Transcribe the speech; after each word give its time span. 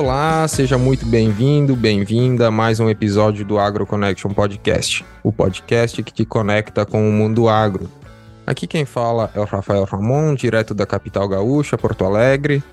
Olá, 0.00 0.48
seja 0.48 0.78
muito 0.78 1.04
bem-vindo, 1.04 1.76
bem-vinda 1.76 2.46
a 2.46 2.50
mais 2.50 2.80
um 2.80 2.88
episódio 2.88 3.44
do 3.44 3.58
Agro 3.58 3.84
Connection 3.84 4.30
Podcast, 4.30 5.04
o 5.22 5.30
podcast 5.30 6.02
que 6.02 6.10
te 6.10 6.24
conecta 6.24 6.86
com 6.86 7.06
o 7.06 7.12
mundo 7.12 7.50
agro. 7.50 7.86
Aqui 8.46 8.66
quem 8.66 8.86
fala 8.86 9.30
é 9.34 9.38
o 9.38 9.44
Rafael 9.44 9.84
Ramon, 9.84 10.34
direto 10.34 10.72
da 10.72 10.86
capital 10.86 11.28
gaúcha, 11.28 11.76
Porto 11.76 12.06
Alegre. 12.06 12.64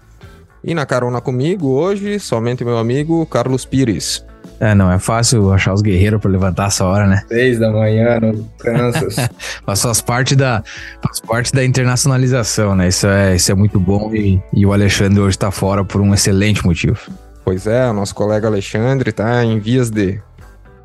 E 0.63 0.73
na 0.73 0.85
carona 0.85 1.19
comigo 1.19 1.67
hoje, 1.67 2.17
somente 2.17 2.63
meu 2.63 2.77
amigo 2.77 3.25
Carlos 3.25 3.65
Pires. 3.65 4.25
É, 4.59 4.73
não 4.73 4.91
é 4.91 4.97
fácil 4.97 5.51
achar 5.53 5.73
os 5.73 5.81
guerreiros 5.81 6.19
para 6.19 6.31
levantar 6.31 6.67
essa 6.67 6.83
hora, 6.85 7.05
né? 7.05 7.23
Seis 7.27 7.59
da 7.59 7.71
manhã 7.71 8.19
no 8.19 8.43
Kansas. 8.57 9.15
Mas 9.65 9.81
faz 9.81 10.01
parte 10.01 10.35
da, 10.35 10.63
faz 11.01 11.19
parte 11.19 11.51
da 11.53 11.63
internacionalização, 11.63 12.75
né? 12.75 12.87
Isso 12.87 13.07
é, 13.07 13.35
isso 13.35 13.51
é 13.51 13.55
muito 13.55 13.79
bom 13.79 14.13
e, 14.13 14.41
e 14.53 14.65
o 14.65 14.73
Alexandre 14.73 15.19
hoje 15.19 15.35
está 15.35 15.51
fora 15.51 15.85
por 15.85 16.01
um 16.01 16.13
excelente 16.13 16.65
motivo. 16.65 16.99
Pois 17.45 17.67
é, 17.67 17.87
o 17.87 17.93
nosso 17.93 18.15
colega 18.15 18.47
Alexandre 18.47 19.11
está 19.11 19.43
em 19.43 19.59
vias 19.59 19.89
de 19.89 20.19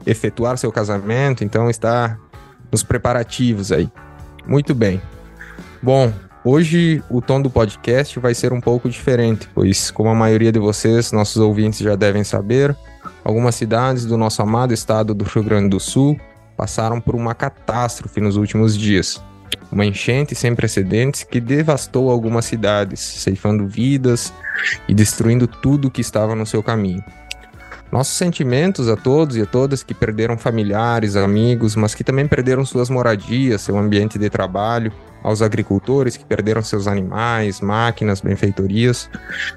efetuar 0.06 0.58
seu 0.58 0.70
casamento, 0.70 1.42
então 1.42 1.70
está 1.70 2.16
nos 2.70 2.82
preparativos 2.82 3.72
aí. 3.72 3.88
Muito 4.46 4.74
bem. 4.74 5.00
Bom, 5.82 6.12
hoje 6.44 7.02
o 7.10 7.20
tom 7.20 7.40
do 7.40 7.50
podcast 7.50 8.18
vai 8.18 8.34
ser 8.34 8.52
um 8.52 8.60
pouco 8.60 8.88
diferente, 8.88 9.48
pois, 9.54 9.90
como 9.90 10.08
a 10.10 10.14
maioria 10.14 10.52
de 10.52 10.58
vocês, 10.58 11.10
nossos 11.12 11.36
ouvintes 11.36 11.80
já 11.80 11.96
devem 11.96 12.22
saber, 12.22 12.76
Algumas 13.24 13.54
cidades 13.54 14.04
do 14.04 14.16
nosso 14.16 14.42
amado 14.42 14.74
estado 14.74 15.14
do 15.14 15.24
Rio 15.24 15.44
Grande 15.44 15.68
do 15.68 15.78
Sul 15.78 16.18
passaram 16.56 17.00
por 17.00 17.14
uma 17.14 17.34
catástrofe 17.34 18.20
nos 18.20 18.36
últimos 18.36 18.76
dias. 18.76 19.22
Uma 19.70 19.86
enchente 19.86 20.34
sem 20.34 20.54
precedentes 20.54 21.22
que 21.22 21.40
devastou 21.40 22.10
algumas 22.10 22.44
cidades, 22.44 23.00
ceifando 23.00 23.66
vidas 23.66 24.32
e 24.88 24.94
destruindo 24.94 25.46
tudo 25.46 25.90
que 25.90 26.00
estava 26.00 26.34
no 26.34 26.44
seu 26.44 26.62
caminho. 26.62 27.02
Nossos 27.92 28.16
sentimentos 28.16 28.88
a 28.88 28.96
todos 28.96 29.36
e 29.36 29.42
a 29.42 29.46
todas 29.46 29.82
que 29.82 29.92
perderam 29.92 30.38
familiares, 30.38 31.14
amigos, 31.14 31.76
mas 31.76 31.94
que 31.94 32.02
também 32.02 32.26
perderam 32.26 32.64
suas 32.64 32.88
moradias, 32.88 33.60
seu 33.60 33.76
ambiente 33.76 34.18
de 34.18 34.30
trabalho, 34.30 34.90
aos 35.22 35.42
agricultores 35.42 36.16
que 36.16 36.24
perderam 36.24 36.62
seus 36.62 36.86
animais, 36.86 37.60
máquinas, 37.60 38.20
benfeitorias. 38.20 39.08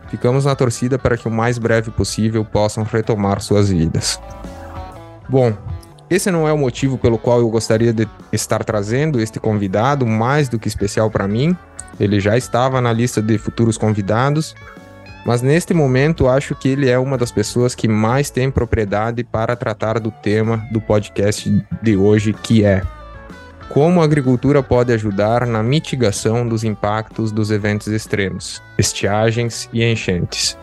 Ficamos 0.10 0.46
na 0.46 0.56
torcida 0.56 0.98
para 1.00 1.18
que 1.18 1.28
o 1.28 1.32
mais 1.32 1.58
breve 1.58 1.92
possível 1.92 2.46
possam 2.46 2.84
retomar 2.84 3.42
suas 3.42 3.70
vidas. 3.70 4.20
Bom, 5.28 5.54
esse 6.10 6.30
não 6.30 6.48
é 6.48 6.54
o 6.54 6.58
motivo 6.58 6.98
pelo 6.98 7.18
qual 7.18 7.40
eu 7.40 7.50
gostaria 7.50 7.92
de 7.92 8.08
estar 8.32 8.64
trazendo 8.64 9.20
este 9.20 9.40
convidado 9.40 10.06
mais 10.06 10.48
do 10.48 10.60
que 10.60 10.68
especial 10.68 11.10
para 11.10 11.28
mim. 11.28 11.58
Ele 12.00 12.20
já 12.20 12.38
estava 12.38 12.80
na 12.80 12.94
lista 12.94 13.22
de 13.22 13.38
futuros 13.38 13.78
convidados, 13.78 14.54
mas 15.26 15.42
neste 15.42 15.74
momento 15.74 16.28
acho 16.28 16.54
que 16.54 16.70
ele 16.70 16.90
é 16.90 17.00
uma 17.00 17.18
das 17.18 17.32
pessoas 17.32 17.74
que 17.74 17.88
mais 17.88 18.30
tem 18.30 18.52
propriedade 18.52 19.24
para 19.24 19.56
tratar 19.56 20.00
do 20.00 20.12
tema 20.12 20.64
do 20.72 20.80
podcast 20.80 21.50
de 21.82 21.98
hoje, 21.98 22.34
que 22.34 22.64
é 22.64 22.84
como 23.70 24.02
a 24.02 24.06
agricultura 24.06 24.62
pode 24.62 24.94
ajudar 24.94 25.46
na 25.46 25.62
mitigação 25.62 26.48
dos 26.48 26.64
impactos 26.64 27.32
dos 27.32 27.52
eventos 27.52 27.88
extremos, 27.88 28.62
estiagens 28.78 29.70
e 29.74 29.84
enchentes. 29.84 30.58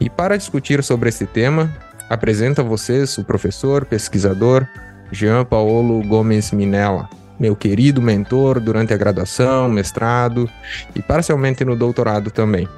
E 0.00 0.10
para 0.10 0.36
discutir 0.36 0.82
sobre 0.82 1.08
esse 1.08 1.26
tema, 1.26 1.72
apresento 2.10 2.60
a 2.60 2.64
vocês 2.64 3.16
o 3.18 3.24
professor, 3.24 3.84
pesquisador 3.86 4.66
Jean 5.10 5.44
Paulo 5.44 6.02
Gomes 6.06 6.50
Minella, 6.50 7.08
meu 7.38 7.54
querido 7.54 8.02
mentor 8.02 8.60
durante 8.60 8.92
a 8.92 8.96
graduação, 8.96 9.68
mestrado 9.68 10.48
e 10.94 11.00
parcialmente 11.00 11.64
no 11.64 11.76
doutorado 11.76 12.30
também. 12.30 12.68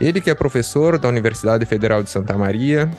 Ele 0.00 0.20
que 0.20 0.30
é 0.30 0.34
professor 0.34 0.98
da 0.98 1.08
Universidade 1.08 1.64
Federal 1.64 2.02
de 2.02 2.10
Santa 2.10 2.36
Maria 2.36 2.90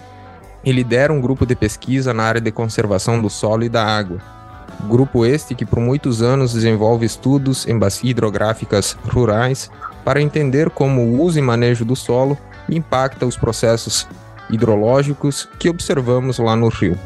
e 0.63 0.71
lidera 0.71 1.13
um 1.13 1.21
grupo 1.21 1.45
de 1.45 1.55
pesquisa 1.55 2.13
na 2.13 2.23
área 2.23 2.41
de 2.41 2.51
conservação 2.51 3.21
do 3.21 3.29
solo 3.29 3.63
e 3.63 3.69
da 3.69 3.85
água. 3.85 4.38
Grupo 4.87 5.25
este 5.25 5.53
que 5.53 5.65
por 5.65 5.79
muitos 5.79 6.21
anos 6.21 6.53
desenvolve 6.53 7.05
estudos 7.05 7.67
em 7.67 7.77
bacias 7.77 8.09
hidrográficas 8.09 8.97
rurais 9.07 9.69
para 10.05 10.21
entender 10.21 10.69
como 10.69 11.01
o 11.01 11.21
uso 11.21 11.37
e 11.37 11.41
manejo 11.41 11.83
do 11.83 11.95
solo 11.95 12.37
impacta 12.69 13.25
os 13.25 13.35
processos 13.35 14.07
hidrológicos 14.49 15.47
que 15.59 15.69
observamos 15.69 16.39
lá 16.39 16.55
no 16.55 16.69
rio, 16.69 16.97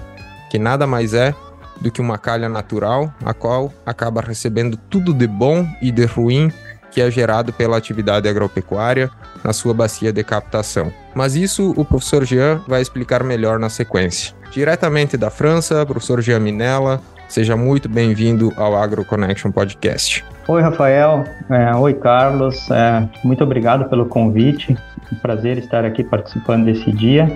que 0.50 0.60
nada 0.60 0.86
mais 0.88 1.14
é 1.14 1.34
do 1.82 1.92
que 1.92 2.00
uma 2.00 2.18
calha 2.18 2.48
natural, 2.48 3.14
a 3.26 3.34
qual 3.34 3.74
acaba 3.86 4.22
recebendo 4.22 4.78
tudo 4.78 5.14
de 5.14 5.28
bom 5.28 5.68
e 5.82 5.92
de 5.92 6.06
ruim 6.06 6.52
que 6.92 7.02
é 7.02 7.10
gerado 7.10 7.52
pela 7.52 7.76
atividade 7.76 8.30
agropecuária 8.30 9.10
na 9.44 9.52
sua 9.52 9.74
bacia 9.74 10.14
de 10.14 10.24
captação. 10.24 10.94
Mas 11.16 11.36
isso 11.36 11.74
o 11.76 11.84
professor 11.84 12.24
Jean 12.24 12.62
vai 12.68 12.82
explicar 12.82 13.24
melhor 13.24 13.58
na 13.58 13.68
sequência. 13.68 14.36
Diretamente 14.52 15.18
da 15.18 15.32
França, 15.32 15.84
professor 15.88 16.22
Jean 16.22 16.40
Minella, 16.40 17.02
seja 17.34 17.58
muito 17.58 17.90
bem-vindo 17.90 18.54
ao 18.56 18.76
Agro 18.76 19.04
Connection 19.04 19.52
Podcast. 19.52 20.24
Oi, 20.48 20.62
Rafael. 20.62 21.24
É, 21.50 21.76
oi, 21.76 21.96
Carlos. 21.96 22.70
É, 22.70 23.10
muito 23.24 23.44
obrigado 23.44 23.90
pelo 23.90 24.06
convite. 24.06 24.78
É 25.12 25.16
um 25.16 25.18
prazer 25.18 25.58
estar 25.58 25.84
aqui 25.84 26.04
participando 26.04 26.66
desse 26.66 26.92
dia. 26.92 27.36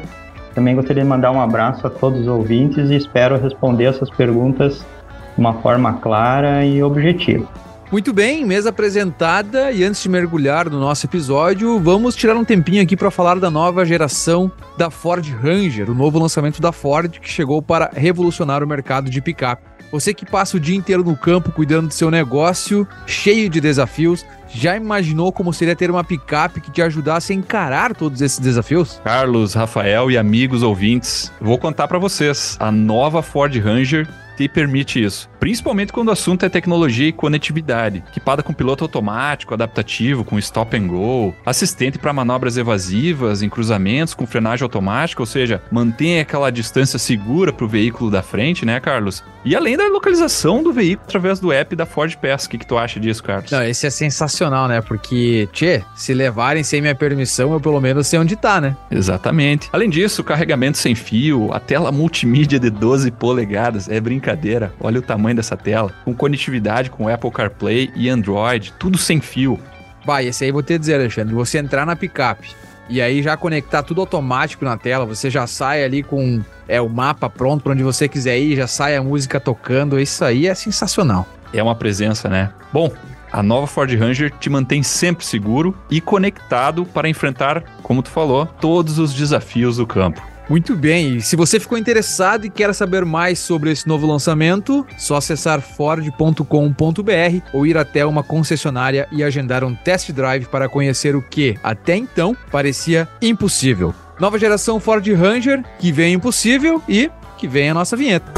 Também 0.53 0.75
gostaria 0.75 1.01
de 1.01 1.09
mandar 1.09 1.31
um 1.31 1.41
abraço 1.41 1.87
a 1.87 1.89
todos 1.89 2.21
os 2.21 2.27
ouvintes 2.27 2.91
e 2.91 2.95
espero 2.95 3.41
responder 3.41 3.85
essas 3.85 4.11
perguntas 4.11 4.85
de 5.33 5.39
uma 5.39 5.55
forma 5.61 5.93
clara 5.93 6.63
e 6.63 6.83
objetiva. 6.83 7.47
Muito 7.91 8.13
bem, 8.13 8.45
mesa 8.45 8.69
apresentada 8.69 9.71
e 9.71 9.83
antes 9.83 10.03
de 10.03 10.09
mergulhar 10.09 10.69
no 10.69 10.79
nosso 10.79 11.07
episódio, 11.07 11.79
vamos 11.79 12.15
tirar 12.15 12.35
um 12.35 12.45
tempinho 12.45 12.83
aqui 12.83 12.95
para 12.95 13.09
falar 13.09 13.39
da 13.39 13.49
nova 13.49 13.83
geração 13.83 14.51
da 14.77 14.91
Ford 14.91 15.25
Ranger, 15.41 15.89
o 15.89 15.95
novo 15.95 16.19
lançamento 16.19 16.61
da 16.61 16.71
Ford 16.71 17.17
que 17.19 17.29
chegou 17.29 17.63
para 17.63 17.89
revolucionar 17.95 18.63
o 18.63 18.67
mercado 18.67 19.09
de 19.09 19.21
picape. 19.21 19.76
Você 19.91 20.13
que 20.13 20.25
passa 20.25 20.57
o 20.57 20.59
dia 20.59 20.75
inteiro 20.75 21.03
no 21.03 21.15
campo 21.15 21.51
cuidando 21.51 21.87
do 21.87 21.93
seu 21.93 22.11
negócio, 22.11 22.87
cheio 23.05 23.49
de 23.49 23.61
desafios, 23.61 24.25
já 24.49 24.75
imaginou 24.75 25.31
como 25.31 25.53
seria 25.53 25.75
ter 25.75 25.89
uma 25.89 26.03
picape 26.03 26.61
que 26.61 26.71
te 26.71 26.81
ajudasse 26.81 27.31
a 27.31 27.35
encarar 27.35 27.95
todos 27.95 28.21
esses 28.21 28.39
desafios? 28.39 28.99
Carlos, 29.03 29.53
Rafael 29.53 30.11
e 30.11 30.17
amigos 30.17 30.63
ouvintes, 30.63 31.31
vou 31.39 31.57
contar 31.57 31.87
para 31.87 31.99
vocês. 31.99 32.57
A 32.59 32.71
nova 32.71 33.21
Ford 33.21 33.55
Ranger 33.55 34.07
te 34.37 34.47
permite 34.47 35.03
isso. 35.03 35.27
Principalmente 35.39 35.91
quando 35.91 36.09
o 36.09 36.11
assunto 36.11 36.45
é 36.45 36.49
tecnologia 36.49 37.07
e 37.07 37.11
conectividade. 37.11 38.03
Equipada 38.09 38.43
com 38.43 38.53
piloto 38.53 38.83
automático, 38.83 39.53
adaptativo, 39.53 40.23
com 40.23 40.37
stop 40.37 40.77
and 40.77 40.87
go, 40.87 41.33
assistente 41.45 41.97
para 41.97 42.13
manobras 42.13 42.57
evasivas 42.57 43.41
em 43.41 43.49
cruzamentos 43.49 44.13
com 44.13 44.27
frenagem 44.27 44.63
automática, 44.63 45.21
ou 45.21 45.25
seja, 45.25 45.61
mantém 45.71 46.19
aquela 46.19 46.51
distância 46.51 46.99
segura 46.99 47.51
para 47.51 47.65
o 47.65 47.67
veículo 47.67 48.11
da 48.11 48.21
frente, 48.21 48.65
né, 48.65 48.79
Carlos? 48.79 49.23
E 49.43 49.55
além 49.55 49.77
da 49.77 49.87
localização 49.87 50.61
do 50.61 50.71
veículo 50.71 51.07
através 51.07 51.39
do 51.39 51.51
app 51.51 51.75
da 51.75 51.85
Ford 51.85 52.15
Pass. 52.17 52.45
O 52.45 52.49
que, 52.49 52.57
que 52.57 52.67
tu 52.67 52.77
acha 52.77 52.99
disso, 52.99 53.23
Carlos? 53.23 53.49
Não, 53.49 53.63
esse 53.63 53.87
é 53.87 53.89
sensacional, 53.89 54.67
né? 54.67 54.81
Porque, 54.81 55.47
tchê, 55.51 55.83
se 55.95 56.13
levarem 56.13 56.63
sem 56.63 56.81
minha 56.81 56.95
permissão, 56.95 57.53
eu 57.53 57.59
pelo 57.59 57.79
menos 57.79 58.07
sei 58.07 58.19
onde 58.19 58.35
tá, 58.35 58.59
né? 58.59 58.75
Exatamente. 58.91 59.69
Além 59.71 59.89
disso, 59.89 60.23
carregamento 60.23 60.77
sem 60.77 60.93
fio, 60.93 61.51
a 61.53 61.59
tela 61.59 61.91
multimídia 61.91 62.59
de 62.59 62.69
12 62.69 63.11
polegadas, 63.11 63.87
é 63.87 63.99
brincadeira 63.99 64.26
brincadeira. 64.27 64.73
Olha 64.79 64.99
o 64.99 65.01
tamanho 65.01 65.35
dessa 65.35 65.55
tela. 65.55 65.91
Com 66.03 66.13
conectividade 66.13 66.89
com 66.89 67.07
Apple 67.07 67.31
CarPlay 67.31 67.91
e 67.95 68.09
Android, 68.09 68.73
tudo 68.77 68.97
sem 68.97 69.21
fio. 69.21 69.59
Vai, 70.05 70.27
esse 70.27 70.43
aí 70.43 70.51
vou 70.51 70.61
te 70.61 70.77
dizer, 70.77 70.95
Alexandre. 70.95 71.33
Você 71.33 71.57
entrar 71.57 71.85
na 71.85 71.95
picape 71.95 72.49
e 72.89 73.01
aí 73.01 73.21
já 73.21 73.35
conectar 73.35 73.83
tudo 73.83 74.01
automático 74.01 74.63
na 74.63 74.77
tela, 74.77 75.05
você 75.05 75.29
já 75.29 75.45
sai 75.45 75.83
ali 75.83 76.03
com 76.03 76.41
é, 76.67 76.79
o 76.81 76.89
mapa 76.89 77.29
pronto 77.29 77.63
para 77.63 77.73
onde 77.73 77.83
você 77.83 78.07
quiser 78.07 78.37
ir, 78.39 78.55
já 78.55 78.67
sai 78.67 78.95
a 78.95 79.03
música 79.03 79.39
tocando. 79.39 79.99
Isso 79.99 80.23
aí 80.23 80.47
é 80.47 80.55
sensacional. 80.55 81.27
É 81.53 81.63
uma 81.63 81.75
presença, 81.75 82.27
né? 82.27 82.51
Bom, 82.73 82.91
a 83.31 83.41
nova 83.41 83.67
Ford 83.67 83.93
Ranger 83.93 84.31
te 84.31 84.49
mantém 84.49 84.83
sempre 84.83 85.25
seguro 85.25 85.75
e 85.89 86.01
conectado 86.01 86.85
para 86.85 87.09
enfrentar, 87.09 87.63
como 87.81 88.01
tu 88.01 88.09
falou, 88.09 88.45
todos 88.45 88.99
os 88.99 89.13
desafios 89.13 89.77
do 89.77 89.87
campo. 89.87 90.21
Muito 90.49 90.75
bem, 90.75 91.17
e 91.17 91.21
se 91.21 91.35
você 91.35 91.59
ficou 91.59 91.77
interessado 91.77 92.45
e 92.45 92.49
quer 92.49 92.73
saber 92.73 93.03
mais 93.03 93.37
sobre 93.37 93.71
esse 93.71 93.85
novo 93.85 94.07
lançamento, 94.07 94.87
só 94.97 95.17
acessar 95.17 95.59
ford.com.br 95.61 96.43
ou 97.51 97.67
ir 97.67 97.77
até 97.77 98.05
uma 98.05 98.23
concessionária 98.23 99.07
e 99.11 99.23
agendar 99.23 99.63
um 99.63 99.75
test 99.75 100.11
drive 100.11 100.45
para 100.45 100.69
conhecer 100.69 101.15
o 101.15 101.21
que, 101.21 101.57
até 101.61 101.97
então, 101.97 102.35
parecia 102.49 103.09
impossível. 103.21 103.93
Nova 104.19 104.39
geração 104.39 104.79
Ford 104.79 105.05
Ranger, 105.05 105.63
que 105.79 105.91
vem 105.91 106.13
impossível 106.13 106.81
e 106.87 107.11
que 107.37 107.47
vem 107.47 107.69
a 107.69 107.73
nossa 107.73 107.97
vinheta. 107.97 108.31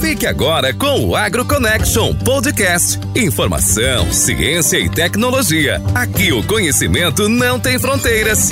Fique 0.00 0.26
agora 0.26 0.72
com 0.72 1.06
o 1.06 1.16
Agro 1.16 1.44
Connection 1.44 2.14
Podcast. 2.14 3.00
Informação, 3.16 4.12
ciência 4.12 4.78
e 4.78 4.88
tecnologia. 4.88 5.82
Aqui 5.94 6.32
o 6.32 6.46
conhecimento 6.46 7.28
não 7.28 7.58
tem 7.58 7.78
fronteiras. 7.78 8.50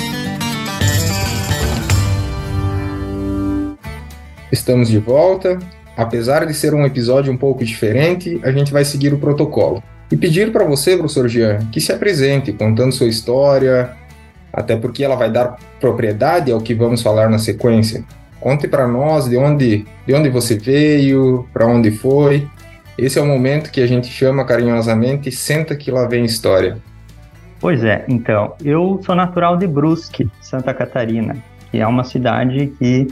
Estamos 4.55 4.87
de 4.87 4.99
volta. 4.99 5.59
Apesar 5.97 6.45
de 6.45 6.53
ser 6.53 6.73
um 6.73 6.85
episódio 6.85 7.31
um 7.31 7.35
pouco 7.35 7.65
diferente, 7.65 8.39
a 8.41 8.53
gente 8.53 8.71
vai 8.71 8.85
seguir 8.85 9.13
o 9.13 9.17
protocolo. 9.17 9.83
E 10.09 10.15
pedir 10.15 10.49
para 10.53 10.63
você, 10.63 10.95
professor 10.95 11.27
Jean, 11.27 11.59
que 11.73 11.81
se 11.81 11.91
apresente 11.91 12.53
contando 12.53 12.93
sua 12.93 13.07
história, 13.07 13.91
até 14.53 14.77
porque 14.77 15.03
ela 15.03 15.17
vai 15.17 15.29
dar 15.29 15.57
propriedade 15.77 16.53
ao 16.53 16.61
que 16.61 16.73
vamos 16.73 17.01
falar 17.01 17.29
na 17.29 17.37
sequência. 17.37 18.05
Conte 18.39 18.65
para 18.65 18.87
nós 18.87 19.27
de 19.27 19.35
onde, 19.35 19.85
de 20.07 20.13
onde 20.13 20.29
você 20.29 20.57
veio, 20.57 21.45
para 21.51 21.67
onde 21.67 21.91
foi. 21.91 22.47
Esse 22.97 23.19
é 23.19 23.21
o 23.21 23.25
momento 23.25 23.69
que 23.69 23.81
a 23.81 23.87
gente 23.87 24.07
chama 24.07 24.45
carinhosamente 24.45 25.33
Senta 25.33 25.75
que 25.75 25.91
lá 25.91 26.07
vem 26.07 26.23
história. 26.23 26.77
Pois 27.59 27.83
é, 27.83 28.05
então, 28.07 28.53
eu 28.63 29.01
sou 29.05 29.15
natural 29.15 29.57
de 29.57 29.67
Brusque, 29.67 30.29
Santa 30.39 30.73
Catarina, 30.73 31.35
que 31.69 31.79
é 31.79 31.85
uma 31.85 32.05
cidade 32.05 32.71
que 32.79 33.07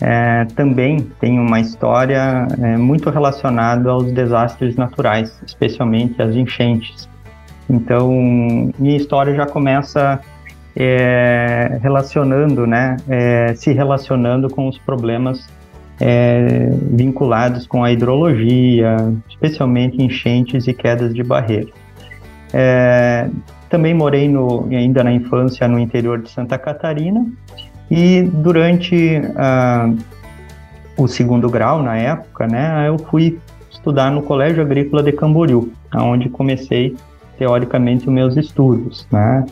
é, 0.00 0.44
também 0.56 1.00
tem 1.20 1.38
uma 1.38 1.60
história 1.60 2.46
é, 2.60 2.76
muito 2.76 3.10
relacionada 3.10 3.90
aos 3.90 4.12
desastres 4.12 4.76
naturais, 4.76 5.40
especialmente 5.46 6.20
as 6.20 6.34
enchentes. 6.34 7.08
Então, 7.70 8.10
minha 8.78 8.96
história 8.96 9.34
já 9.34 9.46
começa 9.46 10.20
é, 10.76 11.78
relacionando, 11.80 12.66
né, 12.66 12.96
é, 13.08 13.54
se 13.54 13.72
relacionando 13.72 14.50
com 14.50 14.68
os 14.68 14.76
problemas 14.78 15.48
é, 16.00 16.70
vinculados 16.90 17.66
com 17.66 17.84
a 17.84 17.92
hidrologia, 17.92 18.96
especialmente 19.28 20.02
enchentes 20.02 20.66
e 20.66 20.74
quedas 20.74 21.14
de 21.14 21.22
barreiras. 21.22 21.72
É, 22.52 23.28
também 23.70 23.94
morei 23.94 24.28
no, 24.28 24.68
ainda 24.70 25.02
na 25.02 25.12
infância 25.12 25.66
no 25.66 25.78
interior 25.78 26.20
de 26.20 26.30
Santa 26.30 26.58
Catarina 26.58 27.26
e 27.94 28.22
durante 28.22 29.20
uh, 29.20 29.96
o 30.96 31.06
segundo 31.06 31.48
grau, 31.48 31.80
na 31.80 31.96
época, 31.96 32.48
né, 32.48 32.88
eu 32.88 32.98
fui 32.98 33.38
estudar 33.70 34.10
no 34.10 34.20
Colégio 34.20 34.60
Agrícola 34.62 35.00
de 35.00 35.12
Camboriú, 35.12 35.72
onde 35.94 36.28
comecei 36.28 36.96
teoricamente 37.38 38.08
os 38.08 38.12
meus 38.12 38.36
estudos, 38.36 39.06
né. 39.12 39.46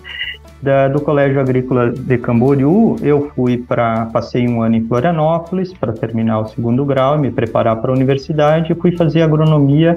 Da, 0.61 0.89
do 0.89 1.01
Colégio 1.01 1.41
Agrícola 1.41 1.91
de 1.91 2.19
Camboriú, 2.19 2.97
eu 3.01 3.31
fui 3.35 3.59
para 3.59 4.07
passei 4.07 4.49
um 4.49 4.61
ano 4.61 4.75
em 4.75 4.85
Florianópolis 4.87 5.73
para 5.73 5.93
terminar 5.93 6.41
o 6.41 6.47
segundo 6.47 6.85
grau, 6.85 7.19
me 7.19 7.31
preparar 7.31 7.77
para 7.77 7.93
a 7.93 7.95
universidade 7.95 8.73
e 8.73 8.75
fui 8.75 8.91
fazer 8.97 9.23
agronomia 9.23 9.95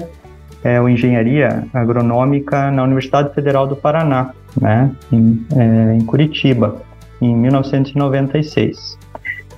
é, 0.62 0.80
ou 0.80 0.88
engenharia 0.88 1.66
agronômica 1.74 2.70
na 2.70 2.84
Universidade 2.84 3.34
Federal 3.34 3.66
do 3.66 3.74
Paraná, 3.74 4.30
né, 4.60 4.90
em, 5.12 5.44
é, 5.56 5.94
em 5.94 6.04
Curitiba, 6.04 6.76
em 7.20 7.34
1996. 7.34 8.98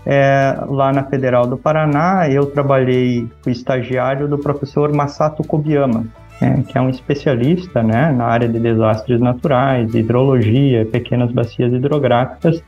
É, 0.07 0.57
lá 0.69 0.93
na 0.93 1.05
Federal 1.05 1.47
do 1.47 1.57
Paraná, 1.57 2.29
eu 2.31 2.47
trabalhei, 2.47 3.27
fui 3.43 3.53
estagiário 3.53 4.27
do 4.27 4.39
professor 4.39 4.93
Masato 4.93 5.45
Kobayama, 5.45 6.07
é, 6.41 6.63
que 6.63 6.79
é 6.79 6.81
um 6.81 6.89
especialista 6.89 7.83
né, 7.83 8.11
na 8.11 8.25
área 8.25 8.49
de 8.49 8.59
desastres 8.59 9.21
naturais, 9.21 9.95
hidrologia, 9.95 10.87
pequenas 10.87 11.31
bacias 11.31 11.73
hidrográficas. 11.73 12.63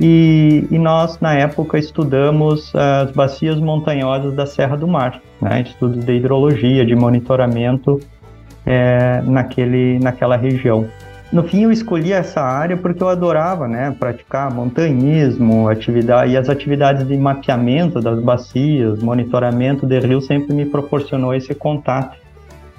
E, 0.00 0.66
e, 0.70 0.78
nós, 0.78 1.20
na 1.20 1.34
época, 1.34 1.78
estudamos 1.78 2.74
as 2.74 3.12
bacias 3.12 3.58
montanhosas 3.58 4.34
da 4.34 4.44
Serra 4.44 4.76
do 4.76 4.88
Mar, 4.88 5.22
né, 5.40 5.62
estudos 5.62 6.04
de 6.04 6.12
hidrologia, 6.14 6.84
de 6.84 6.94
monitoramento 6.94 8.00
é, 8.66 9.22
naquele, 9.24 9.98
naquela 10.00 10.36
região. 10.36 10.86
No 11.36 11.42
fim, 11.42 11.64
eu 11.64 11.70
escolhi 11.70 12.14
essa 12.14 12.40
área 12.40 12.78
porque 12.78 13.02
eu 13.02 13.10
adorava 13.10 13.68
né, 13.68 13.94
praticar 14.00 14.50
montanhismo, 14.50 15.68
atividade, 15.68 16.32
e 16.32 16.36
as 16.36 16.48
atividades 16.48 17.06
de 17.06 17.14
mapeamento 17.14 18.00
das 18.00 18.18
bacias, 18.22 19.02
monitoramento 19.02 19.86
de 19.86 20.00
rios 20.00 20.24
sempre 20.24 20.54
me 20.54 20.64
proporcionou 20.64 21.34
esse 21.34 21.54
contato 21.54 22.16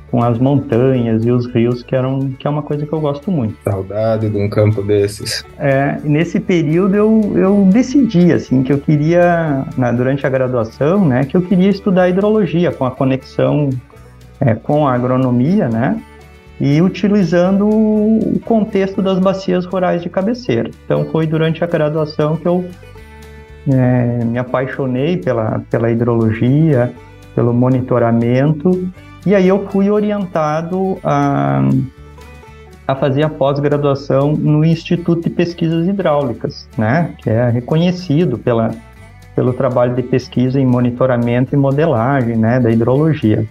com 0.10 0.24
as 0.24 0.40
montanhas 0.40 1.24
e 1.24 1.30
os 1.30 1.46
rios, 1.46 1.84
que, 1.84 1.96
eram, 1.96 2.32
que 2.32 2.48
é 2.48 2.50
uma 2.50 2.64
coisa 2.64 2.84
que 2.84 2.92
eu 2.92 3.00
gosto 3.00 3.30
muito. 3.30 3.56
Saudade 3.64 4.28
de 4.28 4.38
um 4.38 4.50
campo 4.50 4.82
desses. 4.82 5.46
É, 5.60 6.00
nesse 6.04 6.40
período 6.40 6.96
eu, 6.96 7.34
eu 7.36 7.70
decidi, 7.72 8.34
assim, 8.34 8.64
que 8.64 8.74
eu 8.74 8.80
queria, 8.80 9.66
na, 9.78 9.92
durante 9.92 10.26
a 10.26 10.30
graduação, 10.32 11.08
né, 11.08 11.26
que 11.26 11.38
eu 11.38 11.44
queria 11.44 11.70
estudar 11.70 12.10
hidrologia, 12.10 12.72
com 12.72 12.86
a 12.86 12.90
conexão 12.90 13.70
é, 14.40 14.56
com 14.56 14.88
a 14.88 14.96
agronomia, 14.96 15.70
né, 15.70 16.02
e 16.60 16.82
utilizando 16.82 17.68
o 17.68 18.40
contexto 18.44 19.02
das 19.02 19.20
bacias 19.20 19.66
rurais 19.66 20.02
de 20.02 20.10
cabeceira. 20.10 20.72
Então 20.86 21.06
foi 21.06 21.28
durante 21.28 21.64
a 21.64 21.68
graduação 21.68 22.36
que 22.36 22.48
eu 22.48 22.66
é, 23.70 24.24
me 24.26 24.40
apaixonei 24.40 25.18
pela, 25.18 25.62
pela 25.70 25.92
hidrologia, 25.92 26.92
pelo 27.36 27.54
monitoramento 27.54 28.90
e 29.28 29.36
aí 29.36 29.46
eu 29.46 29.68
fui 29.68 29.90
orientado 29.90 30.98
a, 31.04 31.62
a 32.88 32.96
fazer 32.96 33.24
a 33.24 33.30
pós-graduação 33.30 34.32
no 34.32 34.64
Instituto 34.64 35.24
de 35.24 35.30
Pesquisas 35.30 35.86
Hidráulicas, 35.86 36.66
né, 36.78 37.14
que 37.18 37.30
é 37.30 37.50
reconhecido 37.50 38.38
pela, 38.38 38.72
pelo 39.36 39.52
trabalho 39.52 39.94
de 39.96 40.02
pesquisa 40.02 40.62
em 40.62 40.66
monitoramento 40.66 41.54
e 41.54 41.58
modelagem 41.58 42.38
né, 42.38 42.58
da 42.58 42.72
hidrologia. 42.72 43.46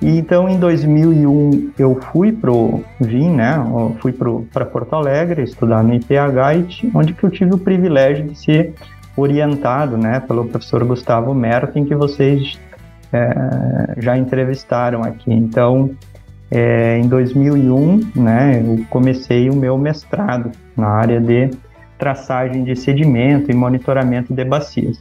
E 0.00 0.18
então 0.18 0.48
em 0.48 0.58
2001 0.58 1.72
eu 1.78 2.00
fui 2.12 2.30
pro 2.32 2.84
vim, 3.00 3.30
né, 3.30 3.56
fui 4.00 4.12
para 4.12 4.64
Porto 4.64 4.94
Alegre 4.94 5.42
estudar 5.42 5.82
no 5.82 5.92
IPH, 5.94 6.90
onde 6.94 7.12
que 7.12 7.24
eu 7.24 7.30
tive 7.30 7.54
o 7.54 7.58
privilégio 7.58 8.26
de 8.26 8.38
ser 8.38 8.74
orientado, 9.16 9.96
né, 9.96 10.20
pelo 10.20 10.44
professor 10.44 10.84
Gustavo 10.84 11.34
Merten, 11.34 11.84
que 11.84 11.94
vocês 11.94 12.58
é, 13.12 13.94
já 13.98 14.16
entrevistaram 14.16 15.02
aqui. 15.02 15.32
Então, 15.32 15.90
é, 16.50 16.98
em 16.98 17.08
2001, 17.08 18.12
né, 18.14 18.62
eu 18.64 18.84
comecei 18.88 19.50
o 19.50 19.56
meu 19.56 19.76
mestrado 19.76 20.52
na 20.76 20.88
área 20.88 21.20
de 21.20 21.50
traçagem 21.98 22.62
de 22.62 22.76
sedimento 22.76 23.50
e 23.50 23.54
monitoramento 23.54 24.32
de 24.32 24.44
bacias. 24.44 25.00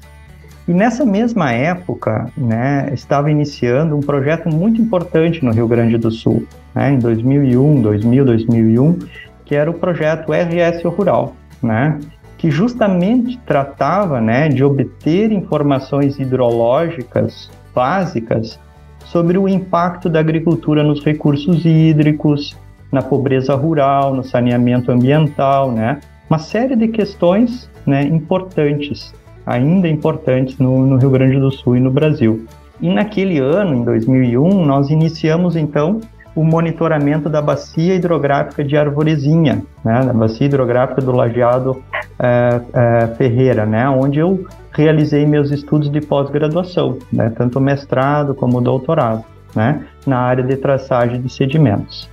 E 0.67 0.73
nessa 0.73 1.05
mesma 1.05 1.51
época, 1.53 2.29
né, 2.37 2.89
estava 2.93 3.31
iniciando 3.31 3.95
um 3.95 4.01
projeto 4.01 4.49
muito 4.49 4.81
importante 4.81 5.43
no 5.43 5.51
Rio 5.51 5.67
Grande 5.67 5.97
do 5.97 6.11
Sul, 6.11 6.45
né, 6.75 6.91
em 6.91 6.99
2001, 6.99 7.81
2000, 7.81 8.25
2001, 8.25 8.99
que 9.45 9.55
era 9.55 9.71
o 9.71 9.73
projeto 9.73 10.33
RS 10.33 10.83
Rural, 10.83 11.35
né, 11.63 11.97
que 12.37 12.51
justamente 12.51 13.37
tratava 13.45 14.19
né, 14.19 14.49
de 14.49 14.63
obter 14.63 15.31
informações 15.31 16.19
hidrológicas 16.19 17.49
básicas 17.73 18.59
sobre 19.05 19.37
o 19.37 19.47
impacto 19.47 20.09
da 20.09 20.19
agricultura 20.19 20.83
nos 20.83 21.03
recursos 21.03 21.65
hídricos, 21.65 22.57
na 22.91 23.01
pobreza 23.01 23.55
rural, 23.55 24.13
no 24.13 24.23
saneamento 24.23 24.91
ambiental, 24.91 25.71
né? 25.71 25.99
Uma 26.29 26.39
série 26.39 26.75
de 26.75 26.87
questões 26.87 27.69
né, 27.85 28.03
importantes, 28.03 29.13
ainda 29.47 29.87
importantes 29.87 30.59
no, 30.59 30.85
no 30.85 30.97
Rio 30.97 31.09
Grande 31.09 31.39
do 31.39 31.49
Sul 31.49 31.77
e 31.77 31.79
no 31.79 31.89
Brasil. 31.89 32.45
E 32.81 32.93
naquele 32.93 33.39
ano, 33.39 33.73
em 33.73 33.83
2001, 33.83 34.65
nós 34.65 34.89
iniciamos 34.89 35.55
então 35.55 36.01
o 36.35 36.43
monitoramento 36.43 37.29
da 37.29 37.41
bacia 37.41 37.95
hidrográfica 37.95 38.63
de 38.63 38.77
Arvorezinha, 38.77 39.63
né, 39.83 40.05
da 40.05 40.13
bacia 40.13 40.45
hidrográfica 40.45 41.01
do 41.01 41.11
Lajeado 41.11 41.81
é, 42.19 42.61
é, 42.73 43.07
Ferreira, 43.15 43.65
né, 43.65 43.89
onde 43.89 44.19
eu 44.19 44.45
realizei 44.71 45.25
meus 45.25 45.49
estudos 45.49 45.89
de 45.89 45.99
pós-graduação, 45.99 46.99
né, 47.11 47.31
tanto 47.35 47.59
mestrado 47.59 48.35
como 48.35 48.61
doutorado, 48.61 49.23
né, 49.55 49.87
na 50.05 50.19
área 50.19 50.43
de 50.43 50.55
traçagem 50.57 51.19
de 51.19 51.33
sedimentos. 51.33 52.07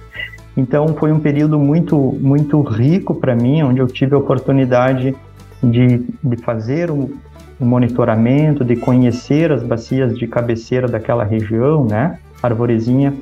Então 0.57 0.87
foi 0.95 1.13
um 1.13 1.19
período 1.19 1.59
muito 1.59 2.17
muito 2.21 2.63
rico 2.63 3.15
para 3.17 3.35
mim, 3.35 3.63
onde 3.63 3.81
eu 3.81 3.89
tive 3.89 4.15
a 4.15 4.19
oportunidade 4.19 5.15
de, 5.63 6.07
de 6.23 6.37
fazer 6.39 6.91
um, 6.91 7.11
um, 7.61 7.67
monitoramento, 7.67 8.65
de 8.65 8.77
conhecer 8.77 9.53
as 9.53 9.63
bacias 9.63 10.17
de 10.17 10.27
cabeceira 10.27 10.89
daquela 10.89 11.25
região, 11.25 11.85
né? 11.85 12.19
Arvorezinha, 12.43 13.15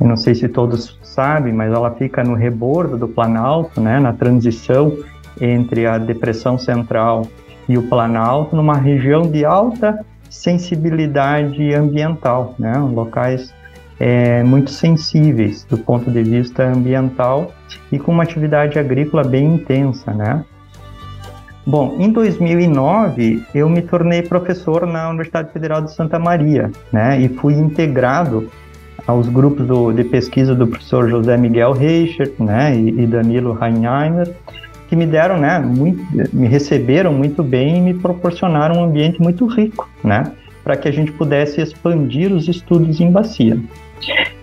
eu 0.00 0.06
não 0.06 0.16
sei 0.16 0.34
se 0.34 0.48
todos 0.48 0.98
sabem, 1.02 1.52
mas 1.52 1.72
ela 1.72 1.90
fica 1.90 2.24
no 2.24 2.34
rebordo 2.34 2.96
do 2.96 3.08
Planalto, 3.08 3.80
né? 3.80 4.00
Na 4.00 4.12
transição 4.12 4.96
entre 5.40 5.86
a 5.86 5.98
depressão 5.98 6.58
central 6.58 7.26
e 7.68 7.76
o 7.76 7.88
Planalto 7.88 8.56
numa 8.56 8.76
região 8.76 9.22
de 9.22 9.44
alta 9.44 10.04
sensibilidade 10.30 11.74
ambiental, 11.74 12.54
né? 12.58 12.78
locais 12.78 13.52
é, 13.98 14.42
muito 14.42 14.70
sensíveis 14.70 15.64
do 15.64 15.76
ponto 15.76 16.10
de 16.10 16.22
vista 16.22 16.62
ambiental 16.62 17.52
e 17.92 17.98
com 17.98 18.12
uma 18.12 18.22
atividade 18.22 18.78
agrícola 18.78 19.22
bem 19.22 19.54
intensa, 19.54 20.12
né? 20.14 20.44
Bom, 21.70 21.98
em 22.00 22.10
2009 22.10 23.44
eu 23.54 23.68
me 23.68 23.80
tornei 23.80 24.22
professor 24.22 24.84
na 24.88 25.08
Universidade 25.08 25.52
Federal 25.52 25.80
de 25.80 25.94
Santa 25.94 26.18
Maria, 26.18 26.68
né? 26.92 27.20
E 27.20 27.28
fui 27.28 27.54
integrado 27.54 28.50
aos 29.06 29.28
grupos 29.28 29.64
do, 29.68 29.92
de 29.92 30.02
pesquisa 30.02 30.52
do 30.52 30.66
professor 30.66 31.08
José 31.08 31.36
Miguel 31.36 31.70
Reichert, 31.70 32.32
né? 32.40 32.76
E, 32.76 33.02
e 33.02 33.06
Danilo 33.06 33.52
Reinheimer 33.52 34.34
que 34.88 34.96
me 34.96 35.06
deram, 35.06 35.38
né, 35.38 35.60
muito, 35.60 36.04
me 36.34 36.48
receberam 36.48 37.12
muito 37.12 37.44
bem 37.44 37.78
e 37.78 37.80
me 37.80 37.94
proporcionaram 37.94 38.80
um 38.80 38.84
ambiente 38.86 39.22
muito 39.22 39.46
rico, 39.46 39.88
né, 40.02 40.24
para 40.70 40.76
que 40.76 40.86
a 40.86 40.92
gente 40.92 41.10
pudesse 41.10 41.60
expandir 41.60 42.32
os 42.32 42.46
estudos 42.46 43.00
em 43.00 43.10
bacia. 43.10 43.58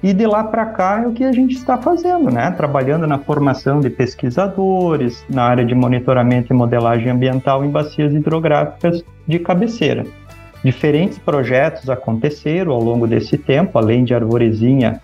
E 0.03 0.11
de 0.11 0.27
lá 0.27 0.43
para 0.43 0.65
cá 0.65 1.01
é 1.01 1.07
o 1.07 1.13
que 1.13 1.23
a 1.23 1.31
gente 1.31 1.55
está 1.55 1.77
fazendo, 1.77 2.29
né? 2.29 2.51
Trabalhando 2.51 3.07
na 3.07 3.17
formação 3.17 3.79
de 3.79 3.89
pesquisadores, 3.89 5.23
na 5.29 5.43
área 5.43 5.63
de 5.63 5.73
monitoramento 5.73 6.51
e 6.51 6.55
modelagem 6.55 7.09
ambiental 7.09 7.63
em 7.63 7.69
bacias 7.69 8.13
hidrográficas 8.13 9.05
de 9.25 9.39
cabeceira. 9.39 10.05
Diferentes 10.65 11.17
projetos 11.17 11.89
aconteceram 11.89 12.73
ao 12.73 12.83
longo 12.83 13.07
desse 13.07 13.37
tempo, 13.37 13.77
além 13.77 14.03
de 14.03 14.13
Arvorezinha, 14.13 14.99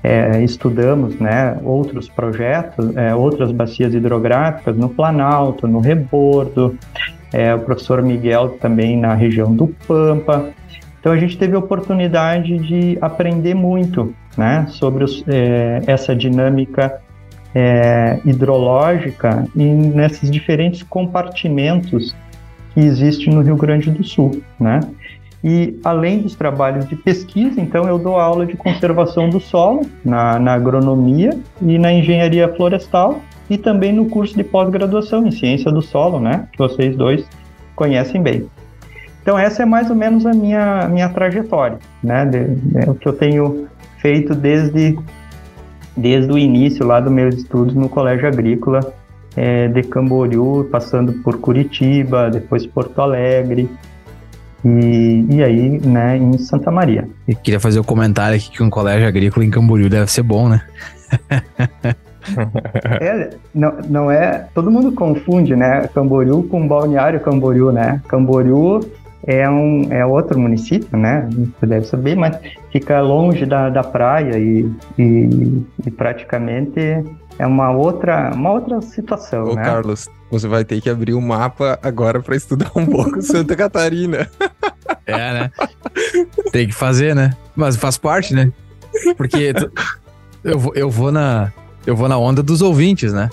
é, 0.00 0.40
estudamos 0.44 1.18
né, 1.18 1.58
outros 1.64 2.08
projetos, 2.08 2.96
é, 2.96 3.12
outras 3.16 3.50
bacias 3.50 3.92
hidrográficas 3.94 4.76
no 4.76 4.88
Planalto, 4.88 5.66
no 5.66 5.80
Rebordo, 5.80 6.78
é, 7.32 7.52
o 7.52 7.58
professor 7.58 8.00
Miguel 8.00 8.50
também 8.60 8.96
na 8.96 9.14
região 9.14 9.52
do 9.52 9.68
Pampa. 9.88 10.50
Então 11.00 11.12
a 11.12 11.16
gente 11.16 11.38
teve 11.38 11.54
a 11.54 11.58
oportunidade 11.58 12.58
de 12.58 12.98
aprender 13.00 13.54
muito 13.54 14.14
né, 14.36 14.66
sobre 14.68 15.04
os, 15.04 15.24
é, 15.28 15.82
essa 15.86 16.14
dinâmica 16.14 17.00
é, 17.54 18.20
hidrológica 18.24 19.46
e 19.54 19.62
nesses 19.62 20.30
diferentes 20.30 20.82
compartimentos 20.82 22.14
que 22.74 22.80
existem 22.80 23.32
no 23.32 23.40
Rio 23.42 23.56
Grande 23.56 23.90
do 23.90 24.04
Sul. 24.04 24.42
Né? 24.58 24.80
E 25.42 25.78
além 25.84 26.20
dos 26.20 26.34
trabalhos 26.34 26.88
de 26.88 26.96
pesquisa, 26.96 27.60
então 27.60 27.86
eu 27.86 27.98
dou 27.98 28.16
aula 28.16 28.44
de 28.44 28.56
conservação 28.56 29.30
do 29.30 29.40
solo 29.40 29.82
na, 30.04 30.38
na 30.38 30.54
agronomia 30.54 31.30
e 31.62 31.78
na 31.78 31.92
engenharia 31.92 32.48
florestal 32.54 33.20
e 33.48 33.56
também 33.56 33.92
no 33.92 34.06
curso 34.06 34.36
de 34.36 34.44
pós-graduação 34.44 35.26
em 35.26 35.30
ciência 35.30 35.70
do 35.70 35.80
solo, 35.80 36.20
né? 36.20 36.48
Que 36.52 36.58
vocês 36.58 36.96
dois 36.96 37.24
conhecem 37.74 38.20
bem. 38.20 38.48
Então 39.28 39.38
essa 39.38 39.62
é 39.62 39.66
mais 39.66 39.90
ou 39.90 39.94
menos 39.94 40.24
a 40.24 40.32
minha, 40.32 40.88
minha 40.88 41.10
trajetória, 41.10 41.78
né? 42.02 42.24
De, 42.24 42.46
de, 42.46 42.88
o 42.88 42.94
que 42.94 43.06
eu 43.06 43.12
tenho 43.12 43.68
feito 44.00 44.34
desde, 44.34 44.98
desde 45.94 46.32
o 46.32 46.38
início 46.38 46.86
lá 46.86 46.98
dos 46.98 47.12
meus 47.12 47.34
estudos 47.34 47.74
no 47.74 47.90
Colégio 47.90 48.26
Agrícola 48.26 48.80
é, 49.36 49.68
de 49.68 49.82
Camboriú, 49.82 50.66
passando 50.72 51.12
por 51.22 51.36
Curitiba, 51.40 52.30
depois 52.30 52.66
Porto 52.66 53.02
Alegre, 53.02 53.68
e, 54.64 55.26
e 55.28 55.44
aí, 55.44 55.78
né, 55.78 56.16
em 56.16 56.38
Santa 56.38 56.70
Maria. 56.70 57.06
Eu 57.28 57.36
queria 57.36 57.60
fazer 57.60 57.80
o 57.80 57.82
um 57.82 57.84
comentário 57.84 58.34
aqui 58.34 58.50
que 58.50 58.62
um 58.62 58.70
colégio 58.70 59.06
agrícola 59.06 59.44
em 59.44 59.50
Camboriú 59.50 59.90
deve 59.90 60.10
ser 60.10 60.22
bom, 60.22 60.48
né? 60.48 60.62
é, 62.98 63.30
não, 63.54 63.74
não 63.88 64.10
é. 64.10 64.46
Todo 64.54 64.70
mundo 64.70 64.92
confunde, 64.92 65.54
né? 65.54 65.86
Camboriú 65.94 66.44
com 66.44 66.66
Balneário 66.66 67.20
Camboriú, 67.20 67.70
né? 67.72 68.00
Camboriú 68.08 68.80
é, 69.26 69.48
um, 69.48 69.92
é 69.92 70.04
outro 70.04 70.38
município, 70.38 70.96
né? 70.96 71.28
Você 71.30 71.66
deve 71.66 71.86
saber, 71.86 72.16
mas 72.16 72.38
fica 72.70 73.00
longe 73.00 73.44
da, 73.44 73.68
da 73.68 73.82
praia 73.82 74.38
e, 74.38 74.70
e, 74.98 75.62
e 75.86 75.90
praticamente 75.90 77.04
é 77.38 77.46
uma 77.46 77.70
outra, 77.70 78.32
uma 78.34 78.52
outra 78.52 78.80
situação, 78.80 79.44
Ô, 79.44 79.54
né? 79.54 79.62
Carlos, 79.62 80.08
você 80.30 80.48
vai 80.48 80.64
ter 80.64 80.80
que 80.80 80.90
abrir 80.90 81.14
o 81.14 81.18
um 81.18 81.26
mapa 81.26 81.78
agora 81.82 82.20
para 82.20 82.36
estudar 82.36 82.70
um 82.74 82.86
pouco 82.86 83.20
Santa 83.22 83.54
Catarina. 83.54 84.28
É, 85.06 85.32
né? 85.32 85.50
Tem 86.52 86.66
que 86.66 86.74
fazer, 86.74 87.14
né? 87.14 87.30
Mas 87.54 87.76
faz 87.76 87.96
parte, 87.96 88.34
né? 88.34 88.52
Porque 89.16 89.54
tu, 89.54 89.70
eu, 90.42 90.58
vou, 90.58 90.74
eu, 90.74 90.90
vou 90.90 91.12
na, 91.12 91.52
eu 91.86 91.94
vou 91.94 92.08
na 92.08 92.18
onda 92.18 92.42
dos 92.42 92.60
ouvintes, 92.60 93.12
né? 93.12 93.28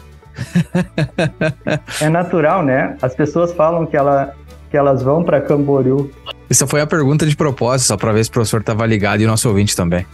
É 2.02 2.10
natural, 2.10 2.64
né? 2.64 2.98
As 3.02 3.16
pessoas 3.16 3.54
falam 3.54 3.86
que, 3.86 3.96
ela, 3.96 4.36
que 4.76 4.78
elas 4.78 5.02
vão 5.02 5.24
para 5.24 5.40
Camboriú. 5.40 6.12
Essa 6.50 6.68
foi 6.68 6.82
a 6.82 6.86
pergunta 6.86 7.26
de 7.26 7.34
propósito, 7.34 7.88
só 7.88 7.96
para 7.96 8.12
ver 8.12 8.26
se 8.26 8.30
o 8.30 8.34
professor 8.34 8.60
estava 8.60 8.86
ligado 8.86 9.22
e 9.22 9.26
o 9.26 9.28
nosso 9.28 9.48
ouvinte 9.48 9.74
também. 9.74 10.06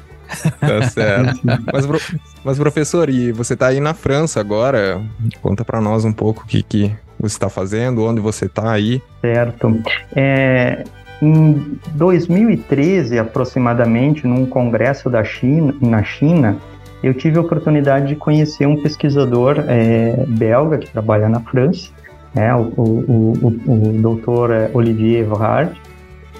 Tá 0.60 0.84
certo. 0.88 1.40
mas, 1.74 2.14
mas, 2.46 2.60
professor, 2.60 3.10
e 3.10 3.32
você 3.32 3.56
está 3.56 3.68
aí 3.68 3.80
na 3.80 3.96
França 3.96 4.40
agora? 4.40 5.02
Conta 5.42 5.66
para 5.66 5.82
nós 5.82 6.06
um 6.06 6.14
pouco 6.14 6.44
o 6.44 6.46
que, 6.46 6.62
que 6.62 6.96
você 7.20 7.36
está 7.36 7.50
fazendo, 7.50 8.06
onde 8.06 8.22
você 8.22 8.46
está 8.46 8.72
aí. 8.72 9.02
Certo. 9.20 9.82
É, 10.16 10.84
em 11.20 11.80
2013, 11.96 13.18
aproximadamente, 13.18 14.28
num 14.28 14.46
congresso 14.46 15.10
da 15.10 15.24
China, 15.24 15.74
na 15.82 16.04
China, 16.04 16.56
eu 17.02 17.16
tive 17.16 17.40
a 17.40 17.42
oportunidade 17.42 18.10
de 18.10 18.16
conhecer 18.16 18.68
um 18.68 18.80
pesquisador 18.80 19.66
é, 19.68 20.24
belga 20.28 20.78
que 20.78 20.90
trabalha 20.92 21.28
na 21.28 21.40
França, 21.40 21.90
né, 22.34 22.54
o, 22.56 22.62
o, 22.78 23.34
o, 23.42 23.90
o 23.90 24.02
doutor 24.02 24.52
é, 24.52 24.70
Olivier 24.74 25.22
Evrard, 25.22 25.80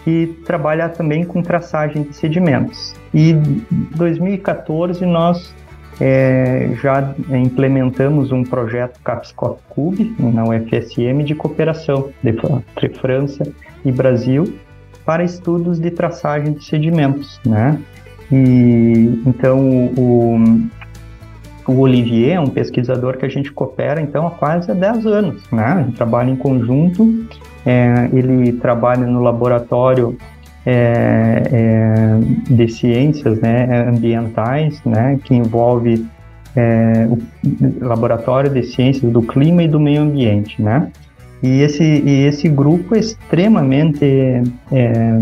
que 0.04 0.28
trabalha 0.46 0.90
também 0.90 1.24
com 1.24 1.42
traçagem 1.42 2.04
de 2.04 2.16
sedimentos. 2.16 2.94
E 3.14 3.32
em 3.32 3.64
2014 3.96 5.06
nós 5.06 5.54
é, 6.00 6.72
já 6.82 7.14
implementamos 7.30 8.32
um 8.32 8.44
projeto 8.44 9.00
Capscot 9.04 9.60
Cube 9.70 10.16
na 10.18 10.44
UFSM 10.44 11.24
de 11.24 11.36
cooperação 11.36 12.10
entre 12.24 12.90
França 12.90 13.44
e 13.86 13.92
Brasil 13.92 14.52
para 15.06 15.24
estudos 15.24 15.80
de 15.80 15.92
traçagem 15.92 16.54
de 16.54 16.64
sedimentos, 16.64 17.40
né? 17.46 17.80
E 18.32 19.22
então 19.26 19.92
o, 19.98 20.40
o 21.68 21.80
Olivier 21.80 22.36
é 22.36 22.40
um 22.40 22.48
pesquisador 22.48 23.18
que 23.18 23.26
a 23.26 23.30
gente 23.30 23.52
coopera 23.52 24.02
então 24.02 24.28
há 24.28 24.32
quase 24.32 24.74
10 24.74 25.06
anos, 25.06 25.44
né? 25.52 25.64
A 25.64 25.84
gente 25.84 25.96
trabalha 25.96 26.30
em 26.30 26.36
conjunto, 26.36 27.26
é, 27.66 28.10
ele 28.12 28.54
trabalha 28.54 29.06
no 29.06 29.22
laboratório 29.22 30.18
é, 30.66 31.44
é, 31.52 32.54
de 32.54 32.68
ciências 32.68 33.40
né, 33.40 33.88
ambientais, 33.88 34.82
né, 34.86 35.20
que 35.24 35.34
envolve 35.34 36.06
é, 36.56 37.08
o 37.10 37.86
laboratório 37.86 38.50
de 38.50 38.64
ciências 38.64 39.12
do 39.12 39.22
clima 39.22 39.64
e 39.64 39.68
do 39.68 39.80
meio 39.80 40.02
ambiente, 40.02 40.62
né? 40.62 40.92
E 41.42 41.62
esse, 41.62 41.84
e 41.84 42.26
esse 42.26 42.48
grupo 42.48 42.96
é 42.96 43.00
extremamente 43.00 44.06
é, 44.72 45.20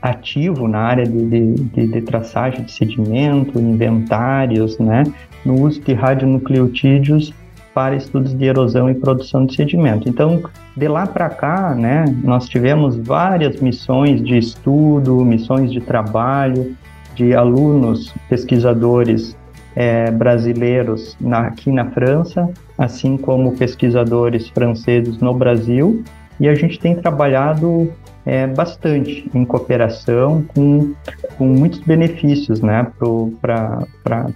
ativo 0.00 0.68
na 0.68 0.78
área 0.78 1.04
de, 1.04 1.26
de, 1.26 1.54
de, 1.54 1.86
de, 1.88 2.02
traçagem 2.02 2.64
de 2.64 2.72
sedimento, 2.72 3.58
inventários, 3.58 4.78
né, 4.78 5.04
no 5.44 5.60
uso 5.60 5.80
de 5.80 5.92
radionucleotídeos 5.92 7.32
para 7.74 7.96
estudos 7.96 8.34
de 8.34 8.44
erosão 8.44 8.90
e 8.90 8.94
produção 8.94 9.46
de 9.46 9.54
sedimento. 9.54 10.08
Então, 10.08 10.42
de 10.76 10.88
lá 10.88 11.06
para 11.06 11.28
cá, 11.30 11.74
né, 11.74 12.04
nós 12.22 12.48
tivemos 12.48 12.96
várias 12.96 13.60
missões 13.60 14.22
de 14.22 14.38
estudo, 14.38 15.24
missões 15.24 15.72
de 15.72 15.80
trabalho, 15.80 16.76
de 17.14 17.34
alunos 17.34 18.14
pesquisadores 18.28 19.36
é, 19.74 20.10
brasileiros 20.10 21.16
na, 21.20 21.46
aqui 21.46 21.70
na 21.70 21.86
França, 21.90 22.48
assim 22.76 23.16
como 23.16 23.56
pesquisadores 23.56 24.48
franceses 24.48 25.18
no 25.18 25.34
Brasil, 25.34 26.02
e 26.38 26.48
a 26.48 26.54
gente 26.54 26.78
tem 26.78 26.94
trabalhado 26.94 27.92
é, 28.24 28.46
bastante 28.46 29.28
em 29.34 29.44
cooperação, 29.44 30.42
com, 30.54 30.94
com 31.36 31.46
muitos 31.46 31.80
benefícios 31.80 32.60
né, 32.60 32.90
para 32.98 33.86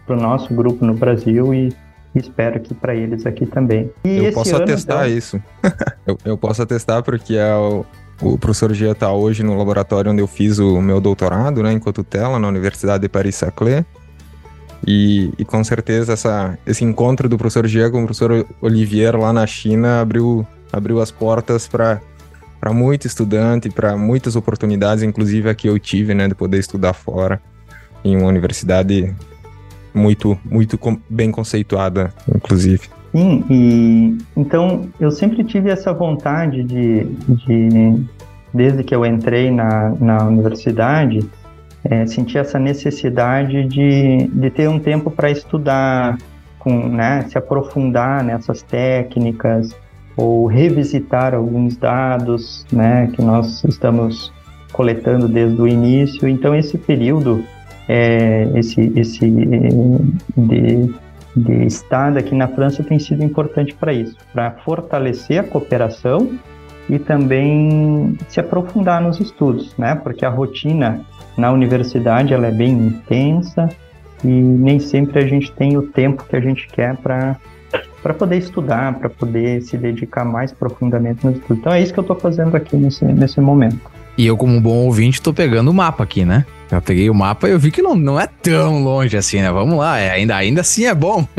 o 0.08 0.16
nosso 0.16 0.52
grupo 0.52 0.84
no 0.84 0.94
Brasil 0.94 1.54
e 1.54 1.72
espero 2.14 2.58
que 2.60 2.74
para 2.74 2.94
eles 2.94 3.26
aqui 3.26 3.46
também. 3.46 3.90
E 4.04 4.16
eu 4.16 4.32
posso 4.32 4.54
ano, 4.54 4.64
atestar 4.64 5.06
então... 5.06 5.18
isso. 5.18 5.42
eu, 6.06 6.18
eu, 6.24 6.38
posso 6.38 6.62
atestar 6.62 7.02
porque 7.02 7.36
é 7.36 7.54
o, 7.54 7.84
o 8.20 8.38
professor 8.38 8.72
Gia 8.72 8.92
está 8.92 9.12
hoje 9.12 9.42
no 9.42 9.56
laboratório 9.56 10.10
onde 10.10 10.22
eu 10.22 10.26
fiz 10.26 10.58
o 10.58 10.80
meu 10.80 11.00
doutorado, 11.00 11.62
né, 11.62 11.72
em 11.72 11.78
Cotutela, 11.78 12.38
na 12.38 12.48
Universidade 12.48 13.02
de 13.02 13.08
Paris-Saclay. 13.08 13.84
E, 14.86 15.32
e, 15.38 15.44
com 15.44 15.64
certeza 15.64 16.12
essa, 16.12 16.58
esse 16.66 16.84
encontro 16.84 17.28
do 17.28 17.38
professor 17.38 17.66
Gia 17.66 17.90
com 17.90 18.02
o 18.02 18.04
professor 18.04 18.46
Olivier 18.60 19.16
lá 19.16 19.32
na 19.32 19.46
China 19.46 20.00
abriu, 20.00 20.46
abriu 20.72 21.00
as 21.00 21.10
portas 21.10 21.66
para 21.66 22.00
para 22.60 22.72
muito 22.72 23.06
estudante, 23.06 23.70
para 23.70 23.96
muitas 23.96 24.36
oportunidades, 24.36 25.02
inclusive 25.02 25.48
a 25.48 25.54
que 25.54 25.68
eu 25.68 25.78
tive, 25.78 26.14
né, 26.14 26.28
de 26.28 26.34
poder 26.34 26.58
estudar 26.58 26.92
fora 26.92 27.40
em 28.04 28.16
uma 28.16 28.28
universidade 28.28 29.14
muito, 29.92 30.38
muito 30.44 30.78
bem 31.08 31.30
conceituada, 31.30 32.12
inclusive. 32.34 32.88
Sim, 33.12 33.44
e 33.48 34.18
então 34.36 34.88
eu 35.00 35.10
sempre 35.10 35.42
tive 35.42 35.70
essa 35.70 35.92
vontade 35.92 36.62
de, 36.62 37.04
de 37.28 38.04
desde 38.52 38.84
que 38.84 38.94
eu 38.94 39.04
entrei 39.06 39.50
na, 39.50 39.90
na 39.98 40.24
universidade, 40.26 41.26
é, 41.84 42.04
essa 42.38 42.58
necessidade 42.58 43.64
de, 43.66 44.28
de 44.32 44.50
ter 44.50 44.68
um 44.68 44.78
tempo 44.78 45.10
para 45.10 45.30
estudar, 45.30 46.18
com, 46.58 46.88
né, 46.88 47.24
se 47.28 47.38
aprofundar 47.38 48.24
nessas 48.24 48.60
técnicas 48.62 49.74
ou 50.16 50.46
revisitar 50.46 51.34
alguns 51.34 51.76
dados 51.76 52.66
né, 52.72 53.10
que 53.12 53.22
nós 53.22 53.62
estamos 53.64 54.32
coletando 54.72 55.28
desde 55.28 55.60
o 55.60 55.68
início. 55.68 56.26
Então 56.28 56.54
esse 56.54 56.78
período 56.78 57.44
é, 57.88 58.48
esse, 58.54 58.92
esse 58.96 59.30
de, 60.36 60.94
de 61.36 61.66
estar 61.66 62.16
aqui 62.16 62.34
na 62.34 62.48
França 62.48 62.82
tem 62.82 62.98
sido 62.98 63.22
importante 63.22 63.74
para 63.74 63.92
isso, 63.92 64.16
para 64.32 64.50
fortalecer 64.64 65.38
a 65.38 65.44
cooperação 65.44 66.38
e 66.88 66.98
também 66.98 68.16
se 68.28 68.40
aprofundar 68.40 69.02
nos 69.02 69.20
estudos, 69.20 69.76
né? 69.76 69.94
Porque 69.94 70.24
a 70.24 70.30
rotina 70.30 71.00
na 71.36 71.52
universidade 71.52 72.32
ela 72.32 72.46
é 72.46 72.50
bem 72.50 72.72
intensa 72.72 73.68
e 74.24 74.28
nem 74.28 74.78
sempre 74.78 75.18
a 75.22 75.26
gente 75.26 75.52
tem 75.52 75.76
o 75.76 75.82
tempo 75.82 76.24
que 76.24 76.36
a 76.36 76.40
gente 76.40 76.66
quer 76.68 76.96
para 76.96 77.36
para 78.06 78.14
poder 78.14 78.36
estudar, 78.36 78.94
para 78.94 79.10
poder 79.10 79.60
se 79.62 79.76
dedicar 79.76 80.24
mais 80.24 80.52
profundamente 80.52 81.26
no 81.26 81.32
estudo. 81.32 81.58
Então 81.58 81.72
é 81.72 81.82
isso 81.82 81.92
que 81.92 81.98
eu 81.98 82.02
estou 82.02 82.14
fazendo 82.14 82.56
aqui 82.56 82.76
nesse, 82.76 83.04
nesse 83.04 83.40
momento. 83.40 83.80
E 84.16 84.24
eu, 84.24 84.36
como 84.36 84.54
um 84.54 84.60
bom 84.60 84.84
ouvinte, 84.84 85.18
estou 85.18 85.34
pegando 85.34 85.72
o 85.72 85.74
mapa 85.74 86.04
aqui, 86.04 86.24
né? 86.24 86.46
Eu 86.70 86.80
peguei 86.80 87.10
o 87.10 87.14
mapa 87.14 87.48
e 87.48 87.50
eu 87.50 87.58
vi 87.58 87.72
que 87.72 87.82
não, 87.82 87.96
não 87.96 88.18
é 88.18 88.28
tão 88.28 88.80
longe 88.80 89.16
assim, 89.16 89.40
né? 89.40 89.50
Vamos 89.50 89.76
lá, 89.76 89.98
é, 89.98 90.12
ainda, 90.12 90.36
ainda 90.36 90.60
assim 90.60 90.86
é 90.86 90.94
bom. 90.94 91.26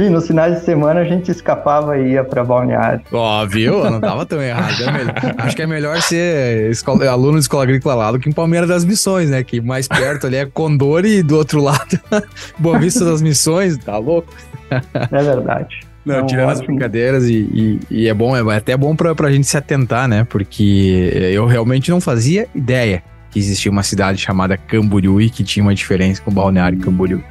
Sim, 0.00 0.10
nos 0.10 0.26
finais 0.26 0.58
de 0.58 0.64
semana 0.64 1.00
a 1.00 1.04
gente 1.04 1.30
escapava 1.30 1.98
e 1.98 2.12
ia 2.12 2.24
para 2.24 2.42
balneário. 2.44 3.02
Ó, 3.12 3.42
oh, 3.42 3.46
viu? 3.46 3.90
Não 3.90 4.00
tava 4.00 4.24
tão 4.24 4.40
errado. 4.40 4.72
É 4.80 5.34
Acho 5.42 5.56
que 5.56 5.62
é 5.62 5.66
melhor 5.66 6.00
ser 6.00 6.70
escola, 6.70 7.04
aluno 7.10 7.34
de 7.34 7.40
escola 7.40 7.64
agrícola 7.64 7.94
lá 7.96 8.12
do 8.12 8.18
que 8.20 8.28
em 8.28 8.32
Palmeiras 8.32 8.68
das 8.68 8.84
Missões, 8.84 9.28
né? 9.28 9.42
Que 9.42 9.60
mais 9.60 9.86
perto 9.86 10.28
ali 10.28 10.36
é 10.36 10.46
Condor 10.46 11.04
e 11.04 11.22
do 11.22 11.36
outro 11.36 11.60
lado, 11.60 12.00
Boa 12.58 12.78
Vista 12.78 13.04
das 13.04 13.20
Missões, 13.20 13.76
tá 13.76 13.98
louco? 13.98 14.32
É 14.70 15.22
verdade. 15.22 15.80
Não, 16.04 16.26
tirando 16.26 16.50
as 16.50 16.60
brincadeiras 16.60 17.24
e, 17.28 17.34
e, 17.34 17.80
e, 17.90 18.08
é 18.08 18.14
bom, 18.14 18.34
é 18.34 18.56
até 18.56 18.76
bom 18.76 18.96
pra, 18.96 19.14
pra 19.14 19.30
gente 19.30 19.46
se 19.46 19.56
atentar, 19.56 20.08
né? 20.08 20.24
Porque 20.24 21.10
eu 21.32 21.44
realmente 21.44 21.90
não 21.90 22.00
fazia 22.00 22.46
ideia 22.54 23.02
que 23.30 23.38
existia 23.38 23.70
uma 23.70 23.82
cidade 23.82 24.18
chamada 24.18 24.56
Camboriú 24.56 25.20
e 25.20 25.28
que 25.28 25.44
tinha 25.44 25.62
uma 25.62 25.74
diferença 25.74 26.22
com 26.22 26.30
o 26.30 26.34
Balneário 26.34 26.78
Camboriú. 26.78 27.22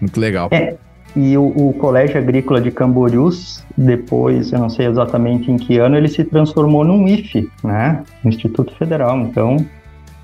Muito 0.00 0.18
legal. 0.18 0.48
É, 0.50 0.74
e 1.14 1.36
o, 1.36 1.44
o, 1.44 1.72
Colégio 1.74 2.18
Agrícola 2.18 2.60
de 2.60 2.72
Camboriús, 2.72 3.64
depois, 3.76 4.52
eu 4.52 4.58
não 4.58 4.68
sei 4.68 4.86
exatamente 4.86 5.50
em 5.50 5.56
que 5.56 5.78
ano, 5.78 5.96
ele 5.96 6.08
se 6.08 6.24
transformou 6.24 6.84
num 6.84 7.06
IFE, 7.06 7.48
né? 7.62 8.02
Instituto 8.24 8.74
Federal. 8.74 9.16
Então, 9.20 9.56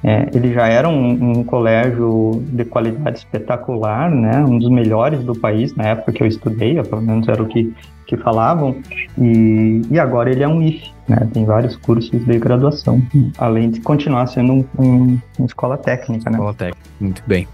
é, 0.02 0.30
ele 0.34 0.52
já 0.54 0.66
era 0.66 0.88
um, 0.88 1.40
um, 1.40 1.44
colégio 1.44 2.42
de 2.46 2.64
qualidade 2.64 3.18
espetacular, 3.18 4.10
né? 4.10 4.42
Um 4.44 4.58
dos 4.58 4.70
melhores 4.70 5.22
do 5.22 5.34
país 5.34 5.74
na 5.76 5.88
época 5.88 6.12
que 6.12 6.22
eu 6.22 6.26
estudei, 6.26 6.82
pelo 6.82 7.02
menos 7.02 7.28
era 7.28 7.42
o 7.42 7.46
que, 7.46 7.74
que 8.06 8.16
falavam. 8.16 8.76
E, 9.18 9.82
e 9.90 9.98
agora 9.98 10.30
ele 10.30 10.42
é 10.42 10.48
um 10.48 10.62
IFE, 10.62 10.90
né? 11.06 11.28
Tem 11.32 11.44
vários 11.44 11.76
cursos 11.76 12.24
de 12.24 12.38
graduação, 12.38 13.02
além 13.36 13.70
de 13.70 13.80
continuar 13.80 14.26
sendo 14.28 14.52
um, 14.54 14.64
um, 14.78 15.18
uma 15.38 15.46
escola 15.46 15.76
técnica, 15.76 16.30
né? 16.30 16.36
Escola 16.36 16.54
técnica, 16.54 16.90
muito 16.98 17.22
bem. 17.26 17.46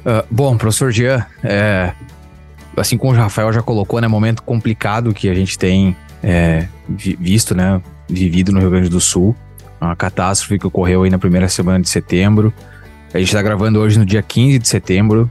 Uh, 0.00 0.24
bom, 0.30 0.56
professor 0.56 0.90
Jean, 0.90 1.26
é, 1.44 1.92
assim 2.74 2.96
como 2.96 3.12
o 3.12 3.16
Rafael 3.16 3.52
já 3.52 3.60
colocou, 3.60 4.00
né, 4.00 4.08
momento 4.08 4.42
complicado 4.42 5.12
que 5.12 5.28
a 5.28 5.34
gente 5.34 5.58
tem 5.58 5.94
é, 6.22 6.68
visto, 6.88 7.54
né, 7.54 7.82
vivido 8.08 8.50
no 8.52 8.60
Rio 8.60 8.70
Grande 8.70 8.88
do 8.88 9.00
Sul, 9.00 9.36
uma 9.80 9.96
catástrofe 9.96 10.58
que 10.58 10.66
ocorreu 10.66 11.02
aí 11.02 11.10
na 11.10 11.18
primeira 11.18 11.48
semana 11.48 11.80
de 11.80 11.88
setembro. 11.88 12.52
A 13.12 13.18
gente 13.18 13.28
está 13.28 13.42
gravando 13.42 13.78
hoje 13.78 13.98
no 13.98 14.04
dia 14.04 14.22
15 14.22 14.58
de 14.58 14.68
setembro 14.68 15.30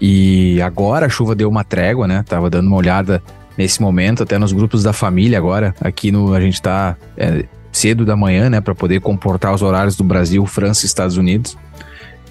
e 0.00 0.60
agora 0.62 1.06
a 1.06 1.08
chuva 1.08 1.34
deu 1.34 1.48
uma 1.48 1.64
trégua, 1.64 2.06
né? 2.06 2.24
Tava 2.26 2.50
dando 2.50 2.66
uma 2.66 2.76
olhada 2.76 3.22
nesse 3.56 3.80
momento, 3.80 4.22
até 4.22 4.38
nos 4.38 4.52
grupos 4.52 4.82
da 4.82 4.92
família 4.92 5.38
agora. 5.38 5.74
Aqui 5.80 6.10
no 6.10 6.34
a 6.34 6.40
gente 6.40 6.54
está 6.54 6.96
é, 7.16 7.44
cedo 7.72 8.04
da 8.04 8.16
manhã, 8.16 8.48
né, 8.48 8.60
para 8.60 8.74
poder 8.74 9.00
comportar 9.00 9.54
os 9.54 9.62
horários 9.62 9.96
do 9.96 10.04
Brasil, 10.04 10.44
França 10.46 10.84
e 10.84 10.86
Estados 10.86 11.16
Unidos. 11.16 11.56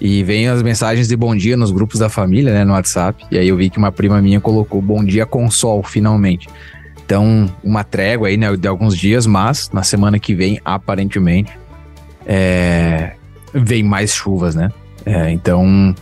E 0.00 0.22
vem 0.24 0.48
as 0.48 0.62
mensagens 0.62 1.06
de 1.06 1.16
bom 1.16 1.36
dia 1.36 1.56
nos 1.56 1.70
grupos 1.70 2.00
da 2.00 2.08
família, 2.08 2.52
né, 2.52 2.64
no 2.64 2.72
WhatsApp. 2.72 3.24
E 3.30 3.38
aí 3.38 3.48
eu 3.48 3.56
vi 3.56 3.70
que 3.70 3.78
uma 3.78 3.92
prima 3.92 4.20
minha 4.20 4.40
colocou 4.40 4.82
bom 4.82 5.04
dia 5.04 5.24
com 5.24 5.48
sol, 5.50 5.82
finalmente. 5.82 6.48
Então, 7.04 7.50
uma 7.62 7.84
trégua 7.84 8.28
aí, 8.28 8.36
né, 8.36 8.56
de 8.56 8.66
alguns 8.66 8.96
dias, 8.96 9.26
mas 9.26 9.70
na 9.72 9.82
semana 9.82 10.18
que 10.18 10.34
vem, 10.34 10.58
aparentemente, 10.64 11.52
é, 12.26 13.14
vem 13.52 13.82
mais 13.82 14.14
chuvas, 14.14 14.54
né? 14.54 14.70
É, 15.04 15.30
então, 15.30 15.94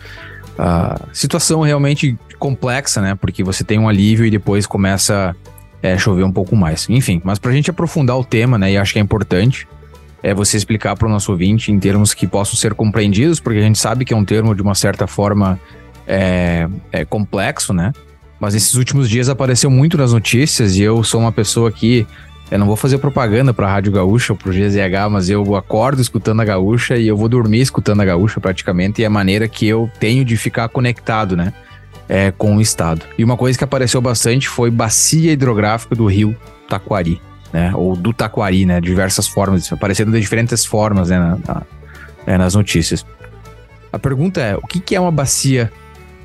a 0.59 1.01
situação 1.13 1.61
realmente 1.61 2.17
complexa, 2.39 3.01
né? 3.01 3.15
Porque 3.15 3.43
você 3.43 3.65
tem 3.65 3.79
um 3.79 3.89
alívio 3.89 4.25
e 4.27 4.31
depois 4.31 4.67
começa 4.67 5.35
a 5.83 5.87
é, 5.87 5.99
chover 5.99 6.25
um 6.25 6.33
pouco 6.33 6.55
mais. 6.55 6.89
Enfim, 6.89 7.21
mas 7.25 7.39
para 7.39 7.51
a 7.51 7.55
gente 7.55 7.71
aprofundar 7.71 8.17
o 8.17 8.25
tema, 8.25 8.57
né, 8.57 8.73
e 8.73 8.77
acho 8.77 8.93
que 8.93 8.99
é 8.99 9.03
importante, 9.03 9.67
é 10.23 10.33
você 10.33 10.57
explicar 10.57 10.97
para 10.97 11.09
o 11.09 11.11
nosso 11.11 11.33
ouvinte 11.33 11.73
em 11.73 11.79
termos 11.79 12.15
que 12.15 12.27
possam 12.27 12.55
ser 12.55 12.75
compreendidos, 12.75 13.41
porque 13.41 13.59
a 13.59 13.63
gente 13.63 13.79
sabe 13.79 14.05
que 14.05 14.15
é 14.15 14.17
um 14.17 14.25
termo 14.25 14.55
de 14.55 14.63
uma 14.63 14.75
certa 14.75 15.07
forma 15.07 15.59
é, 16.07 16.69
é 16.93 17.05
complexo, 17.05 17.73
né? 17.73 17.93
Mas 18.39 18.55
esses 18.55 18.75
últimos 18.75 19.09
dias 19.09 19.29
apareceu 19.29 19.71
muito 19.71 19.97
nas 19.97 20.13
notícias 20.13 20.77
e 20.77 20.83
eu 20.83 21.03
sou 21.03 21.21
uma 21.21 21.33
pessoa 21.33 21.71
que 21.71 22.07
eu 22.53 22.59
não 22.59 22.67
vou 22.67 22.77
fazer 22.77 22.99
propaganda 22.99 23.55
para 23.55 23.67
a 23.67 23.73
Rádio 23.73 23.91
Gaúcha 23.91 24.35
ou 24.35 24.37
para 24.37 24.51
o 24.51 24.53
GZH, 24.53 25.11
mas 25.11 25.31
eu 25.31 25.57
acordo 25.57 26.03
escutando 26.03 26.41
a 26.41 26.45
Gaúcha 26.45 26.97
e 26.99 27.09
eu 27.09 27.17
vou 27.17 27.27
dormir 27.27 27.61
escutando 27.61 28.03
a 28.03 28.05
Gaúcha 28.05 28.41
praticamente 28.41 29.01
e 29.01 29.05
é 29.05 29.07
a 29.07 29.11
maneira 29.11 29.49
que 29.49 29.67
eu 29.67 29.91
tenho 29.99 30.23
de 30.23 30.37
ficar 30.37 30.69
conectado, 30.69 31.35
né? 31.35 31.55
É, 32.09 32.31
com 32.31 32.57
o 32.57 32.61
estado. 32.61 33.07
E 33.17 33.25
uma 33.25 33.38
coisa 33.38 33.57
que 33.57 33.65
apareceu 33.65 34.03
bastante 34.03 34.49
foi 34.49 34.71
bacia 34.71 35.33
hidrográfica 35.33 35.95
do 35.95 36.07
rio 36.07 36.37
Taquari 36.69 37.19
né? 37.53 37.73
Ou 37.75 37.95
do 37.95 38.12
Taquari, 38.12 38.67
né? 38.67 38.81
Diversas 38.81 39.29
formas, 39.29 39.73
aparecendo 39.73 40.11
de 40.12 40.21
diferentes 40.21 40.65
formas, 40.65 41.11
né? 41.11 41.19
Na, 41.19 41.37
na, 41.37 41.62
é, 42.27 42.38
nas 42.38 42.55
notícias. 42.55 43.05
A 43.93 43.99
pergunta 43.99 44.41
é, 44.41 44.57
o 44.57 44.62
que, 44.62 44.81
que 44.81 44.95
é 44.95 45.01
uma 45.01 45.12
bacia 45.12 45.71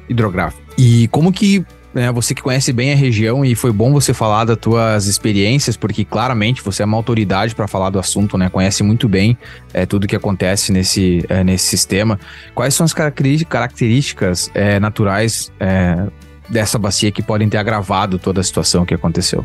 hidrográfica? 0.08 0.64
E 0.78 1.08
como 1.10 1.34
que 1.34 1.66
né, 1.98 2.12
você 2.12 2.36
que 2.36 2.44
conhece 2.44 2.72
bem 2.72 2.94
a 2.94 2.96
região 2.96 3.44
e 3.44 3.56
foi 3.56 3.72
bom 3.72 3.92
você 3.92 4.14
falar 4.14 4.46
das 4.46 4.58
tuas 4.58 5.08
experiências, 5.08 5.76
porque 5.76 6.06
claramente 6.06 6.62
você 6.62 6.84
é 6.84 6.86
uma 6.86 6.96
autoridade 6.96 7.56
para 7.56 7.68
falar 7.68 7.90
do 7.90 7.98
assunto, 7.98 8.38
né? 8.38 8.50
Conhece 8.50 8.84
muito 8.84 9.10
bem 9.10 9.36
é, 9.74 9.84
tudo 9.84 10.06
que 10.08 10.16
acontece 10.16 10.72
nesse, 10.72 11.26
é, 11.28 11.44
nesse 11.44 11.66
sistema. 11.66 12.20
Quais 12.54 12.76
são 12.76 12.86
as 12.86 12.94
características 12.94 14.52
é, 14.54 14.80
naturais 14.80 15.52
dessa 16.48 16.78
bacia 16.78 17.12
que 17.12 17.24
podem 17.24 17.50
ter 17.50 17.58
agravado 17.58 18.20
toda 18.20 18.42
a 18.42 18.44
situação 18.44 18.86
que 18.86 18.94
aconteceu? 18.94 19.44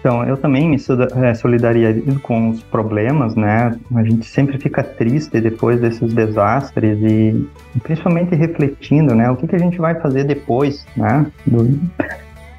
Então, 0.00 0.22
eu 0.24 0.36
também 0.36 0.68
me 0.68 0.76
é, 0.76 1.34
solidarizo 1.34 2.20
com 2.20 2.50
os 2.50 2.62
problemas, 2.62 3.34
né? 3.34 3.76
A 3.94 4.02
gente 4.04 4.26
sempre 4.26 4.58
fica 4.58 4.82
triste 4.82 5.40
depois 5.40 5.80
desses 5.80 6.12
desastres 6.12 6.98
e 7.02 7.48
principalmente 7.82 8.34
refletindo, 8.34 9.14
né? 9.14 9.28
O 9.30 9.36
que, 9.36 9.48
que 9.48 9.56
a 9.56 9.58
gente 9.58 9.78
vai 9.78 9.94
fazer 9.96 10.24
depois, 10.24 10.86
né? 10.96 11.26
Do, 11.46 11.78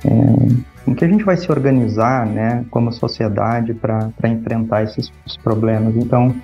é, 0.05 0.93
que 0.97 1.05
a 1.05 1.07
gente 1.07 1.23
vai 1.23 1.37
se 1.37 1.49
organizar, 1.51 2.25
né? 2.25 2.65
Como 2.69 2.91
sociedade 2.91 3.73
para 3.73 4.11
enfrentar 4.25 4.83
esses 4.83 5.11
problemas. 5.43 5.95
Então, 5.95 6.35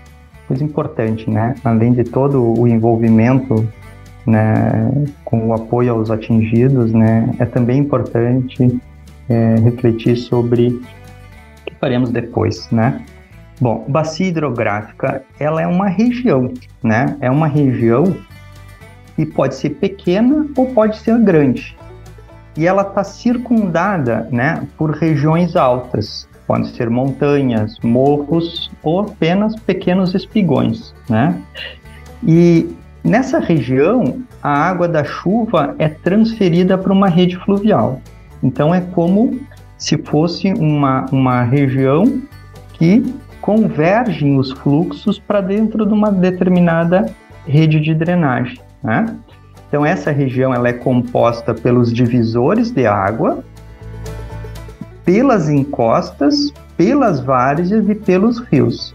coisa 0.48 0.64
importante, 0.64 1.30
né? 1.30 1.56
Além 1.64 1.92
de 1.92 2.04
todo 2.04 2.60
o 2.60 2.68
envolvimento 2.68 3.68
né, 4.26 4.90
com 5.26 5.50
o 5.50 5.54
apoio 5.54 5.92
aos 5.92 6.10
atingidos, 6.10 6.94
né? 6.94 7.34
É 7.40 7.46
também 7.46 7.80
importante 7.80 8.80
é, 9.30 9.56
refletir 9.56 10.18
sobre 10.18 10.68
o 10.68 10.82
que 11.66 11.76
faremos 11.80 12.10
depois, 12.10 12.70
né? 12.72 13.04
Bom, 13.60 13.86
bacia 13.88 14.28
hidrográfica, 14.28 15.24
ela 15.40 15.62
é 15.62 15.68
uma 15.68 15.88
região, 15.88 16.52
né? 16.84 17.16
É 17.22 17.30
uma 17.30 17.48
região 17.48 18.16
que 19.16 19.26
pode 19.26 19.56
ser 19.56 19.72
pequena 19.72 20.48
ou 20.58 20.68
pode 20.74 20.98
ser 20.98 21.18
grande. 21.20 21.78
E 22.58 22.68
ela 22.68 22.84
está 22.84 23.04
circundada, 23.04 24.28
né, 24.32 24.68
por 24.78 24.92
regiões 24.92 25.56
altas. 25.56 26.28
Podem 26.46 26.66
ser 26.66 26.90
montanhas, 26.90 27.80
morros 27.82 28.70
ou 28.84 29.00
apenas 29.02 29.56
pequenos 29.56 30.14
espigões, 30.14 30.94
né? 31.10 31.40
E 32.22 32.70
nessa 33.04 33.40
região, 33.40 34.22
a 34.42 34.52
água 34.52 34.88
da 34.88 35.04
chuva 35.04 35.74
é 35.80 35.88
transferida 35.88 36.78
para 36.78 36.92
uma 36.92 37.08
rede 37.08 37.38
fluvial. 37.38 38.02
Então 38.44 38.76
é 38.76 38.82
como 38.82 39.40
se 39.78 39.98
fosse 39.98 40.52
uma, 40.54 41.06
uma 41.12 41.44
região 41.44 42.22
que 42.74 43.02
convergem 43.42 44.38
os 44.38 44.52
fluxos 44.52 45.18
para 45.18 45.42
dentro 45.42 45.86
de 45.86 45.94
uma 45.94 46.12
determinada 46.12 47.06
rede 47.48 47.80
de 47.80 47.94
drenagem. 47.94 48.60
Né? 48.84 49.06
Então 49.68 49.86
essa 49.86 50.12
região 50.12 50.54
ela 50.54 50.68
é 50.68 50.74
composta 50.74 51.54
pelos 51.54 51.92
divisores 51.92 52.70
de 52.70 52.86
água, 52.86 53.44
pelas 55.04 55.50
encostas, 55.50 56.54
pelas 56.78 57.20
várzeas 57.20 57.88
e 57.90 57.96
pelos 57.96 58.40
rios. 58.40 58.94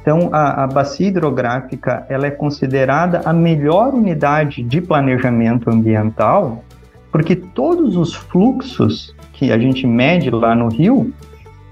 Então 0.00 0.30
a, 0.32 0.64
a 0.64 0.66
bacia 0.66 1.08
hidrográfica 1.08 2.06
ela 2.08 2.26
é 2.26 2.30
considerada 2.30 3.22
a 3.24 3.32
melhor 3.32 3.94
unidade 3.94 4.62
de 4.62 4.80
planejamento 4.80 5.70
ambiental 5.70 6.64
porque 7.10 7.36
todos 7.36 7.96
os 7.96 8.14
fluxos 8.14 9.14
que 9.32 9.50
a 9.52 9.58
gente 9.58 9.86
mede 9.86 10.30
lá 10.30 10.54
no 10.54 10.68
rio, 10.68 11.12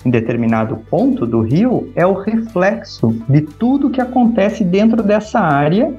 em 0.05 0.11
determinado 0.11 0.77
ponto 0.88 1.27
do 1.27 1.40
rio, 1.40 1.90
é 1.94 2.07
o 2.07 2.14
reflexo 2.14 3.16
de 3.29 3.40
tudo 3.40 3.90
que 3.90 4.01
acontece 4.01 4.62
dentro 4.62 5.03
dessa 5.03 5.40
área 5.40 5.92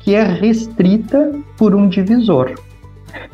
que 0.00 0.14
é 0.14 0.22
restrita 0.22 1.32
por 1.56 1.74
um 1.74 1.88
divisor. 1.88 2.54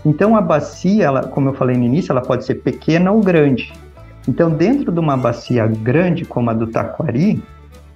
Então 0.06 0.36
a 0.36 0.40
bacia, 0.40 1.04
ela, 1.04 1.24
como 1.24 1.48
eu 1.48 1.54
falei 1.54 1.76
no 1.76 1.84
início, 1.84 2.12
ela 2.12 2.22
pode 2.22 2.44
ser 2.44 2.56
pequena 2.56 3.10
ou 3.10 3.20
grande. 3.20 3.72
Então 4.28 4.50
dentro 4.50 4.92
de 4.92 5.00
uma 5.00 5.16
bacia 5.16 5.66
grande 5.66 6.24
como 6.24 6.50
a 6.50 6.52
do 6.52 6.68
Taquari, 6.68 7.42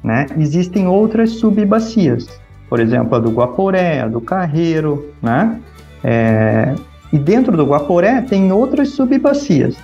né, 0.02 0.26
existem 0.36 0.86
outras 0.86 1.30
subbacias. 1.30 2.28
por 2.68 2.80
exemplo, 2.80 3.14
a 3.14 3.20
do 3.20 3.30
Guaporé, 3.30 4.00
a 4.00 4.08
do 4.08 4.20
Carreiro, 4.20 5.12
né? 5.22 5.60
É, 6.02 6.74
e 7.14 7.18
dentro 7.18 7.56
do 7.56 7.64
Guaporé 7.64 8.22
tem 8.22 8.50
outras 8.50 8.88
subbacias. 8.88 9.76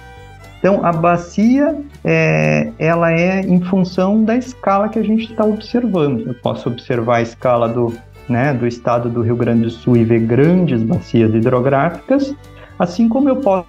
Então, 0.58 0.84
a 0.84 0.90
bacia, 0.90 1.76
é, 2.04 2.72
ela 2.76 3.12
é 3.12 3.40
em 3.40 3.60
função 3.60 4.24
da 4.24 4.36
escala 4.36 4.88
que 4.88 4.98
a 4.98 5.02
gente 5.04 5.30
está 5.30 5.44
observando. 5.44 6.26
Eu 6.26 6.34
posso 6.34 6.68
observar 6.68 7.18
a 7.18 7.22
escala 7.22 7.68
do, 7.68 7.94
né, 8.28 8.52
do 8.52 8.66
estado 8.66 9.08
do 9.08 9.22
Rio 9.22 9.36
Grande 9.36 9.62
do 9.62 9.70
Sul 9.70 9.96
e 9.96 10.02
ver 10.02 10.22
grandes 10.22 10.82
bacias 10.82 11.32
hidrográficas, 11.32 12.34
assim 12.76 13.08
como 13.08 13.28
eu 13.28 13.36
posso 13.36 13.68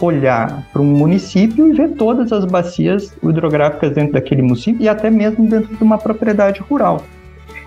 olhar 0.00 0.62
para 0.72 0.80
um 0.80 0.84
município 0.84 1.66
e 1.66 1.72
ver 1.72 1.88
todas 1.96 2.32
as 2.32 2.44
bacias 2.44 3.16
hidrográficas 3.20 3.90
dentro 3.90 4.12
daquele 4.12 4.42
município 4.42 4.80
e 4.80 4.88
até 4.88 5.10
mesmo 5.10 5.48
dentro 5.48 5.74
de 5.74 5.82
uma 5.82 5.98
propriedade 5.98 6.60
rural. 6.60 7.02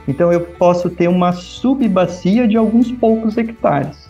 Então 0.08 0.32
eu 0.32 0.39
posso 0.39 0.89
ter 0.89 1.10
uma 1.10 1.34
subbacia 1.34 2.47
de 2.47 2.55
alguns 2.55 2.89
poucos 2.89 3.38
hectares. 3.38 4.09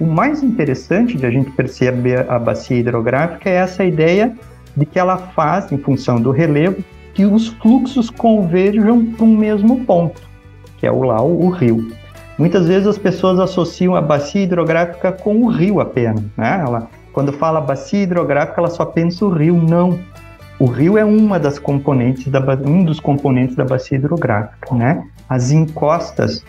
O 0.00 0.06
mais 0.06 0.42
interessante 0.42 1.16
de 1.16 1.24
a 1.24 1.30
gente 1.30 1.50
perceber 1.52 2.28
a 2.28 2.38
bacia 2.38 2.78
hidrográfica 2.78 3.48
é 3.48 3.54
essa 3.54 3.84
ideia 3.84 4.34
de 4.76 4.84
que 4.84 4.98
ela 4.98 5.16
faz, 5.16 5.70
em 5.70 5.78
função 5.78 6.20
do 6.20 6.30
relevo, 6.30 6.82
que 7.14 7.24
os 7.24 7.48
fluxos 7.48 8.10
converjam 8.10 9.06
para 9.06 9.24
um 9.24 9.36
mesmo 9.36 9.84
ponto, 9.84 10.20
que 10.78 10.86
é 10.86 10.90
o 10.90 11.02
lá 11.02 11.22
o, 11.22 11.48
rio. 11.48 11.92
Muitas 12.36 12.66
vezes 12.66 12.88
as 12.88 12.98
pessoas 12.98 13.38
associam 13.38 13.94
a 13.94 14.00
bacia 14.00 14.42
hidrográfica 14.42 15.12
com 15.12 15.42
o 15.42 15.46
rio 15.48 15.80
apenas, 15.80 16.24
né? 16.36 16.60
Ela, 16.66 16.88
quando 17.12 17.32
fala 17.32 17.60
bacia 17.60 18.02
hidrográfica, 18.02 18.60
ela 18.60 18.70
só 18.70 18.84
pensa 18.84 19.24
o 19.24 19.30
rio. 19.30 19.54
Não. 19.54 20.00
O 20.58 20.66
rio 20.66 20.98
é 20.98 21.04
uma 21.04 21.38
das 21.38 21.60
componentes 21.60 22.26
da, 22.26 22.40
um 22.66 22.84
dos 22.84 22.98
componentes 22.98 23.54
da 23.54 23.64
bacia 23.64 23.96
hidrográfica, 23.96 24.74
né? 24.74 25.04
As 25.28 25.52
encostas, 25.52 26.44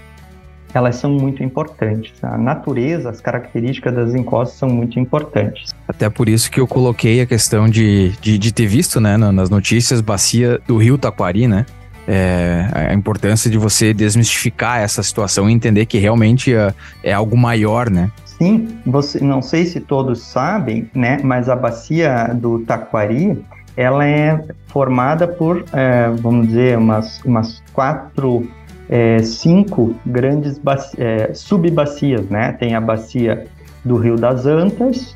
elas 0.78 0.98
são 0.98 1.12
muito 1.12 1.42
importantes. 1.42 2.14
A 2.22 2.38
natureza, 2.38 3.10
as 3.10 3.22
características 3.22 3.96
das 3.96 4.14
encostas 4.14 4.58
são 4.58 4.70
muito 4.70 5.00
importantes. 5.00 5.74
Até 5.88 6.10
por 6.10 6.28
isso 6.28 6.52
que 6.52 6.60
eu 6.60 6.68
coloquei 6.68 7.22
a 7.22 7.26
questão 7.26 7.70
de, 7.70 8.10
de, 8.22 8.38
de 8.38 8.54
ter 8.54 8.68
visto, 8.68 9.00
né, 9.00 9.16
nas 9.18 9.50
notícias, 9.50 10.02
bacia 10.02 10.60
do 10.68 10.78
rio 10.78 10.98
Taquari, 10.98 11.48
né? 11.48 11.66
É, 12.08 12.70
a 12.72 12.94
importância 12.94 13.50
de 13.50 13.58
você 13.58 13.92
desmistificar 13.92 14.80
essa 14.80 15.02
situação 15.02 15.50
e 15.50 15.54
entender 15.54 15.88
que 15.88 15.98
realmente 15.98 16.54
é, 16.54 16.72
é 17.02 17.12
algo 17.12 17.36
maior, 17.36 17.90
né? 17.90 18.12
Sim, 18.38 18.78
você, 18.86 19.20
não 19.24 19.42
sei 19.42 19.66
se 19.66 19.80
todos 19.80 20.22
sabem, 20.22 20.88
né, 20.94 21.20
mas 21.24 21.50
a 21.50 21.56
bacia 21.56 22.28
do 22.36 22.60
Taquari, 22.60 23.44
ela 23.78 24.06
é 24.06 24.44
formada 24.68 25.28
por, 25.28 25.66
é, 25.74 26.10
vamos 26.20 26.48
dizer, 26.48 26.78
umas, 26.78 27.22
umas 27.24 27.64
quatro, 27.74 28.48
é, 28.90 29.20
cinco 29.24 29.96
grandes 30.06 30.60
é, 30.98 31.34
subbacias, 31.34 32.28
né? 32.30 32.54
Tem 32.54 32.76
a 32.76 32.82
bacia 32.82 33.48
do 33.84 33.98
Rio 33.98 34.16
das 34.16 34.46
Antas, 34.46 35.16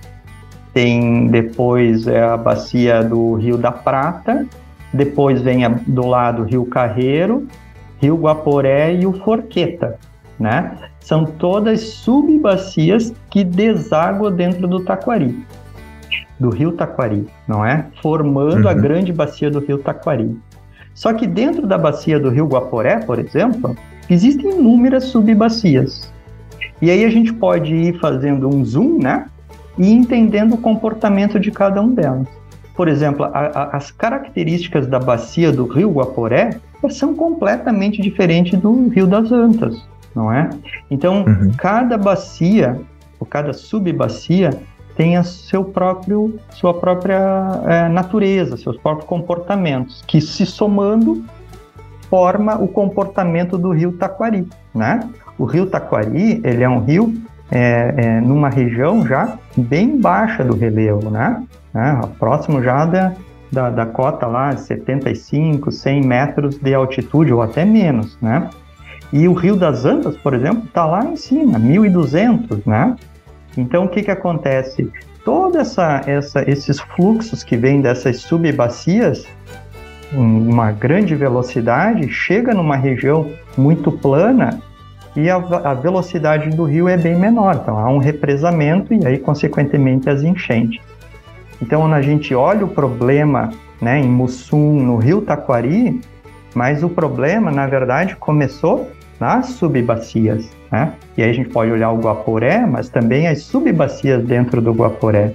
tem 0.74 1.28
depois 1.28 2.08
é, 2.08 2.22
a 2.22 2.38
bacia 2.38 3.04
do 3.04 3.34
Rio 3.34 3.58
da 3.58 3.72
Prata, 3.72 4.46
depois 4.94 5.42
vem 5.42 5.66
a, 5.66 5.70
do 5.70 6.06
lado 6.06 6.44
Rio 6.44 6.66
Carreiro, 6.66 7.48
Rio 8.02 8.16
Guaporé 8.16 8.94
e 8.94 9.06
o 9.06 9.14
Forqueta, 9.14 9.98
né? 10.40 10.78
São 11.00 11.26
todas 11.26 11.82
subbacias 11.82 13.14
que 13.30 13.44
deságuam 13.44 14.32
dentro 14.32 14.68
do 14.68 14.80
Taquari, 14.82 15.44
do 16.40 16.50
Rio 16.50 16.72
Taquari, 16.72 17.28
não 17.48 17.66
é? 17.66 17.86
Formando 18.02 18.66
uhum. 18.66 18.70
a 18.70 18.74
grande 18.74 19.12
bacia 19.12 19.50
do 19.50 19.60
Rio 19.60 19.80
Taquari. 19.80 20.36
Só 21.00 21.14
que 21.14 21.26
dentro 21.26 21.66
da 21.66 21.78
bacia 21.78 22.20
do 22.20 22.30
Rio 22.30 22.46
Guaporé, 22.46 22.98
por 22.98 23.20
exemplo, 23.20 23.74
existem 24.10 24.52
inúmeras 24.52 25.06
subbacias. 25.06 26.12
E 26.82 26.92
aí 26.92 27.06
a 27.06 27.10
gente 27.10 27.32
pode 27.32 27.74
ir 27.74 27.98
fazendo 28.00 28.54
um 28.54 28.66
zoom, 28.66 29.00
né? 29.00 29.26
E 29.78 29.94
entendendo 29.94 30.56
o 30.56 30.58
comportamento 30.58 31.40
de 31.40 31.52
cada 31.52 31.82
um 31.82 31.94
delas. 31.94 32.28
Por 32.76 32.90
exemplo, 32.90 33.24
a, 33.24 33.30
a, 33.30 33.78
as 33.78 33.92
características 33.92 34.88
da 34.88 35.00
bacia 35.00 35.54
do 35.54 35.66
Rio 35.68 35.90
Guaporé 35.90 36.60
são 36.90 37.16
completamente 37.16 38.02
diferentes 38.02 38.60
do 38.60 38.90
Rio 38.90 39.08
das 39.08 39.32
Antas 39.32 39.88
não 40.20 40.32
é? 40.32 40.50
Então, 40.90 41.24
uhum. 41.24 41.52
cada 41.58 41.98
bacia, 41.98 42.80
ou 43.20 43.26
cada 43.26 43.54
subbacia, 43.54 44.50
tem 45.00 45.16
a 45.16 45.24
seu 45.24 45.64
próprio, 45.64 46.38
sua 46.50 46.74
própria 46.74 47.62
é, 47.66 47.88
natureza, 47.88 48.58
seus 48.58 48.76
próprios 48.76 49.08
comportamentos, 49.08 50.04
que 50.06 50.20
se 50.20 50.46
somando 50.46 51.24
forma 52.10 52.62
o 52.62 52.68
comportamento 52.68 53.58
do 53.58 53.72
rio 53.72 53.94
Taquari, 53.94 54.46
né? 54.76 55.00
O 55.38 55.46
rio 55.46 55.68
Taquari, 55.68 56.42
ele 56.44 56.64
é 56.64 56.68
um 56.68 56.84
rio 56.84 57.14
é, 57.50 57.94
é, 57.96 58.20
numa 58.20 58.50
região 58.50 59.08
já 59.08 59.38
bem 59.56 59.98
baixa 59.98 60.44
do 60.44 60.54
relevo, 60.54 61.10
né? 61.10 61.46
É, 61.74 62.06
próximo 62.20 62.62
já 62.62 62.86
da, 62.86 63.14
da, 63.50 63.70
da 63.70 63.86
cota 63.86 64.28
lá, 64.28 64.58
75, 64.58 65.72
100 65.72 66.02
metros 66.02 66.58
de 66.58 66.74
altitude 66.74 67.32
ou 67.32 67.42
até 67.42 67.64
menos, 67.64 68.18
né? 68.22 68.50
E 69.14 69.30
o 69.30 69.34
Rio 69.34 69.56
das 69.56 69.86
Antas, 69.86 70.18
por 70.18 70.34
exemplo, 70.34 70.66
está 70.66 70.86
lá 70.86 71.06
em 71.06 71.16
cima, 71.16 71.58
1.200, 71.58 72.64
né? 72.66 72.98
Então, 73.58 73.86
o 73.86 73.90
que, 73.90 74.04
que 74.04 74.12
acontece? 74.12 74.92
Todos 75.26 75.58
essa, 75.58 76.02
essa, 76.06 76.50
esses 76.50 76.80
fluxos 76.80 77.44
que 77.44 77.58
vêm 77.58 77.82
dessas 77.82 78.22
subbacias, 78.22 79.26
uma 80.14 80.72
grande 80.72 81.16
velocidade, 81.16 82.10
chega 82.10 82.54
numa 82.54 82.76
região 82.76 83.32
muito 83.58 83.92
plana 83.92 84.60
e 85.16 85.30
a, 85.30 85.36
a, 85.36 85.74
velocidade 85.74 86.50
do 86.52 86.64
rio 86.64 86.88
é 86.88 86.98
bem 86.98 87.16
menor. 87.16 87.60
Então, 87.62 87.78
há 87.78 87.90
um 87.90 87.98
represamento 87.98 88.94
e 88.94 89.06
aí, 89.06 89.18
consequentemente, 89.18 90.10
as 90.10 90.24
enchentes. 90.24 90.82
Então, 91.62 91.82
quando 91.82 91.94
a 91.94 92.02
gente 92.02 92.34
olha 92.34 92.66
o 92.66 92.70
problema 92.70 93.52
né, 93.82 94.00
em 94.00 94.08
Mussum, 94.08 94.82
no 94.82 94.98
rio 94.98 95.22
Taquari, 95.22 96.00
mas 96.56 96.84
o 96.84 96.90
problema, 96.90 97.52
na 97.52 97.68
verdade, 97.68 98.16
começou 98.16 98.90
nas 99.20 99.48
subbacias, 99.48 100.50
né? 100.72 100.94
E 101.18 101.24
aí 101.24 101.30
a 101.30 101.34
gente 101.34 101.50
pode 101.50 101.72
olhar 101.72 101.92
o 101.92 102.00
Guaporé, 102.00 102.66
mas 102.66 102.90
também 102.90 103.28
as 103.28 103.44
subbacias 103.44 104.24
dentro 104.24 104.62
do 104.62 104.72
Guaporé. 104.72 105.34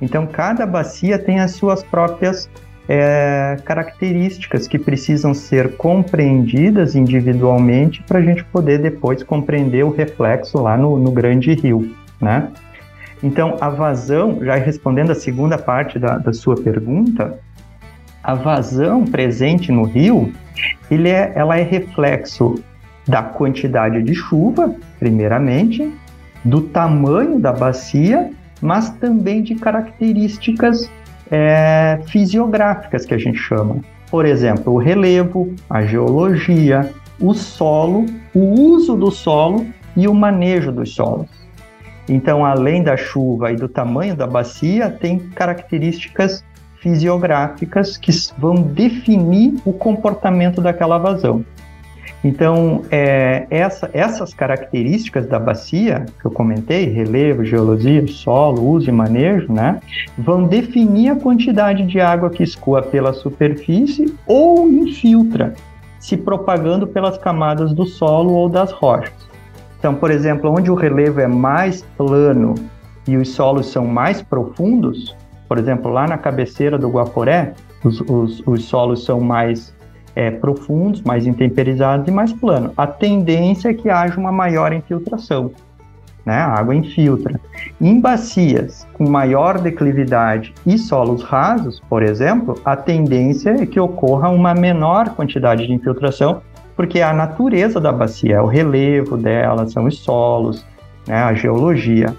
Então, 0.00 0.26
cada 0.26 0.66
bacia 0.66 1.18
tem 1.18 1.40
as 1.40 1.52
suas 1.52 1.82
próprias 1.82 2.48
é, 2.88 3.56
características 3.64 4.68
que 4.68 4.78
precisam 4.78 5.32
ser 5.32 5.76
compreendidas 5.76 6.94
individualmente 6.94 8.02
para 8.02 8.18
a 8.18 8.22
gente 8.22 8.44
poder 8.44 8.78
depois 8.78 9.22
compreender 9.22 9.84
o 9.84 9.90
reflexo 9.90 10.60
lá 10.60 10.76
no, 10.76 10.98
no 10.98 11.10
grande 11.10 11.54
rio, 11.54 11.94
né? 12.20 12.48
Então, 13.22 13.56
a 13.60 13.70
vazão, 13.70 14.38
já 14.44 14.56
respondendo 14.56 15.10
a 15.10 15.14
segunda 15.14 15.56
parte 15.56 15.98
da, 15.98 16.18
da 16.18 16.32
sua 16.32 16.56
pergunta, 16.56 17.38
a 18.22 18.34
vazão 18.34 19.04
presente 19.04 19.72
no 19.72 19.84
rio, 19.84 20.30
ele 20.90 21.08
é, 21.08 21.32
ela 21.34 21.58
é 21.58 21.62
reflexo 21.62 22.56
da 23.06 23.22
quantidade 23.22 24.02
de 24.02 24.14
chuva, 24.14 24.74
primeiramente, 24.98 25.92
do 26.44 26.60
tamanho 26.60 27.38
da 27.38 27.52
bacia, 27.52 28.30
mas 28.60 28.90
também 28.90 29.42
de 29.42 29.54
características 29.54 30.90
é, 31.30 32.00
fisiográficas 32.06 33.04
que 33.04 33.14
a 33.14 33.18
gente 33.18 33.38
chama. 33.38 33.76
Por 34.10 34.24
exemplo, 34.24 34.72
o 34.72 34.78
relevo, 34.78 35.54
a 35.68 35.82
geologia, 35.82 36.90
o 37.20 37.34
solo, 37.34 38.06
o 38.34 38.40
uso 38.40 38.96
do 38.96 39.10
solo 39.10 39.66
e 39.96 40.06
o 40.06 40.14
manejo 40.14 40.72
dos 40.72 40.94
solos. 40.94 41.28
Então, 42.08 42.44
além 42.44 42.82
da 42.82 42.96
chuva 42.96 43.50
e 43.52 43.56
do 43.56 43.68
tamanho 43.68 44.14
da 44.14 44.26
bacia, 44.26 44.90
tem 44.90 45.18
características 45.18 46.44
fisiográficas 46.80 47.96
que 47.96 48.12
vão 48.36 48.56
definir 48.56 49.54
o 49.64 49.72
comportamento 49.72 50.60
daquela 50.60 50.98
vazão. 50.98 51.44
Então, 52.24 52.80
é, 52.90 53.46
essa, 53.50 53.90
essas 53.92 54.32
características 54.32 55.26
da 55.26 55.38
bacia 55.38 56.06
que 56.18 56.24
eu 56.24 56.30
comentei, 56.30 56.86
relevo, 56.86 57.44
geologia, 57.44 58.04
solo, 58.08 58.66
uso 58.66 58.88
e 58.88 58.92
manejo, 58.92 59.52
né, 59.52 59.78
vão 60.16 60.44
definir 60.44 61.10
a 61.10 61.16
quantidade 61.16 61.84
de 61.84 62.00
água 62.00 62.30
que 62.30 62.42
escoa 62.42 62.80
pela 62.80 63.12
superfície 63.12 64.14
ou 64.26 64.66
infiltra, 64.66 65.52
se 66.00 66.16
propagando 66.16 66.86
pelas 66.86 67.18
camadas 67.18 67.74
do 67.74 67.84
solo 67.84 68.32
ou 68.32 68.48
das 68.48 68.72
rochas. 68.72 69.12
Então, 69.78 69.94
por 69.94 70.10
exemplo, 70.10 70.50
onde 70.50 70.70
o 70.70 70.74
relevo 70.74 71.20
é 71.20 71.26
mais 71.26 71.82
plano 71.98 72.54
e 73.06 73.18
os 73.18 73.28
solos 73.34 73.70
são 73.70 73.86
mais 73.86 74.22
profundos, 74.22 75.14
por 75.46 75.58
exemplo, 75.58 75.92
lá 75.92 76.06
na 76.06 76.16
cabeceira 76.16 76.78
do 76.78 76.88
Guaporé, 76.88 77.52
os, 77.84 78.00
os, 78.00 78.42
os 78.46 78.64
solos 78.64 79.04
são 79.04 79.20
mais 79.20 79.73
é, 80.14 80.30
profundos, 80.30 81.02
mais 81.02 81.26
intemperizados 81.26 82.06
e 82.08 82.10
mais 82.10 82.32
planos. 82.32 82.72
A 82.76 82.86
tendência 82.86 83.70
é 83.70 83.74
que 83.74 83.90
haja 83.90 84.18
uma 84.18 84.32
maior 84.32 84.72
infiltração, 84.72 85.50
né? 86.24 86.36
A 86.36 86.58
água 86.58 86.74
infiltra. 86.74 87.40
Em 87.80 88.00
bacias 88.00 88.86
com 88.94 89.08
maior 89.08 89.58
declividade 89.58 90.54
e 90.64 90.78
solos 90.78 91.22
rasos, 91.22 91.80
por 91.88 92.02
exemplo, 92.02 92.60
a 92.64 92.76
tendência 92.76 93.50
é 93.50 93.66
que 93.66 93.80
ocorra 93.80 94.28
uma 94.28 94.54
menor 94.54 95.10
quantidade 95.10 95.66
de 95.66 95.72
infiltração 95.72 96.42
porque 96.76 96.98
é 96.98 97.02
a 97.02 97.12
natureza 97.12 97.80
da 97.80 97.92
bacia, 97.92 98.36
é 98.36 98.40
o 98.40 98.46
relevo 98.46 99.16
dela, 99.16 99.68
são 99.68 99.84
os 99.84 99.98
solos, 99.98 100.66
né, 101.06 101.16
a 101.16 101.32
geologia. 101.32 102.14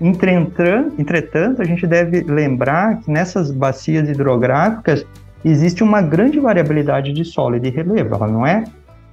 Entretanto, 0.00 1.62
a 1.62 1.64
gente 1.64 1.86
deve 1.86 2.22
lembrar 2.22 3.00
que 3.00 3.10
nessas 3.10 3.50
bacias 3.50 4.08
hidrográficas 4.08 5.06
existe 5.48 5.82
uma 5.82 6.00
grande 6.00 6.38
variabilidade 6.38 7.12
de 7.12 7.24
solo 7.24 7.56
e 7.56 7.60
de 7.60 7.70
relevo. 7.70 8.14
Ela 8.14 8.28
não 8.28 8.46
é 8.46 8.64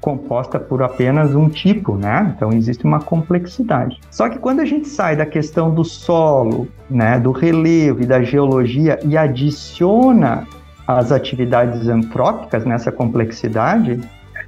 composta 0.01 0.59
por 0.59 0.81
apenas 0.81 1.35
um 1.35 1.49
tipo, 1.49 1.95
né? 1.95 2.33
Então 2.35 2.51
existe 2.53 2.85
uma 2.85 2.99
complexidade. 2.99 3.99
Só 4.09 4.29
que 4.29 4.39
quando 4.39 4.61
a 4.61 4.65
gente 4.65 4.87
sai 4.87 5.15
da 5.15 5.25
questão 5.25 5.73
do 5.73 5.83
solo, 5.83 6.67
né, 6.89 7.19
do 7.19 7.31
relevo 7.31 8.01
e 8.01 8.05
da 8.05 8.21
geologia 8.21 8.97
e 9.03 9.17
adiciona 9.17 10.47
as 10.87 11.11
atividades 11.11 11.87
antrópicas 11.87 12.65
nessa 12.65 12.91
complexidade, 12.91 13.99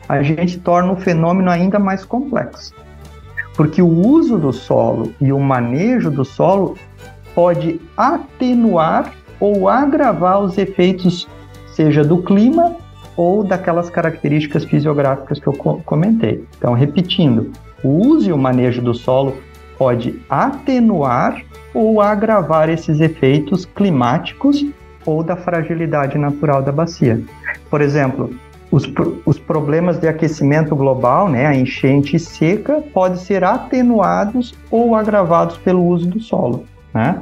a 0.08 0.24
gente 0.24 0.60
torna 0.60 0.94
o 0.94 0.96
fenômeno 0.96 1.50
ainda 1.50 1.78
mais 1.78 2.06
complexo 2.06 2.74
porque 3.56 3.82
o 3.82 4.08
uso 4.08 4.38
do 4.38 4.52
solo 4.52 5.14
e 5.20 5.32
o 5.32 5.40
manejo 5.40 6.10
do 6.10 6.24
solo 6.24 6.76
pode 7.36 7.80
atenuar 7.96 9.14
ou 9.40 9.70
agravar 9.70 10.40
os 10.40 10.58
efeitos, 10.58 11.28
seja 11.74 12.04
do 12.04 12.22
clima 12.22 12.76
ou 13.16 13.44
daquelas 13.44 13.90
características 13.90 14.66
fisiográficas 14.66 15.40
que 15.40 15.48
eu 15.48 15.54
comentei. 15.54 16.44
Então, 16.58 16.74
repetindo, 16.74 17.52
o 17.84 17.90
uso 17.90 18.30
e 18.30 18.34
o 18.34 18.38
manejo 18.38 18.82
do 18.82 18.94
solo 18.94 19.36
pode 19.78 20.22
atenuar 20.30 21.42
ou 21.74 22.02
agravar 22.02 22.70
esses 22.70 23.00
efeitos 23.00 23.66
climáticos 23.66 24.66
ou 25.06 25.24
da 25.24 25.36
fragilidade 25.36 26.18
natural 26.18 26.62
da 26.62 26.72
bacia. 26.72 27.22
Por 27.70 27.82
exemplo, 27.82 28.34
os, 28.72 28.84
os 29.26 29.38
problemas 29.38 30.00
de 30.00 30.08
aquecimento 30.08 30.76
global, 30.76 31.28
né, 31.28 31.46
a 31.46 31.56
enchente 31.56 32.18
seca, 32.18 32.82
podem 32.94 33.18
ser 33.18 33.44
atenuados 33.44 34.54
ou 34.70 34.96
agravados 34.96 35.58
pelo 35.58 35.86
uso 35.86 36.08
do 36.08 36.20
solo. 36.20 36.66
Né? 36.94 37.22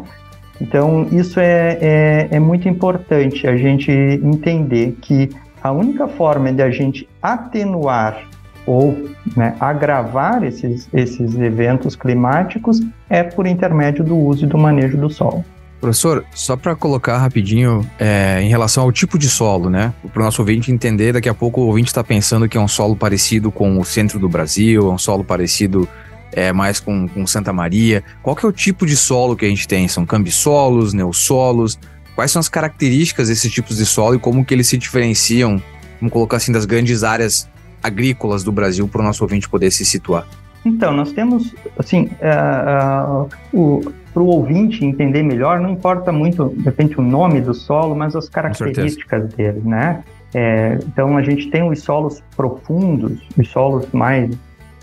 Então, 0.61 1.07
isso 1.11 1.39
é, 1.39 1.77
é, 1.81 2.27
é 2.31 2.39
muito 2.39 2.67
importante 2.67 3.47
a 3.47 3.55
gente 3.55 3.91
entender 3.91 4.97
que 5.01 5.29
a 5.61 5.71
única 5.71 6.07
forma 6.07 6.51
de 6.51 6.61
a 6.61 6.69
gente 6.69 7.07
atenuar 7.21 8.27
ou 8.65 9.09
né, 9.35 9.55
agravar 9.59 10.43
esses, 10.43 10.87
esses 10.93 11.35
eventos 11.35 11.95
climáticos 11.95 12.81
é 13.09 13.23
por 13.23 13.47
intermédio 13.47 14.03
do 14.03 14.15
uso 14.15 14.45
e 14.45 14.47
do 14.47 14.57
manejo 14.57 14.97
do 14.97 15.09
solo. 15.09 15.43
Professor, 15.81 16.25
só 16.35 16.57
para 16.57 16.75
colocar 16.75 17.17
rapidinho 17.17 17.89
é, 17.97 18.41
em 18.41 18.49
relação 18.49 18.83
ao 18.83 18.91
tipo 18.91 19.17
de 19.17 19.29
solo, 19.29 19.69
né? 19.69 19.93
Para 20.13 20.21
o 20.21 20.25
nosso 20.25 20.41
ouvinte 20.41 20.71
entender, 20.71 21.13
daqui 21.13 21.29
a 21.29 21.33
pouco 21.33 21.61
o 21.61 21.67
ouvinte 21.67 21.87
está 21.87 22.03
pensando 22.03 22.49
que 22.49 22.57
é 22.57 22.61
um 22.61 22.67
solo 22.67 22.97
parecido 22.97 23.49
com 23.49 23.79
o 23.79 23.85
centro 23.85 24.19
do 24.19 24.27
Brasil, 24.27 24.89
é 24.89 24.93
um 24.93 24.97
solo 24.97 25.23
parecido 25.23 25.87
é, 26.33 26.51
mais 26.53 26.79
com, 26.79 27.07
com 27.07 27.25
Santa 27.25 27.51
Maria. 27.51 28.03
Qual 28.21 28.35
que 28.35 28.45
é 28.45 28.49
o 28.49 28.51
tipo 28.51 28.85
de 28.85 28.95
solo 28.95 29.35
que 29.35 29.45
a 29.45 29.49
gente 29.49 29.67
tem? 29.67 29.87
São 29.87 30.05
cambissolos, 30.05 30.93
neossolos? 30.93 31.79
Quais 32.15 32.31
são 32.31 32.39
as 32.39 32.49
características 32.49 33.29
desses 33.29 33.51
tipos 33.51 33.77
de 33.77 33.85
solo 33.85 34.15
e 34.15 34.19
como 34.19 34.43
que 34.43 34.53
eles 34.53 34.67
se 34.67 34.77
diferenciam, 34.77 35.61
vamos 35.99 36.11
colocar 36.11 36.37
assim, 36.37 36.51
das 36.51 36.65
grandes 36.65 37.03
áreas 37.03 37.49
agrícolas 37.81 38.43
do 38.43 38.51
Brasil 38.51 38.87
para 38.87 39.01
o 39.01 39.03
nosso 39.03 39.23
ouvinte 39.23 39.47
poder 39.47 39.71
se 39.71 39.85
situar? 39.85 40.27
Então, 40.65 40.91
nós 40.91 41.13
temos, 41.13 41.55
assim, 41.77 42.09
uh, 42.21 43.29
uh, 43.53 43.93
para 44.13 44.21
o 44.21 44.25
ouvinte 44.25 44.83
entender 44.83 45.23
melhor, 45.23 45.59
não 45.61 45.69
importa 45.69 46.11
muito, 46.11 46.53
de 46.57 46.63
repente, 46.63 46.99
o 46.99 47.01
nome 47.01 47.39
do 47.39 47.53
solo, 47.53 47.95
mas 47.95 48.15
as 48.15 48.27
características 48.27 49.33
dele, 49.33 49.61
né? 49.63 50.03
É, 50.33 50.77
então, 50.85 51.17
a 51.17 51.23
gente 51.23 51.49
tem 51.49 51.63
os 51.63 51.81
solos 51.81 52.21
profundos, 52.35 53.19
os 53.37 53.49
solos 53.49 53.87
mais 53.93 54.29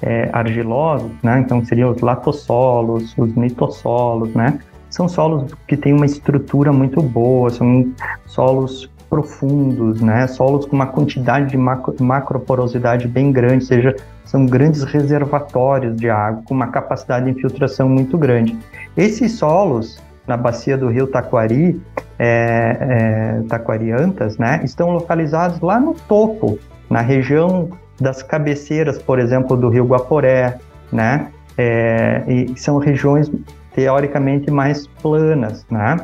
é, 0.03 0.29
argilosos, 0.33 1.11
né? 1.23 1.41
Então, 1.41 1.65
seriam 1.65 1.91
os 1.91 2.01
latossolos, 2.01 3.15
os 3.17 3.35
mitossolos, 3.35 4.35
né? 4.35 4.59
São 4.91 5.09
solos 5.09 5.53
que 5.67 5.77
têm 5.77 5.93
uma 5.93 6.07
estrutura 6.07 6.73
muito 6.73 7.03
boa, 7.03 7.51
são 7.51 7.93
solos 8.27 8.91
profundos, 9.09 10.01
né? 10.01 10.27
Solos 10.27 10.67
com 10.67 10.77
uma 10.77 10.87
quantidade 10.87 11.51
de 11.51 11.57
macro, 11.57 11.95
macroporosidade 12.01 13.07
bem 13.09 13.33
grande, 13.33 13.57
ou 13.57 13.61
seja, 13.69 13.97
são 14.25 14.45
grandes 14.45 14.83
reservatórios 14.83 15.97
de 15.97 16.11
água 16.11 16.43
com 16.45 16.55
uma 16.55 16.69
capacidade 16.69 17.27
de 17.27 17.33
infiltração 17.33 17.89
muito 17.89 18.19
grande. 18.19 18.57
Esses 18.97 19.33
solos 19.33 20.01
na 20.27 20.37
bacia 20.37 20.77
do 20.77 20.89
rio 20.89 21.07
Taquari, 21.07 21.81
é, 22.19 22.77
é, 22.81 23.43
Taquariantas, 23.49 24.37
né, 24.39 24.61
estão 24.65 24.91
localizados 24.91 25.61
lá 25.61 25.79
no 25.79 25.95
topo, 25.95 26.59
na 26.91 27.01
região 27.01 27.71
das 28.01 28.23
cabeceiras, 28.23 29.01
por 29.01 29.19
exemplo, 29.19 29.57
do 29.57 29.69
rio 29.69 29.87
Guaporé, 29.87 30.59
né, 30.93 31.29
é, 31.57 32.23
e 32.27 32.59
são 32.59 32.79
regiões 32.79 33.31
teoricamente 33.75 34.51
mais 34.51 34.87
planas, 34.87 35.67
né. 35.71 35.97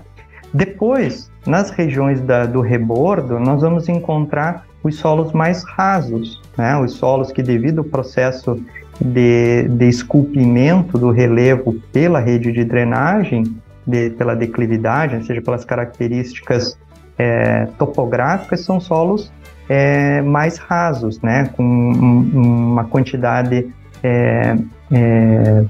Depois, 0.53 1.31
nas 1.47 1.71
regiões 1.71 2.21
da, 2.21 2.45
do 2.45 2.61
rebordo, 2.61 3.41
nós 3.41 3.63
vamos 3.63 3.89
encontrar 3.89 4.67
os 4.83 4.97
solos 4.97 5.33
mais 5.33 5.63
rasos, 5.65 6.43
né? 6.59 6.77
os 6.77 6.93
solos 6.93 7.33
que, 7.33 7.43
devido 7.43 7.79
ao 7.79 7.85
processo 7.85 8.61
de, 9.01 9.69
de 9.69 9.89
esculpimento 9.89 10.99
do 10.99 11.11
relevo 11.11 11.75
pela 11.93 12.21
rede 12.21 12.53
de 12.53 12.65
drenagem, 12.65 13.45
de, 13.87 14.11
pela 14.11 14.35
declividade, 14.35 15.17
ou 15.17 15.23
seja, 15.23 15.41
pelas 15.41 15.65
características 15.65 16.77
é, 17.17 17.67
topográficas, 17.79 18.61
são 18.61 18.81
solos 18.81 19.33
é, 19.69 20.23
mais 20.23 20.59
rasos, 20.59 21.21
né? 21.21 21.51
com 21.57 21.63
um, 21.65 22.73
uma 22.73 22.85
quantidade 22.85 23.73
é, 24.03 24.57
é, 24.91 25.65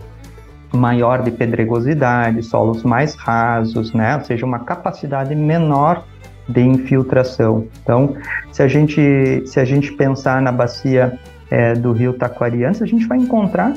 maior 0.73 1.23
de 1.23 1.31
pedregosidade, 1.31 2.43
solos 2.43 2.83
mais 2.83 3.15
rasos, 3.15 3.93
né? 3.93 4.17
ou 4.17 4.25
seja, 4.25 4.47
uma 4.47 4.61
capacidade 4.61 5.35
menor 5.35 6.05
de 6.49 6.61
infiltração. 6.61 7.67
Então, 7.83 8.17
se 8.51 8.63
a 8.63 8.69
gente, 8.69 9.43
se 9.47 9.61
a 9.61 9.65
gente 9.65 9.93
pensar 9.93 10.43
na 10.43 10.51
bacia 10.51 11.19
é, 11.51 11.75
do 11.75 11.93
rio 11.93 12.13
Taquariantes, 12.15 12.83
a 12.83 12.87
gente 12.87 13.07
vai 13.07 13.19
encontrar 13.19 13.75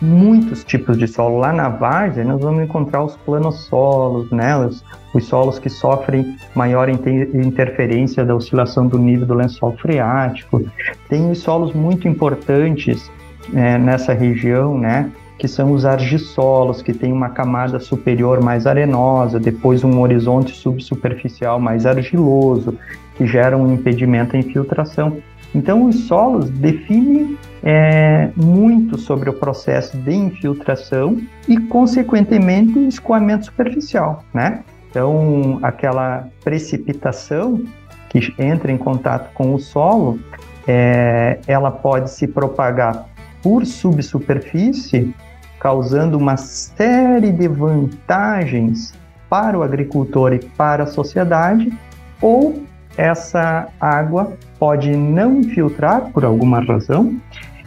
muitos 0.00 0.64
tipos 0.64 0.96
de 0.96 1.06
solo. 1.06 1.38
Lá 1.38 1.52
na 1.52 1.68
várzea, 1.68 2.24
nós 2.24 2.40
vamos 2.40 2.62
encontrar 2.62 3.04
os 3.04 3.16
planossolos, 3.16 4.30
né? 4.30 4.56
os, 4.56 4.84
os 5.12 5.24
solos 5.24 5.58
que 5.58 5.68
sofrem 5.68 6.36
maior 6.54 6.88
inter 6.88 7.30
interferência 7.34 8.24
da 8.24 8.34
oscilação 8.34 8.86
do 8.86 8.98
nível 8.98 9.26
do 9.26 9.34
lençol 9.34 9.72
freático. 9.76 10.62
Tem 11.08 11.30
os 11.30 11.38
solos 11.38 11.72
muito 11.72 12.08
importantes 12.08 13.10
é, 13.54 13.78
nessa 13.78 14.12
região, 14.12 14.78
né? 14.78 15.10
que 15.38 15.48
são 15.48 15.72
os 15.72 15.86
argissolos, 15.86 16.82
que 16.82 16.92
tem 16.92 17.10
uma 17.10 17.30
camada 17.30 17.80
superior 17.80 18.42
mais 18.42 18.66
arenosa, 18.66 19.40
depois 19.40 19.82
um 19.82 19.98
horizonte 20.00 20.54
subsuperficial 20.54 21.58
mais 21.58 21.86
argiloso, 21.86 22.76
que 23.16 23.26
gera 23.26 23.56
um 23.56 23.72
impedimento 23.72 24.36
à 24.36 24.38
infiltração. 24.38 25.16
Então, 25.54 25.86
os 25.86 26.06
solos 26.06 26.50
definem 26.50 27.38
é, 27.62 28.30
muito 28.36 28.98
sobre 28.98 29.28
o 29.28 29.32
processo 29.32 29.96
de 29.96 30.14
infiltração 30.14 31.20
e, 31.48 31.58
consequentemente, 31.58 32.78
escoamento 32.86 33.46
superficial, 33.46 34.24
né? 34.32 34.62
Então, 34.90 35.58
aquela 35.62 36.28
precipitação 36.42 37.62
que 38.08 38.34
entra 38.38 38.72
em 38.72 38.78
contato 38.78 39.32
com 39.34 39.54
o 39.54 39.58
solo, 39.58 40.18
é, 40.66 41.38
ela 41.46 41.70
pode 41.70 42.10
se 42.10 42.26
propagar 42.26 43.06
por 43.42 43.64
subsuperfície 43.64 45.14
causando 45.60 46.16
uma 46.16 46.36
série 46.36 47.30
de 47.30 47.46
vantagens 47.46 48.94
para 49.28 49.58
o 49.58 49.62
agricultor 49.62 50.32
e 50.32 50.38
para 50.40 50.84
a 50.84 50.86
sociedade, 50.86 51.70
ou 52.20 52.64
essa 52.96 53.68
água 53.78 54.32
pode 54.58 54.90
não 54.96 55.36
infiltrar 55.36 56.10
por 56.12 56.24
alguma 56.24 56.60
razão 56.60 57.16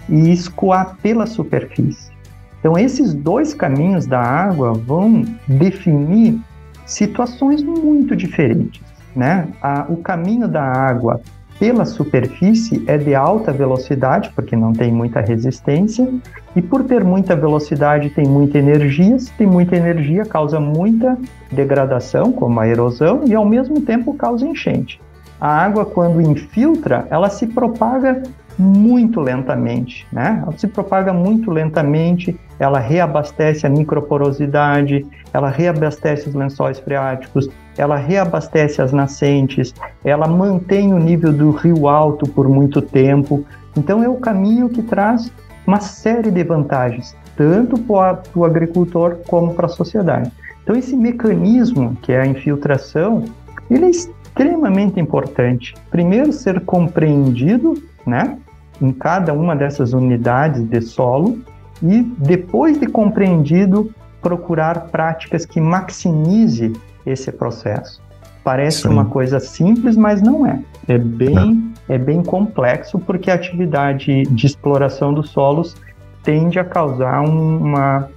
e 0.09 0.31
escoar 0.31 0.97
pela 1.01 1.25
superfície. 1.25 2.11
Então, 2.59 2.77
esses 2.77 3.13
dois 3.13 3.53
caminhos 3.53 4.05
da 4.05 4.21
água 4.21 4.73
vão 4.73 5.25
definir 5.47 6.39
situações 6.85 7.61
muito 7.61 8.15
diferentes. 8.15 8.81
Né? 9.15 9.47
A, 9.61 9.85
o 9.89 9.97
caminho 9.97 10.47
da 10.47 10.63
água 10.63 11.21
pela 11.59 11.85
superfície 11.85 12.83
é 12.87 12.97
de 12.97 13.13
alta 13.13 13.51
velocidade, 13.51 14.31
porque 14.35 14.55
não 14.55 14.73
tem 14.73 14.91
muita 14.91 15.21
resistência, 15.21 16.07
e 16.55 16.61
por 16.61 16.83
ter 16.83 17.03
muita 17.03 17.35
velocidade 17.35 18.09
tem 18.09 18.25
muita 18.25 18.57
energia, 18.57 19.17
se 19.19 19.31
tem 19.33 19.47
muita 19.47 19.75
energia 19.75 20.25
causa 20.25 20.59
muita 20.59 21.17
degradação, 21.51 22.31
como 22.31 22.59
a 22.59 22.67
erosão, 22.67 23.23
e 23.25 23.35
ao 23.35 23.45
mesmo 23.45 23.81
tempo 23.81 24.13
causa 24.13 24.45
enchente. 24.45 24.99
A 25.39 25.47
água, 25.47 25.85
quando 25.85 26.21
infiltra, 26.21 27.07
ela 27.09 27.29
se 27.29 27.45
propaga 27.47 28.23
muito 28.57 29.19
lentamente, 29.19 30.05
né? 30.11 30.41
Ela 30.41 30.57
se 30.57 30.67
propaga 30.67 31.11
muito 31.11 31.49
lentamente, 31.51 32.39
ela 32.59 32.79
reabastece 32.79 33.65
a 33.65 33.69
microporosidade, 33.69 35.05
ela 35.33 35.49
reabastece 35.49 36.29
os 36.29 36.35
lençóis 36.35 36.79
freáticos, 36.79 37.49
ela 37.77 37.95
reabastece 37.95 38.81
as 38.81 38.91
nascentes, 38.91 39.73
ela 40.03 40.27
mantém 40.27 40.93
o 40.93 40.99
nível 40.99 41.33
do 41.33 41.51
rio 41.51 41.87
alto 41.87 42.29
por 42.29 42.47
muito 42.47 42.81
tempo, 42.81 43.43
Então 43.75 44.03
é 44.03 44.09
o 44.09 44.15
caminho 44.15 44.69
que 44.69 44.81
traz 44.81 45.31
uma 45.65 45.79
série 45.79 46.29
de 46.29 46.43
vantagens, 46.43 47.15
tanto 47.35 47.77
para 47.79 48.21
o 48.35 48.45
agricultor 48.45 49.17
como 49.27 49.53
para 49.53 49.65
a 49.65 49.69
sociedade. 49.69 50.31
Então 50.63 50.75
esse 50.75 50.95
mecanismo 50.95 51.97
que 52.01 52.11
é 52.11 52.21
a 52.21 52.25
infiltração, 52.25 53.25
ele 53.69 53.85
é 53.85 53.89
extremamente 53.89 54.99
importante. 54.99 55.73
Primeiro 55.89 56.31
ser 56.31 56.61
compreendido, 56.61 57.81
né, 58.05 58.37
em 58.81 58.91
cada 58.91 59.33
uma 59.33 59.55
dessas 59.55 59.93
unidades 59.93 60.63
de 60.63 60.81
solo 60.81 61.39
e 61.81 62.01
depois 62.01 62.79
de 62.79 62.87
compreendido 62.87 63.93
procurar 64.21 64.87
práticas 64.87 65.45
que 65.45 65.59
maximize 65.59 66.73
esse 67.05 67.31
processo. 67.31 68.01
Parece 68.43 68.83
Sim. 68.83 68.89
uma 68.89 69.05
coisa 69.05 69.39
simples, 69.39 69.95
mas 69.95 70.21
não 70.21 70.45
é. 70.45 70.59
É 70.87 70.97
bem, 70.97 71.73
é 71.87 71.97
bem 71.97 72.23
complexo 72.23 72.99
porque 72.99 73.31
a 73.31 73.35
atividade 73.35 74.23
de 74.23 74.45
exploração 74.45 75.13
dos 75.13 75.29
solos 75.29 75.75
tende 76.23 76.57
a 76.57 76.63
causar 76.63 77.21
uma, 77.21 78.09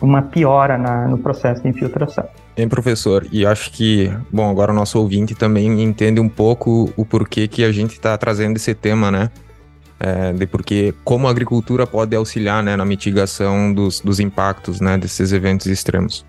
uma 0.00 0.22
piora 0.22 0.78
na, 0.78 1.08
no 1.08 1.18
processo 1.18 1.62
de 1.62 1.68
infiltração. 1.68 2.24
Bem, 2.56 2.68
professor, 2.68 3.26
e 3.32 3.44
acho 3.44 3.72
que, 3.72 4.12
bom, 4.30 4.48
agora 4.48 4.70
o 4.70 4.74
nosso 4.74 4.98
ouvinte 5.00 5.34
também 5.34 5.82
entende 5.82 6.20
um 6.20 6.28
pouco 6.28 6.92
o 6.96 7.04
porquê 7.04 7.48
que 7.48 7.64
a 7.64 7.72
gente 7.72 7.92
está 7.92 8.16
trazendo 8.16 8.56
esse 8.56 8.72
tema, 8.74 9.10
né? 9.10 9.30
É, 10.00 10.32
de 10.32 10.46
porque 10.46 10.92
como 11.04 11.28
a 11.28 11.30
agricultura 11.30 11.86
pode 11.86 12.16
auxiliar 12.16 12.62
né, 12.62 12.76
na 12.76 12.84
mitigação 12.84 13.72
dos, 13.72 14.00
dos 14.00 14.18
impactos 14.18 14.80
né, 14.80 14.98
desses 14.98 15.32
eventos 15.32 15.66
extremos. 15.66 16.26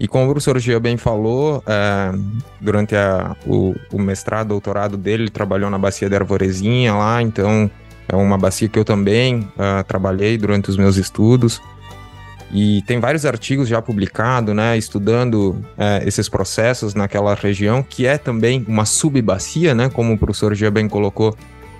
E 0.00 0.06
como 0.06 0.24
o 0.24 0.28
professor 0.28 0.58
Gia 0.58 0.78
bem 0.78 0.96
falou, 0.96 1.62
é, 1.66 2.12
durante 2.60 2.94
a, 2.94 3.36
o, 3.46 3.74
o, 3.92 4.00
mestrado, 4.00 4.48
doutorado 4.48 4.96
dele, 4.96 5.24
ele 5.24 5.30
trabalhou 5.30 5.68
na 5.70 5.78
bacia 5.78 6.08
da 6.08 6.16
Arvorezinha 6.16 6.94
lá, 6.94 7.20
então 7.20 7.70
é 8.08 8.16
uma 8.16 8.38
bacia 8.38 8.68
que 8.68 8.78
eu 8.78 8.84
também 8.84 9.40
uh, 9.40 9.84
trabalhei 9.86 10.38
durante 10.38 10.70
os 10.70 10.76
meus 10.76 10.96
estudos. 10.96 11.60
E 12.50 12.80
tem 12.86 12.98
vários 12.98 13.26
artigos 13.26 13.68
já 13.68 13.82
publicados, 13.82 14.54
né, 14.54 14.78
estudando 14.78 15.50
uh, 15.50 16.06
esses 16.06 16.28
processos 16.28 16.94
naquela 16.94 17.34
região, 17.34 17.82
que 17.82 18.06
é 18.06 18.16
também 18.16 18.64
uma 18.66 18.86
subbacia, 18.86 19.74
né, 19.74 19.90
como 19.90 20.14
o 20.14 20.18
professor 20.18 20.54
Gia 20.54 20.70
bem 20.70 20.88
colocou, 20.88 21.36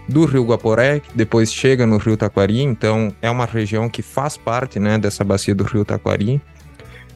do 0.08 0.24
Rio 0.24 0.44
Guaporé, 0.44 1.00
que 1.00 1.16
depois 1.16 1.52
chega 1.52 1.86
no 1.86 1.98
Rio 1.98 2.16
Taquari, 2.16 2.62
então 2.62 3.12
é 3.20 3.30
uma 3.30 3.44
região 3.44 3.88
que 3.88 4.00
faz 4.00 4.36
parte, 4.36 4.80
né, 4.80 4.96
dessa 4.98 5.22
bacia 5.22 5.54
do 5.54 5.64
Rio 5.64 5.84
Taquari. 5.84 6.40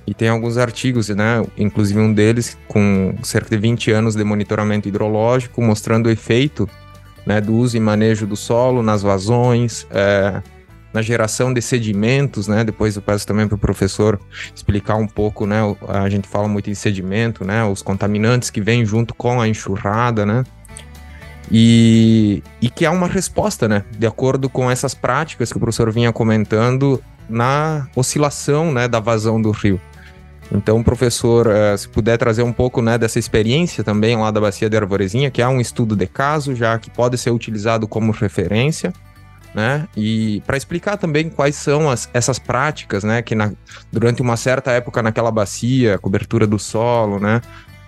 E 0.07 0.13
tem 0.13 0.29
alguns 0.29 0.59
artigos, 0.59 1.09
né? 1.11 1.45
Inclusive 1.57 2.01
um 2.01 2.13
deles 2.13 2.59
com 2.67 3.15
cerca 3.23 3.51
de 3.51 3.57
20 3.57 3.93
anos 3.93 4.17
de 4.17 4.25
monitoramento 4.25 4.89
hidrológico, 4.89 5.63
mostrando 5.63 6.07
o 6.07 6.11
efeito 6.11 6.69
né, 7.25 7.41
do 7.41 7.55
uso 7.55 7.77
e 7.77 7.81
manejo 7.81 8.27
do 8.27 8.37
solo 8.37 8.83
nas 8.83 9.01
vazões, 9.01 9.87
é, 9.91 10.43
na 10.93 11.01
geração 11.01 11.55
de 11.55 11.63
sedimentos, 11.63 12.49
né? 12.49 12.65
Depois 12.65 12.97
eu 12.97 13.03
peço 13.03 13.27
também 13.27 13.47
para 13.47 13.55
o 13.55 13.59
professor 13.59 14.21
explicar 14.55 14.97
um 14.97 15.07
pouco, 15.07 15.47
né? 15.47 15.61
A 15.89 16.09
gente 16.09 16.29
fala 16.29 16.49
muito 16.49 16.69
em 16.69 16.75
sedimento, 16.75 17.45
né? 17.45 17.65
Os 17.65 17.81
contaminantes 17.81 18.51
que 18.51 18.61
vêm 18.61 18.85
junto 18.85 19.15
com 19.15 19.41
a 19.41 19.49
enxurrada, 19.49 20.27
né? 20.27 20.45
E, 21.53 22.43
e 22.63 22.71
que 22.71 22.87
há 22.87 22.91
uma 22.91 23.07
resposta, 23.07 23.69
né? 23.69 23.85
De 23.99 24.07
acordo 24.07 24.49
com 24.49 24.71
essas 24.71 24.95
práticas 24.95 25.53
que 25.53 25.59
o 25.59 25.61
professor 25.61 25.93
vinha 25.93 26.11
comentando 26.11 27.03
na 27.29 27.87
oscilação, 27.95 28.73
né? 28.73 28.89
Da 28.89 28.99
vazão 28.99 29.41
do 29.41 29.51
rio. 29.51 29.79
Então, 30.51 30.83
professor, 30.83 31.47
uh, 31.47 31.77
se 31.77 31.89
puder 31.89 32.17
trazer 32.19 32.43
um 32.43 32.53
pouco 32.53 32.83
né, 32.83 32.99
dessa 32.99 33.19
experiência 33.19 33.83
também 33.83 34.17
lá 34.17 34.31
da 34.31 34.41
Bacia 34.41 34.69
de 34.69 34.77
Arvorezinha, 34.77 35.31
que 35.31 35.41
é 35.41 35.49
um 35.49 35.61
estudo 35.61 35.97
de 35.97 36.07
caso 36.07 36.55
já 36.55 36.79
que 36.79 36.91
pode 36.91 37.17
ser 37.17 37.31
utilizado 37.31 37.89
como 37.89 38.13
referência, 38.13 38.93
né? 39.55 39.87
E 39.97 40.43
para 40.47 40.57
explicar 40.57 40.97
também 40.97 41.29
quais 41.29 41.57
são 41.57 41.89
as, 41.91 42.09
essas 42.13 42.39
práticas, 42.39 43.05
né? 43.05 43.23
Que 43.23 43.35
na, 43.35 43.53
durante 43.91 44.21
uma 44.21 44.37
certa 44.37 44.73
época 44.73 45.03
naquela 45.03 45.31
bacia, 45.31 45.99
cobertura 45.99 46.47
do 46.47 46.59
solo, 46.59 47.19
né? 47.19 47.41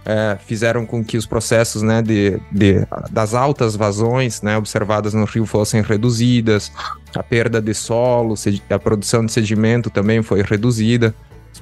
É, 0.07 0.37
fizeram 0.45 0.85
com 0.85 1.03
que 1.03 1.17
os 1.17 1.25
processos 1.25 1.81
né, 1.81 2.03
de, 2.03 2.38
de, 2.53 2.87
das 3.11 3.33
altas 3.33 3.75
vazões 3.75 4.43
né, 4.43 4.55
observadas 4.55 5.14
no 5.14 5.25
rio 5.25 5.47
fossem 5.47 5.81
reduzidas, 5.81 6.71
a 7.17 7.23
perda 7.23 7.61
de 7.61 7.73
solo, 7.73 8.35
a 8.69 8.79
produção 8.79 9.25
de 9.25 9.33
sedimento 9.33 9.88
também 9.88 10.23
foi 10.23 10.43
reduzida 10.43 11.14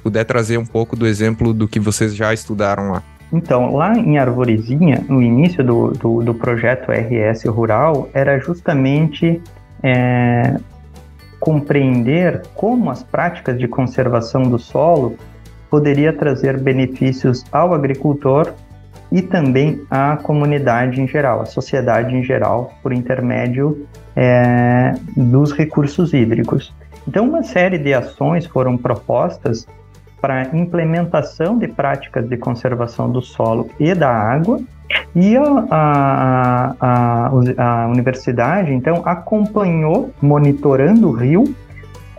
puder 0.03 0.25
trazer 0.25 0.57
um 0.57 0.65
pouco 0.65 0.95
do 0.95 1.07
exemplo 1.07 1.53
do 1.53 1.67
que 1.67 1.79
vocês 1.79 2.13
já 2.13 2.33
estudaram 2.33 2.91
lá. 2.91 3.03
Então, 3.31 3.73
lá 3.73 3.97
em 3.97 4.17
Arvorezinha, 4.17 5.03
no 5.07 5.23
início 5.23 5.63
do, 5.63 5.91
do, 5.91 6.21
do 6.21 6.33
projeto 6.35 6.91
RS 6.91 7.45
Rural, 7.45 8.09
era 8.13 8.37
justamente 8.37 9.41
é, 9.81 10.57
compreender 11.39 12.43
como 12.53 12.91
as 12.91 13.01
práticas 13.01 13.57
de 13.57 13.67
conservação 13.67 14.43
do 14.43 14.59
solo 14.59 15.15
poderia 15.73 16.13
trazer 16.13 16.59
benefícios 16.59 17.43
ao 17.51 17.73
agricultor 17.73 18.53
e 19.11 19.23
também 19.23 19.81
à 19.89 20.15
comunidade 20.17 21.01
em 21.01 21.07
geral, 21.07 21.41
à 21.41 21.45
sociedade 21.47 22.15
em 22.15 22.21
geral, 22.21 22.71
por 22.83 22.93
intermédio 22.93 23.87
é, 24.15 24.93
dos 25.17 25.51
recursos 25.51 26.13
hídricos. 26.13 26.71
Então, 27.07 27.27
uma 27.27 27.41
série 27.41 27.79
de 27.79 27.91
ações 27.91 28.45
foram 28.45 28.77
propostas 28.77 29.65
para 30.21 30.55
implementação 30.55 31.57
de 31.57 31.67
práticas 31.67 32.29
de 32.29 32.37
conservação 32.37 33.09
do 33.09 33.23
solo 33.23 33.67
e 33.79 33.95
da 33.95 34.11
água. 34.11 34.59
E 35.15 35.35
a, 35.35 35.65
a, 35.71 36.75
a, 36.79 37.83
a 37.83 37.87
universidade, 37.87 38.71
então, 38.71 39.01
acompanhou, 39.05 40.11
monitorando 40.21 41.07
o 41.07 41.11
rio, 41.13 41.43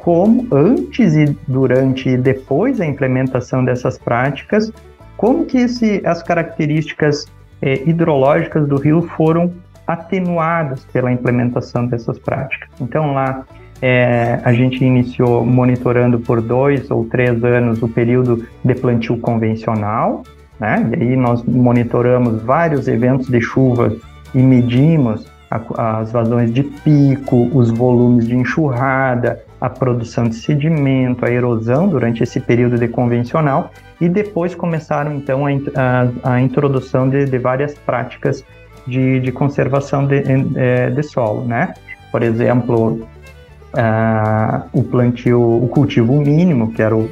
como 0.04 0.46
antes 0.52 1.14
e 1.14 1.24
durante 1.48 2.10
e 2.10 2.18
depois 2.18 2.76
da 2.76 2.84
implementação 2.84 3.64
dessas 3.64 3.96
práticas, 3.96 4.70
como 5.16 5.46
que 5.46 5.56
esse, 5.56 6.02
as 6.04 6.22
características 6.22 7.24
eh, 7.62 7.82
hidrológicas 7.86 8.68
do 8.68 8.76
rio 8.76 9.00
foram 9.16 9.50
atenuadas 9.86 10.84
pela 10.92 11.10
implementação 11.10 11.86
dessas 11.86 12.18
práticas. 12.18 12.68
Então 12.78 13.14
lá 13.14 13.46
é, 13.80 14.40
a 14.44 14.52
gente 14.52 14.84
iniciou 14.84 15.42
monitorando 15.42 16.20
por 16.20 16.42
dois 16.42 16.90
ou 16.90 17.06
três 17.06 17.42
anos 17.42 17.82
o 17.82 17.88
período 17.88 18.46
de 18.62 18.74
plantio 18.74 19.16
convencional, 19.16 20.22
né? 20.60 20.86
E 20.98 21.02
aí 21.02 21.16
nós 21.16 21.42
monitoramos 21.44 22.42
vários 22.42 22.88
eventos 22.88 23.28
de 23.28 23.40
chuva 23.40 23.96
e 24.34 24.38
medimos 24.38 25.26
a, 25.50 26.00
as 26.00 26.12
vazões 26.12 26.52
de 26.52 26.62
pico, 26.62 27.48
os 27.54 27.70
volumes 27.70 28.26
de 28.26 28.36
enxurrada, 28.36 29.42
a 29.64 29.70
produção 29.70 30.24
de 30.24 30.34
sedimento, 30.34 31.24
a 31.24 31.30
erosão 31.30 31.88
durante 31.88 32.22
esse 32.22 32.38
período 32.38 32.76
de 32.76 32.86
convencional 32.86 33.70
e 33.98 34.10
depois 34.10 34.54
começaram 34.54 35.14
então 35.14 35.46
a, 35.46 35.50
a, 35.74 36.34
a 36.34 36.40
introdução 36.42 37.08
de, 37.08 37.24
de, 37.24 37.38
várias 37.38 37.72
práticas 37.74 38.44
de, 38.86 39.20
de 39.20 39.32
conservação 39.32 40.06
de, 40.06 40.20
de, 40.20 40.58
é, 40.58 41.02
solo, 41.02 41.46
né? 41.46 41.72
Por 42.12 42.22
exemplo, 42.22 43.08
uh, 43.72 44.68
o 44.70 44.84
plantio, 44.84 45.40
o 45.40 45.66
cultivo 45.68 46.20
mínimo, 46.20 46.70
que 46.70 46.82
era 46.82 46.94
o, 46.94 47.08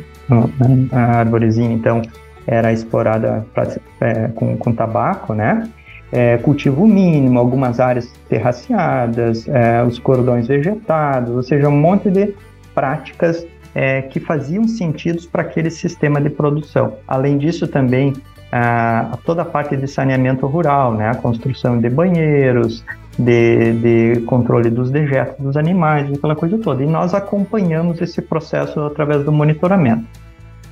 a 0.93 1.21
arvorezinha, 1.21 1.73
então, 1.73 2.03
era 2.47 2.71
explorada 2.71 3.47
pra, 3.55 3.67
é, 4.03 4.29
com, 4.29 4.59
com 4.59 4.73
tabaco, 4.75 5.33
né? 5.33 5.67
É, 6.13 6.37
cultivo 6.37 6.87
mínimo, 6.87 7.39
algumas 7.39 7.81
áreas 7.81 8.13
terraceadas, 8.29 9.49
é, 9.49 9.83
os 9.83 9.99
cordões 9.99 10.47
vegetados, 10.47 11.35
ou 11.35 11.43
seja, 11.43 11.69
um 11.71 11.81
monte 11.81 12.11
de 12.11 12.35
práticas 12.75 13.47
é, 13.75 14.03
que 14.03 14.21
faziam 14.21 14.69
sentido 14.69 15.27
para 15.29 15.43
aquele 15.43 15.71
sistema 15.71 16.21
de 16.21 16.29
produção. 16.29 16.95
Além 17.09 17.39
disso, 17.39 17.67
também 17.67 18.13
ah, 18.53 19.17
toda 19.25 19.41
a 19.41 19.45
parte 19.47 19.75
de 19.77 19.87
saneamento 19.87 20.47
rural, 20.47 20.95
né? 20.95 21.09
a 21.09 21.15
construção 21.15 21.81
de 21.81 21.89
banheiros, 21.89 22.85
de, 23.19 23.73
de 23.73 24.21
controle 24.27 24.69
dos 24.69 24.91
dejetos 24.91 25.37
dos 25.39 25.57
animais, 25.57 26.13
aquela 26.13 26.37
coisa 26.37 26.59
toda. 26.59 26.83
E 26.83 26.87
nós 26.87 27.15
acompanhamos 27.15 28.01
esse 28.01 28.21
processo 28.21 28.81
através 28.81 29.25
do 29.25 29.33
monitoramento. 29.33 30.05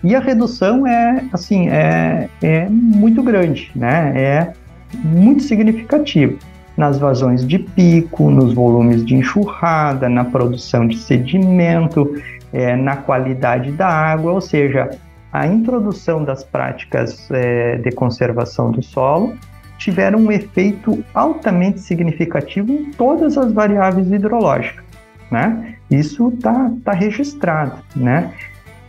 E 0.05 0.15
a 0.15 0.21
redução 0.21 0.87
é, 0.87 1.25
assim, 1.33 1.69
é, 1.69 2.29
é 2.43 2.69
muito 2.69 3.23
grande, 3.23 3.71
né? 3.75 4.13
É 4.15 4.53
muito 4.95 5.43
significativo 5.43 6.39
nas 6.77 6.99
vazões 6.99 7.47
de 7.47 7.59
pico, 7.59 8.31
nos 8.31 8.55
volumes 8.55 9.05
de 9.05 9.15
enxurrada, 9.15 10.09
na 10.09 10.25
produção 10.25 10.87
de 10.87 10.97
sedimento, 10.97 12.15
é, 12.53 12.75
na 12.77 12.97
qualidade 12.97 13.71
da 13.73 13.87
água, 13.87 14.33
ou 14.33 14.41
seja, 14.41 14.91
a 15.33 15.47
introdução 15.47 16.25
das 16.25 16.43
práticas 16.43 17.31
é, 17.31 17.77
de 17.77 17.91
conservação 17.93 18.71
do 18.71 18.83
solo 18.83 19.37
tiveram 19.79 20.19
um 20.19 20.33
efeito 20.33 21.03
altamente 21.15 21.81
significativo 21.81 22.73
em 22.73 22.91
todas 22.91 23.39
as 23.39 23.53
variáveis 23.53 24.11
hidrológicas, 24.11 24.85
né? 25.31 25.75
Isso 25.91 26.29
está 26.29 26.71
tá 26.85 26.93
registrado, 26.93 27.77
né? 27.97 28.33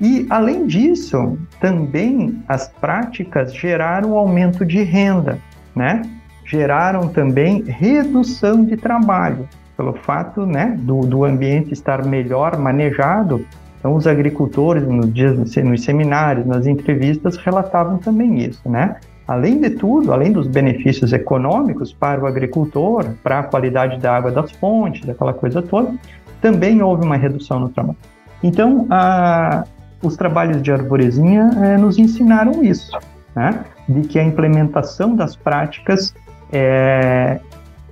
E, 0.02 0.26
além 0.30 0.66
disso, 0.66 1.38
também 1.60 2.42
as 2.48 2.68
práticas 2.68 3.54
geraram 3.54 4.18
aumento 4.18 4.66
de 4.66 4.82
renda, 4.82 5.38
né? 5.76 6.02
Geraram 6.46 7.08
também 7.08 7.64
redução 7.64 8.64
de 8.66 8.76
trabalho, 8.76 9.48
pelo 9.78 9.94
fato 9.94 10.46
né, 10.46 10.76
do, 10.80 11.02
do 11.02 11.24
ambiente 11.24 11.74
estar 11.74 12.06
melhor 12.06 12.58
manejado. 12.58 13.46
Então, 13.80 13.96
os 13.96 14.06
agricultores, 14.06 14.88
nos, 14.88 15.12
dias, 15.14 15.56
nos 15.64 15.84
seminários, 15.84 16.46
nas 16.46 16.68
entrevistas, 16.68 17.38
relatavam 17.38 17.98
também 17.98 18.40
isso, 18.40 18.70
né? 18.70 18.98
Além 19.28 19.62
de 19.62 19.70
tudo, 19.72 20.12
além 20.12 20.32
dos 20.32 20.46
benefícios 20.46 21.14
econômicos 21.14 21.94
para 21.94 22.22
o 22.22 22.28
agricultor, 22.28 23.06
para 23.24 23.40
a 23.40 23.44
qualidade 23.44 23.98
da 24.00 24.16
água 24.16 24.30
das 24.30 24.52
fontes, 24.52 25.08
aquela 25.08 25.34
coisa 25.34 25.62
toda, 25.62 25.94
também 26.42 26.82
houve 26.82 27.06
uma 27.06 27.16
redução 27.16 27.60
no 27.60 27.70
trabalho. 27.70 27.98
Então, 28.44 28.88
a, 28.90 29.64
os 30.04 30.18
trabalhos 30.18 30.62
de 30.62 30.72
arvorezinha 30.72 31.50
é, 31.62 31.78
nos 31.78 31.98
ensinaram 31.98 32.64
isso, 32.64 32.98
né? 33.36 33.64
De 33.94 34.08
que 34.08 34.20
a 34.20 34.24
implementação 34.24 35.16
das 35.16 35.36
práticas 35.36 36.14
é, 36.52 37.40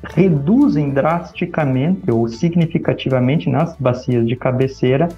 reduzem 0.04 0.92
drasticamente 0.92 2.10
ou 2.12 2.28
significativamente 2.28 3.50
nas 3.50 3.76
bacias 3.78 4.28
de 4.28 4.36
cabeceira 4.36 5.10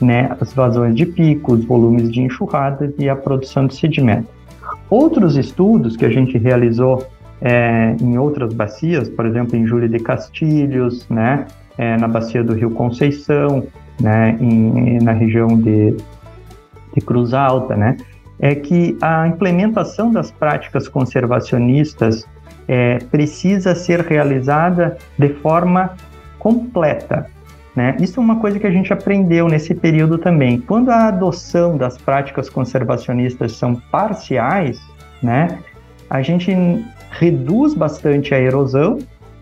né, 0.00 0.36
as 0.40 0.52
vazões 0.52 0.94
de 0.94 1.06
pico, 1.06 1.54
os 1.54 1.64
volumes 1.64 2.10
de 2.10 2.20
enxurrada 2.20 2.92
e 2.98 3.08
a 3.08 3.16
produção 3.16 3.66
de 3.66 3.74
sedimento. 3.74 4.28
Outros 4.88 5.36
estudos 5.36 5.96
que 5.96 6.04
a 6.04 6.08
gente 6.08 6.38
realizou 6.38 7.06
é, 7.40 7.94
em 8.00 8.16
outras 8.16 8.52
bacias, 8.52 9.08
por 9.08 9.26
exemplo, 9.26 9.56
em 9.56 9.66
Júlia 9.66 9.88
de 9.88 9.98
Castilhos, 9.98 11.08
né, 11.08 11.46
é, 11.76 11.96
na 11.96 12.08
bacia 12.08 12.42
do 12.42 12.54
Rio 12.54 12.70
Conceição, 12.70 13.64
né, 14.00 14.36
em, 14.40 14.98
na 15.02 15.12
região 15.12 15.48
de, 15.48 15.96
de 16.94 17.00
Cruz 17.04 17.34
Alta, 17.34 17.76
né, 17.76 17.96
é 18.40 18.54
que 18.54 18.96
a 19.00 19.26
implementação 19.26 20.10
das 20.10 20.30
práticas 20.30 20.88
conservacionistas 20.88 22.26
é, 22.66 22.98
precisa 23.10 23.74
ser 23.74 24.00
realizada 24.00 24.96
de 25.18 25.28
forma 25.34 25.92
completa. 26.38 27.26
Né? 27.74 27.96
Isso 28.00 28.18
é 28.18 28.22
uma 28.22 28.40
coisa 28.40 28.58
que 28.58 28.66
a 28.66 28.70
gente 28.70 28.92
aprendeu 28.92 29.48
nesse 29.48 29.74
período 29.74 30.18
também. 30.18 30.60
Quando 30.60 30.90
a 30.90 31.08
adoção 31.08 31.76
das 31.76 31.96
práticas 31.96 32.50
conservacionistas 32.50 33.52
são 33.52 33.76
parciais, 33.76 34.80
né, 35.22 35.58
a 36.10 36.22
gente 36.22 36.52
reduz 37.10 37.74
bastante 37.74 38.34
a 38.34 38.40
erosão, 38.40 38.98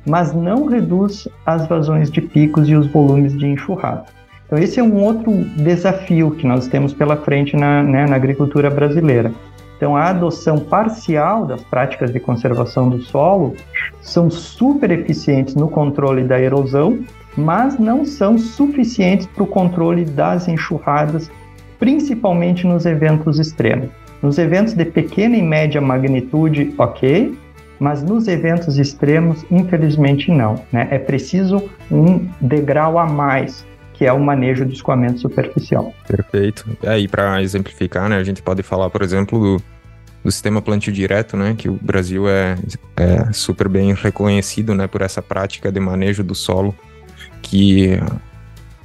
mas 0.07 0.33
não 0.33 0.67
reduz 0.67 1.27
as 1.45 1.67
vazões 1.67 2.11
de 2.11 2.21
picos 2.21 2.69
e 2.69 2.75
os 2.75 2.87
volumes 2.87 3.37
de 3.37 3.47
enxurrada. 3.47 4.05
Então, 4.47 4.59
esse 4.59 4.79
é 4.79 4.83
um 4.83 5.03
outro 5.03 5.33
desafio 5.57 6.31
que 6.31 6.47
nós 6.47 6.69
temos 6.69 6.93
pela 6.93 7.17
frente 7.17 7.57
na, 7.57 7.83
né, 7.83 8.07
na 8.07 8.15
agricultura 8.15 8.71
brasileira. 8.71 9.33
Então, 9.77 9.97
a 9.97 10.09
adoção 10.09 10.59
parcial 10.59 11.45
das 11.45 11.63
práticas 11.65 12.13
de 12.13 12.21
conservação 12.21 12.89
do 12.89 13.03
solo 13.03 13.55
são 14.01 14.31
super 14.31 14.91
eficientes 14.91 15.55
no 15.55 15.69
controle 15.69 16.23
da 16.23 16.41
erosão, 16.41 17.01
mas 17.37 17.79
não 17.79 18.05
são 18.05 18.39
suficientes 18.39 19.27
para 19.27 19.43
o 19.43 19.47
controle 19.47 20.05
das 20.05 20.49
enxurradas, 20.49 21.31
principalmente 21.79 22.67
nos 22.67 22.87
eventos 22.87 23.39
extremos. 23.39 23.91
Nos 24.23 24.39
eventos 24.39 24.73
de 24.73 24.85
pequena 24.85 25.37
e 25.37 25.43
média 25.43 25.81
magnitude, 25.81 26.73
ok, 26.79 27.37
mas 27.79 28.03
nos 28.03 28.29
eventos 28.29 28.79
extremos, 28.79 29.45
infelizmente, 29.51 30.31
não. 30.31 30.55
Né? 30.73 30.89
É 30.91 30.99
preciso 30.99 31.63
um 31.91 32.27
degrau 32.41 32.99
a 32.99 33.05
mais 33.05 33.67
que 33.97 34.05
é 34.05 34.13
o 34.13 34.21
manejo 34.21 34.65
do 34.67 34.73
escoamento 34.73 35.21
superficial. 35.21 35.95
Perfeito. 36.07 36.67
Aí, 36.87 37.09
para 37.09 37.43
exemplificar, 37.43 38.09
né, 38.09 38.17
a 38.19 38.25
gente 38.25 38.43
pode 38.43 38.63
falar, 38.63 38.91
por 38.91 39.03
exemplo, 39.03 39.39
do, 39.39 39.63
do 40.23 40.31
sistema 40.31 40.61
plantio 40.61 40.93
direto, 40.93 41.37
né, 41.37 41.55
que 41.57 41.69
o 41.69 41.79
Brasil 41.81 42.29
é, 42.29 42.57
é 42.97 43.33
super 43.33 43.69
bem 43.69 43.95
reconhecido 43.95 44.75
né, 44.75 44.87
por 44.87 45.01
essa 45.01 45.23
prática 45.23 45.73
de 45.73 45.81
manejo 45.81 46.23
do 46.23 46.35
solo, 46.35 46.75
que 47.41 47.99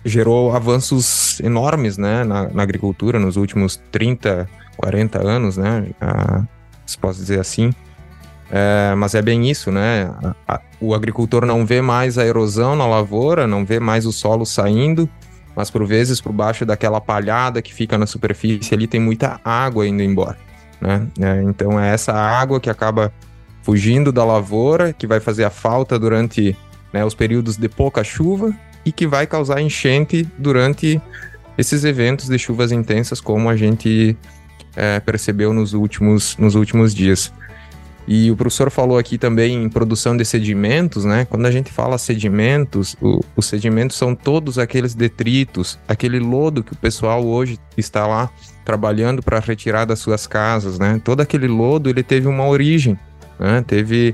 gerou 0.05 0.55
avanços 0.55 1.39
enormes 1.41 1.97
né, 1.97 2.23
na, 2.23 2.47
na 2.47 2.63
agricultura 2.63 3.19
nos 3.19 3.35
últimos 3.35 3.75
30, 3.91 4.47
40 4.77 5.27
anos, 5.27 5.57
né, 5.57 5.87
a, 5.99 6.43
se 6.85 6.97
posso 6.97 7.19
dizer 7.19 7.39
assim. 7.39 7.71
É, 8.51 8.93
mas 8.95 9.15
é 9.15 9.21
bem 9.21 9.49
isso, 9.49 9.71
né? 9.71 10.13
O 10.79 10.93
agricultor 10.93 11.45
não 11.45 11.65
vê 11.65 11.81
mais 11.81 12.17
a 12.17 12.25
erosão 12.25 12.75
na 12.75 12.85
lavoura, 12.85 13.47
não 13.47 13.63
vê 13.63 13.79
mais 13.79 14.05
o 14.05 14.11
solo 14.11 14.45
saindo, 14.45 15.09
mas 15.55 15.71
por 15.71 15.85
vezes 15.85 16.19
por 16.19 16.33
baixo 16.33 16.65
daquela 16.65 16.99
palhada 16.99 17.61
que 17.61 17.73
fica 17.73 17.97
na 17.97 18.05
superfície 18.05 18.73
ali 18.73 18.87
tem 18.87 18.99
muita 18.99 19.39
água 19.43 19.87
indo 19.87 20.03
embora, 20.03 20.37
né? 20.81 21.07
É, 21.19 21.41
então 21.43 21.79
é 21.79 21.93
essa 21.93 22.13
água 22.13 22.59
que 22.59 22.69
acaba 22.69 23.13
fugindo 23.61 24.11
da 24.11 24.25
lavoura, 24.25 24.91
que 24.91 25.07
vai 25.07 25.21
fazer 25.21 25.45
a 25.45 25.49
falta 25.49 25.97
durante 25.97 26.55
né, 26.91 27.05
os 27.05 27.13
períodos 27.13 27.55
de 27.55 27.69
pouca 27.69 28.03
chuva 28.03 28.53
e 28.83 28.91
que 28.91 29.07
vai 29.07 29.25
causar 29.27 29.61
enchente 29.61 30.27
durante 30.37 31.01
esses 31.57 31.83
eventos 31.83 32.27
de 32.27 32.37
chuvas 32.39 32.71
intensas, 32.71 33.21
como 33.21 33.49
a 33.49 33.55
gente 33.55 34.17
é, 34.75 34.99
percebeu 34.99 35.53
nos 35.53 35.73
últimos, 35.73 36.35
nos 36.37 36.55
últimos 36.55 36.93
dias. 36.93 37.31
E 38.13 38.29
o 38.29 38.35
professor 38.35 38.69
falou 38.69 38.97
aqui 38.97 39.17
também 39.17 39.63
em 39.63 39.69
produção 39.69 40.17
de 40.17 40.25
sedimentos, 40.25 41.05
né? 41.05 41.23
Quando 41.23 41.45
a 41.45 41.51
gente 41.51 41.71
fala 41.71 41.97
sedimentos, 41.97 42.93
o, 43.01 43.21
os 43.37 43.45
sedimentos 43.45 43.95
são 43.95 44.13
todos 44.13 44.59
aqueles 44.59 44.93
detritos, 44.93 45.79
aquele 45.87 46.19
lodo 46.19 46.61
que 46.61 46.73
o 46.73 46.75
pessoal 46.75 47.25
hoje 47.25 47.57
está 47.77 48.05
lá 48.05 48.29
trabalhando 48.65 49.23
para 49.23 49.39
retirar 49.39 49.85
das 49.85 49.99
suas 49.99 50.27
casas, 50.27 50.77
né? 50.77 50.99
Todo 51.01 51.21
aquele 51.21 51.47
lodo 51.47 51.89
ele 51.89 52.03
teve 52.03 52.27
uma 52.27 52.45
origem, 52.45 52.99
né? 53.39 53.63
Teve 53.65 54.13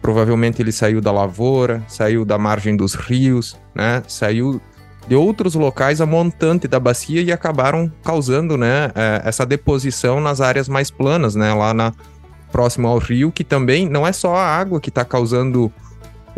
provavelmente 0.00 0.62
ele 0.62 0.70
saiu 0.70 1.00
da 1.00 1.10
lavoura, 1.10 1.82
saiu 1.88 2.24
da 2.24 2.38
margem 2.38 2.76
dos 2.76 2.94
rios, 2.94 3.58
né? 3.74 4.04
Saiu 4.06 4.62
de 5.08 5.16
outros 5.16 5.56
locais 5.56 6.00
a 6.00 6.06
montante 6.06 6.68
da 6.68 6.78
bacia 6.78 7.20
e 7.20 7.32
acabaram 7.32 7.90
causando, 8.04 8.56
né? 8.56 8.92
É, 8.94 9.22
essa 9.24 9.44
deposição 9.44 10.20
nas 10.20 10.40
áreas 10.40 10.68
mais 10.68 10.92
planas, 10.92 11.34
né? 11.34 11.52
Lá 11.52 11.74
na 11.74 11.92
próximo 12.52 12.86
ao 12.86 12.98
rio, 12.98 13.32
que 13.32 13.42
também 13.42 13.88
não 13.88 14.06
é 14.06 14.12
só 14.12 14.36
a 14.36 14.44
água 14.44 14.80
que 14.80 14.90
está 14.90 15.04
causando 15.04 15.72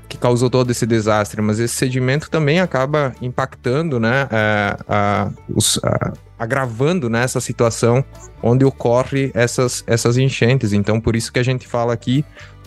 que 0.08 0.18
causou 0.18 0.50
todo 0.50 0.70
esse 0.70 0.86
desastre, 0.86 1.40
mas 1.40 1.58
esse 1.58 1.74
sedimento 1.74 2.30
também 2.30 2.60
acaba 2.60 3.14
impactando, 3.22 3.98
né, 3.98 4.28
é, 4.30 4.76
a, 4.88 5.30
os, 5.48 5.80
a, 5.82 6.12
agravando 6.38 7.08
né, 7.08 7.22
essa 7.22 7.40
situação 7.40 8.04
onde 8.42 8.64
ocorre 8.64 9.30
essas, 9.34 9.82
essas 9.86 10.16
enchentes. 10.18 10.72
Então, 10.72 11.00
por 11.00 11.16
isso 11.16 11.32
que 11.32 11.38
a 11.38 11.42
gente 11.42 11.66
fala 11.66 11.92
aqui 11.92 12.24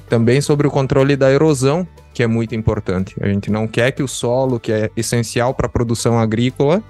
também 0.09 0.41
sobre 0.41 0.67
o 0.67 0.71
controle 0.71 1.15
da 1.15 1.31
erosão, 1.31 1.87
que 2.13 2.23
é 2.23 2.27
muito 2.27 2.55
importante. 2.55 3.15
A 3.21 3.27
gente 3.27 3.51
não 3.51 3.67
quer 3.67 3.91
que 3.91 4.01
o 4.01 4.07
solo, 4.07 4.59
que 4.59 4.71
é 4.71 4.89
essencial 4.95 5.53
para 5.53 5.67
a 5.67 5.69
produção 5.69 6.17
agrícola, 6.17 6.81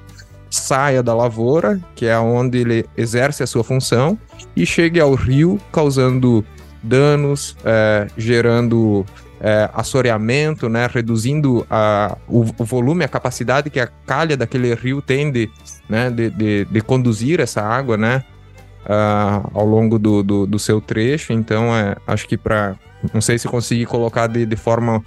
saia 0.50 1.04
da 1.04 1.14
lavoura, 1.14 1.80
que 1.95 2.06
é 2.06 2.18
onde 2.18 2.60
ele 2.60 2.86
exerce 2.95 3.43
a 3.43 3.48
sua 3.48 3.64
função, 3.64 4.18
e 4.56 4.66
chegue 4.66 5.00
ao 5.00 5.14
rio, 5.14 5.60
causando 5.72 6.43
danos, 6.82 7.56
é, 7.66 8.08
gerando 8.18 9.06
é, 9.39 9.70
assoreamento, 9.74 10.70
né, 10.70 10.88
reduzindo 10.91 11.66
a, 11.70 12.18
o, 12.28 12.41
o, 12.58 12.66
volume, 12.66 13.04
a 13.04 13.08
capacidade 13.08 13.70
que 13.70 13.80
a 13.80 13.88
calha 13.88 14.36
daquele 14.36 14.74
rio 14.74 15.02
tem 15.02 15.32
de, 15.32 15.50
né, 15.89 16.10
de, 16.10 16.30
de, 16.30 16.66
de 16.66 16.82
conduzir 16.82 17.39
essa 17.39 17.62
água 17.62 17.98
né, 17.98 18.24
uh, 18.88 19.50
ao 19.54 19.66
longo 19.66 20.00
do, 20.00 20.24
do, 20.24 20.48
do, 20.48 20.60
seu 20.60 20.82
trecho. 20.82 21.34
Então, 21.34 21.76
é, 21.76 21.95
acho 22.08 22.28
que 22.28 22.38
para. 22.38 22.76
Não 23.14 23.22
sei 23.22 23.38
se 23.38 23.48
consegui 23.48 23.86
colocar 23.86 24.26
de, 24.28 24.45
de 24.45 24.56
forma 24.56 25.04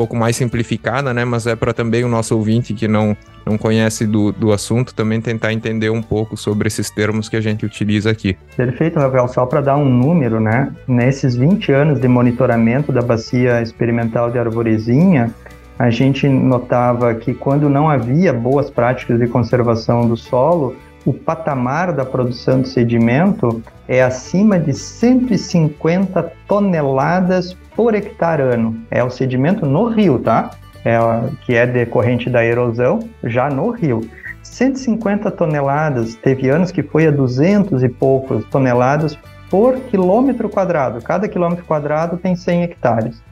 pouco 0.00 0.16
mais 0.16 0.34
simplificada, 0.34 1.12
né? 1.12 1.26
Mas 1.26 1.46
é 1.46 1.54
para 1.54 1.74
também 1.74 2.02
o 2.04 2.08
nosso 2.08 2.34
ouvinte 2.34 2.72
que 2.72 2.88
não, 2.88 3.14
não 3.44 3.58
conhece 3.58 4.06
do, 4.06 4.32
do 4.32 4.50
assunto 4.50 4.94
também 4.94 5.20
tentar 5.20 5.52
entender 5.52 5.90
um 5.90 6.00
pouco 6.00 6.38
sobre 6.38 6.68
esses 6.68 6.88
termos 6.88 7.28
que 7.28 7.36
a 7.36 7.40
gente 7.42 7.66
utiliza 7.66 8.10
aqui. 8.10 8.34
Perfeito, 8.56 8.98
Rafael. 8.98 9.28
Só 9.28 9.44
para 9.44 9.60
dar 9.60 9.76
um 9.76 9.84
número, 9.84 10.40
né? 10.40 10.72
Nesses 10.88 11.36
20 11.36 11.70
anos 11.72 12.00
de 12.00 12.08
monitoramento 12.08 12.90
da 12.90 13.02
bacia 13.02 13.60
experimental 13.60 14.30
de 14.30 14.38
Arvorezinha, 14.38 15.34
a 15.78 15.90
gente 15.90 16.26
notava 16.26 17.14
que 17.14 17.34
quando 17.34 17.68
não 17.68 17.90
havia 17.90 18.32
boas 18.32 18.70
práticas 18.70 19.20
de 19.20 19.26
conservação 19.26 20.08
do 20.08 20.16
solo, 20.16 20.76
o 21.04 21.12
patamar 21.12 21.92
da 21.92 22.04
produção 22.04 22.60
de 22.60 22.68
sedimento 22.68 23.62
é 23.88 24.02
acima 24.02 24.58
de 24.58 24.74
150 24.74 26.32
toneladas 26.46 27.56
por 27.74 27.94
hectare 27.94 28.42
ano. 28.42 28.76
É 28.90 29.02
o 29.02 29.10
sedimento 29.10 29.64
no 29.64 29.88
rio, 29.88 30.18
tá? 30.18 30.50
É, 30.84 30.98
que 31.44 31.54
é 31.54 31.66
decorrente 31.66 32.28
da 32.30 32.44
erosão, 32.44 33.00
já 33.24 33.48
no 33.48 33.70
rio. 33.70 34.08
150 34.42 35.30
toneladas, 35.30 36.14
teve 36.16 36.48
anos 36.48 36.70
que 36.70 36.82
foi 36.82 37.06
a 37.06 37.10
200 37.10 37.82
e 37.82 37.88
poucos 37.88 38.44
toneladas 38.46 39.18
por 39.50 39.76
quilômetro 39.80 40.48
quadrado. 40.48 41.02
Cada 41.02 41.28
quilômetro 41.28 41.64
quadrado 41.64 42.16
tem 42.16 42.34
100 42.34 42.62
hectares. 42.62 43.22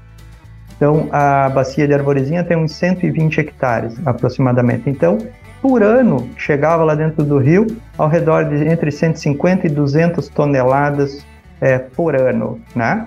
Então, 0.77 1.09
a 1.11 1.49
bacia 1.49 1.87
de 1.89 1.95
Arvorezinha 1.95 2.45
tem 2.45 2.57
uns 2.57 2.73
120 2.73 3.41
hectares 3.41 3.99
aproximadamente. 4.07 4.89
Então, 4.89 5.19
por 5.61 5.83
ano, 5.83 6.29
chegava 6.37 6.85
lá 6.85 6.95
dentro 6.95 7.25
do 7.25 7.39
rio 7.39 7.67
ao 7.97 8.09
redor 8.09 8.45
de 8.45 8.67
entre 8.69 8.91
150 8.91 9.67
e 9.67 9.71
200 9.71 10.29
toneladas 10.29 11.25
é, 11.61 11.79
por 11.79 12.15
ano, 12.15 12.61
né? 12.75 13.07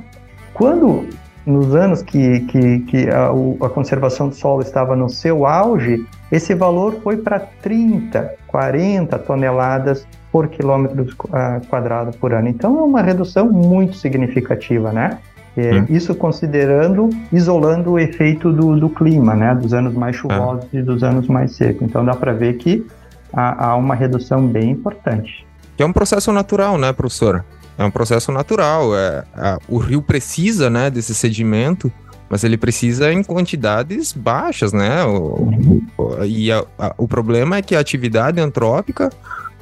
Quando 0.54 1.08
nos 1.46 1.74
anos 1.74 2.02
que, 2.02 2.42
que, 2.42 2.80
que 2.82 3.10
a, 3.10 3.30
a, 3.66 3.70
conservação 3.70 4.30
do 4.30 4.36
solo 4.36 4.62
estava 4.62 4.96
no 4.96 5.10
seu 5.10 5.46
auge, 5.46 6.06
esse 6.32 6.54
valor 6.54 7.00
foi 7.02 7.18
para 7.18 7.40
30, 7.40 8.36
40 8.48 9.18
toneladas 9.20 10.06
por 10.32 10.48
quilômetro 10.48 11.04
uh, 11.04 11.66
quadrado 11.68 12.16
por 12.18 12.34
ano. 12.34 12.48
Então 12.48 12.78
é 12.78 12.82
uma 12.84 13.02
redução 13.02 13.52
muito 13.52 13.96
significativa, 13.96 14.92
né? 14.92 15.18
É, 15.56 15.80
hum. 15.80 15.86
Isso 15.90 16.16
considerando, 16.16 17.10
isolando 17.32 17.92
o 17.92 18.00
efeito 18.00 18.52
do, 18.52 18.80
do 18.80 18.90
clima, 18.90 19.36
né? 19.36 19.54
Dos 19.54 19.74
anos 19.74 19.94
mais 19.94 20.16
chuvosos 20.16 20.66
ah. 20.66 20.78
e 20.78 20.82
dos 20.82 21.04
anos 21.04 21.28
mais 21.28 21.54
secos. 21.54 21.82
Então 21.82 22.06
dá 22.06 22.16
para 22.16 22.34
ver 22.34 22.54
que 22.54 22.86
há, 23.34 23.68
há, 23.68 23.76
uma 23.76 23.96
redução 23.96 24.48
bem 24.48 24.72
importante. 24.72 25.46
Que 25.76 25.84
é 25.84 25.86
um 25.86 25.94
processo 25.94 26.32
natural, 26.32 26.78
né, 26.78 26.94
professor? 26.94 27.44
É 27.78 27.84
um 27.84 27.92
processo 27.92 28.32
natural. 28.32 28.96
É, 28.96 29.24
a, 29.36 29.58
o 29.68 29.78
rio 29.78 30.02
precisa, 30.02 30.70
né, 30.70 30.90
desse 30.90 31.14
sedimento, 31.14 31.92
mas 32.30 32.46
ele 32.46 32.58
precisa 32.58 33.12
em 33.12 33.22
quantidades 33.22 34.14
baixas, 34.14 34.72
né? 34.72 35.04
O, 35.04 35.82
o, 35.98 36.24
e 36.24 36.50
a, 36.50 36.64
a, 36.80 36.94
o 36.98 37.10
problema 37.10 37.58
é 37.58 37.62
que 37.62 37.76
a 37.76 37.80
atividade 37.80 38.40
antrópica 38.40 39.10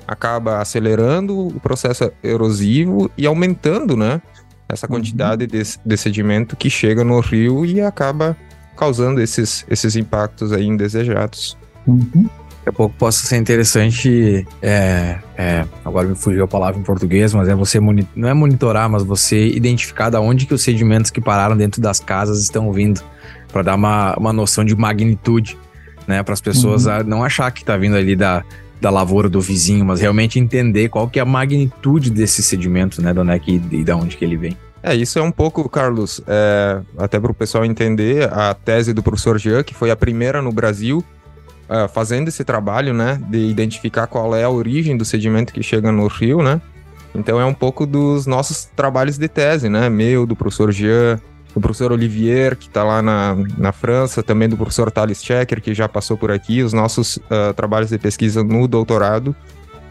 acaba 0.08 0.60
acelerando 0.60 1.48
o 1.48 1.60
processo 1.60 2.12
erosivo 2.24 3.10
e 3.18 3.26
aumentando, 3.26 3.96
né? 3.96 4.22
Essa 4.70 4.86
uhum. 4.86 4.96
quantidade 4.96 5.44
uhum. 5.44 5.50
de, 5.50 5.64
de 5.84 5.98
sedimento 5.98 6.56
que 6.56 6.70
chega 6.70 7.04
no 7.04 7.20
rio 7.20 7.66
e 7.66 7.82
acaba 7.82 8.38
causando 8.78 9.20
esses, 9.20 9.66
esses 9.70 9.96
impactos 9.96 10.54
aí 10.54 10.66
indesejados. 10.66 11.58
Uhum. 11.86 12.30
Daqui 12.60 12.70
a 12.70 12.74
pouco 12.74 12.96
possa 12.98 13.26
ser 13.26 13.38
interessante, 13.38 14.46
é, 14.62 15.18
é, 15.38 15.66
agora 15.84 16.08
me 16.08 16.16
fugiu 16.16 16.44
a 16.44 16.48
palavra 16.48 16.80
em 16.80 16.84
português, 16.84 17.34
mas 17.34 17.48
é 17.48 17.56
você, 17.56 17.80
não 18.16 18.30
é 18.30 18.34
monitorar, 18.34 18.90
mas 18.90 19.04
você 19.04 19.48
identificar 19.48 20.10
da 20.10 20.22
onde 20.22 20.46
que 20.46 20.54
os 20.54 20.62
sedimentos 20.62 21.10
que 21.10 21.22
pararam 21.22 21.58
dentro 21.58 21.82
das 21.82 22.00
casas 22.00 22.40
estão 22.40 22.72
vindo, 22.72 23.02
para 23.52 23.64
dar 23.64 23.76
uma, 23.76 24.14
uma 24.18 24.34
noção 24.34 24.64
de 24.64 24.76
magnitude, 24.76 25.58
né, 26.08 26.22
para 26.22 26.34
as 26.34 26.42
pessoas 26.42 26.86
uhum. 26.86 27.04
não 27.06 27.24
achar 27.24 27.50
que 27.52 27.62
está 27.62 27.78
vindo 27.78 27.96
ali 27.96 28.16
da, 28.16 28.44
da 28.80 28.90
lavoura 28.90 29.30
do 29.30 29.42
vizinho, 29.42 29.86
mas 29.86 30.00
realmente 30.00 30.40
entender 30.40 30.90
qual 30.90 31.08
que 31.08 31.20
é 31.20 31.22
a 31.22 31.26
magnitude 31.26 32.10
desse 32.10 32.42
sedimento, 32.42 33.02
né, 33.02 33.14
de 33.14 33.20
onde 33.20 33.32
é 33.32 33.40
que, 33.40 33.62
e 33.72 33.84
da 33.84 33.96
onde 33.96 34.16
que 34.16 34.24
ele 34.24 34.38
vem. 34.38 34.58
É, 34.82 34.96
isso 34.96 35.20
é 35.20 35.22
um 35.22 35.32
pouco, 35.32 35.68
Carlos, 35.68 36.22
é, 36.26 36.80
até 36.98 37.20
para 37.20 37.32
o 37.32 37.34
pessoal 37.34 37.66
entender, 37.66 38.32
a 38.32 38.54
tese 38.54 38.94
do 38.94 39.04
professor 39.04 39.38
Jean, 39.38 39.64
que 39.64 39.74
foi 39.74 39.92
a 39.92 39.96
primeira 39.96 40.42
no 40.42 40.54
Brasil, 40.54 41.04
uh, 41.70 41.90
fazendo 41.90 42.30
esse 42.30 42.46
trabalho, 42.46 42.94
né, 42.94 43.22
de 43.30 43.40
identificar 43.40 44.08
qual 44.08 44.34
é 44.34 44.44
a 44.44 44.50
origem 44.50 44.96
do 44.96 45.04
sedimento 45.04 45.52
que 45.52 45.62
chega 45.62 45.92
no 45.92 46.08
rio, 46.08 46.42
né, 46.42 46.62
então 47.14 47.42
é 47.42 47.46
um 47.46 47.54
pouco 47.54 47.86
dos 47.86 48.26
nossos 48.26 48.66
trabalhos 48.76 49.18
de 49.18 49.28
tese, 49.28 49.68
né, 49.68 49.90
meu, 49.90 50.26
do 50.26 50.36
professor 50.36 50.72
Jean, 50.72 51.20
do 51.54 51.62
professor 51.62 51.92
Olivier, 51.92 52.56
que 52.56 52.68
está 52.68 52.84
lá 52.84 53.02
na, 53.02 53.36
na 53.58 53.72
França, 53.72 54.22
também 54.22 54.48
do 54.48 54.56
professor 54.56 54.92
Thales 54.92 55.24
Checker, 55.24 55.62
que 55.62 55.74
já 55.74 55.90
passou 55.90 56.18
por 56.18 56.32
aqui. 56.32 56.62
Os 56.62 56.74
nossos 56.74 57.18
uh, 57.18 57.54
trabalhos 57.56 57.90
de 57.90 57.98
pesquisa 57.98 58.44
no 58.44 58.68
doutorado 58.68 59.36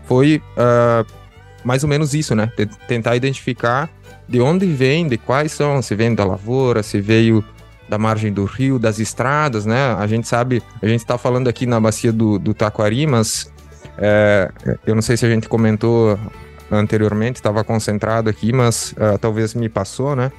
foi 0.04 0.42
uh, 0.56 1.06
mais 1.64 1.82
ou 1.82 1.88
menos 1.88 2.14
isso, 2.14 2.34
né? 2.34 2.50
tentar 2.86 3.16
identificar 3.16 3.90
de 4.28 4.40
onde 4.40 4.66
vem, 4.66 5.08
de 5.08 5.16
quais 5.16 5.52
são, 5.52 5.82
se 5.82 5.94
vem 5.94 6.14
da 6.14 6.24
lavoura, 6.24 6.82
se 6.82 7.00
veio 7.00 7.44
da 7.88 7.98
margem 7.98 8.32
do 8.32 8.44
rio, 8.44 8.78
das 8.78 8.98
estradas, 8.98 9.64
né? 9.64 9.94
A 9.94 10.06
gente 10.06 10.28
sabe, 10.28 10.62
a 10.82 10.86
gente 10.86 11.00
está 11.00 11.16
falando 11.16 11.48
aqui 11.48 11.64
na 11.64 11.80
bacia 11.80 12.12
do, 12.12 12.38
do 12.38 12.52
Taquari, 12.52 13.06
mas 13.06 13.50
é, 13.96 14.50
eu 14.86 14.94
não 14.94 15.00
sei 15.00 15.16
se 15.16 15.24
a 15.24 15.30
gente 15.30 15.48
comentou 15.48 16.18
anteriormente, 16.70 17.36
estava 17.36 17.64
concentrado 17.64 18.28
aqui, 18.28 18.52
mas 18.52 18.92
uh, 18.92 19.18
talvez 19.18 19.54
me 19.54 19.70
passou, 19.70 20.14
né? 20.14 20.30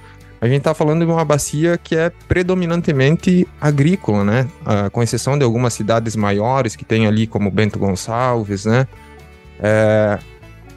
A 0.42 0.48
gente 0.48 0.60
está 0.60 0.74
falando 0.74 1.06
de 1.06 1.12
uma 1.12 1.26
bacia 1.26 1.78
que 1.78 1.96
é 1.96 2.10
predominantemente 2.28 3.48
agrícola, 3.60 4.24
né? 4.24 4.48
Ah, 4.66 4.90
com 4.90 5.04
exceção 5.04 5.38
de 5.38 5.44
algumas 5.44 5.74
cidades 5.74 6.16
maiores 6.16 6.76
que 6.76 6.86
tem 6.86 7.08
ali, 7.08 7.28
como 7.28 7.52
Bento 7.52 7.78
Gonçalves, 7.78 8.66
né? 8.66 8.88
É, 9.60 10.18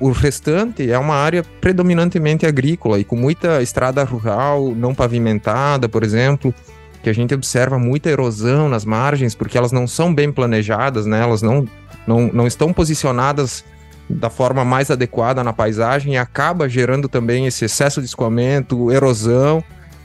o 0.00 0.10
restante 0.10 0.90
é 0.90 0.98
uma 0.98 1.14
área 1.14 1.44
predominantemente 1.60 2.44
agrícola 2.44 2.98
e 2.98 3.04
com 3.04 3.14
muita 3.14 3.62
estrada 3.62 4.02
rural 4.02 4.74
não 4.74 4.92
pavimentada, 4.92 5.88
por 5.88 6.02
exemplo, 6.02 6.52
que 7.00 7.08
a 7.08 7.12
gente 7.12 7.32
observa 7.32 7.78
muita 7.78 8.10
erosão 8.10 8.68
nas 8.68 8.84
margens 8.84 9.32
porque 9.32 9.56
elas 9.56 9.70
não 9.70 9.86
são 9.86 10.12
bem 10.12 10.32
planejadas, 10.32 11.06
né? 11.06 11.20
Elas 11.20 11.40
não, 11.40 11.68
não, 12.04 12.28
não 12.32 12.46
estão 12.48 12.72
posicionadas 12.72 13.64
da 14.12 14.30
forma 14.30 14.64
mais 14.64 14.90
adequada 14.90 15.42
na 15.42 15.52
paisagem 15.52 16.14
e 16.14 16.16
acaba 16.16 16.68
gerando 16.68 17.08
também 17.08 17.46
esse 17.46 17.64
excesso 17.64 18.00
de 18.00 18.06
escoamento, 18.06 18.90
erosão 18.90 19.62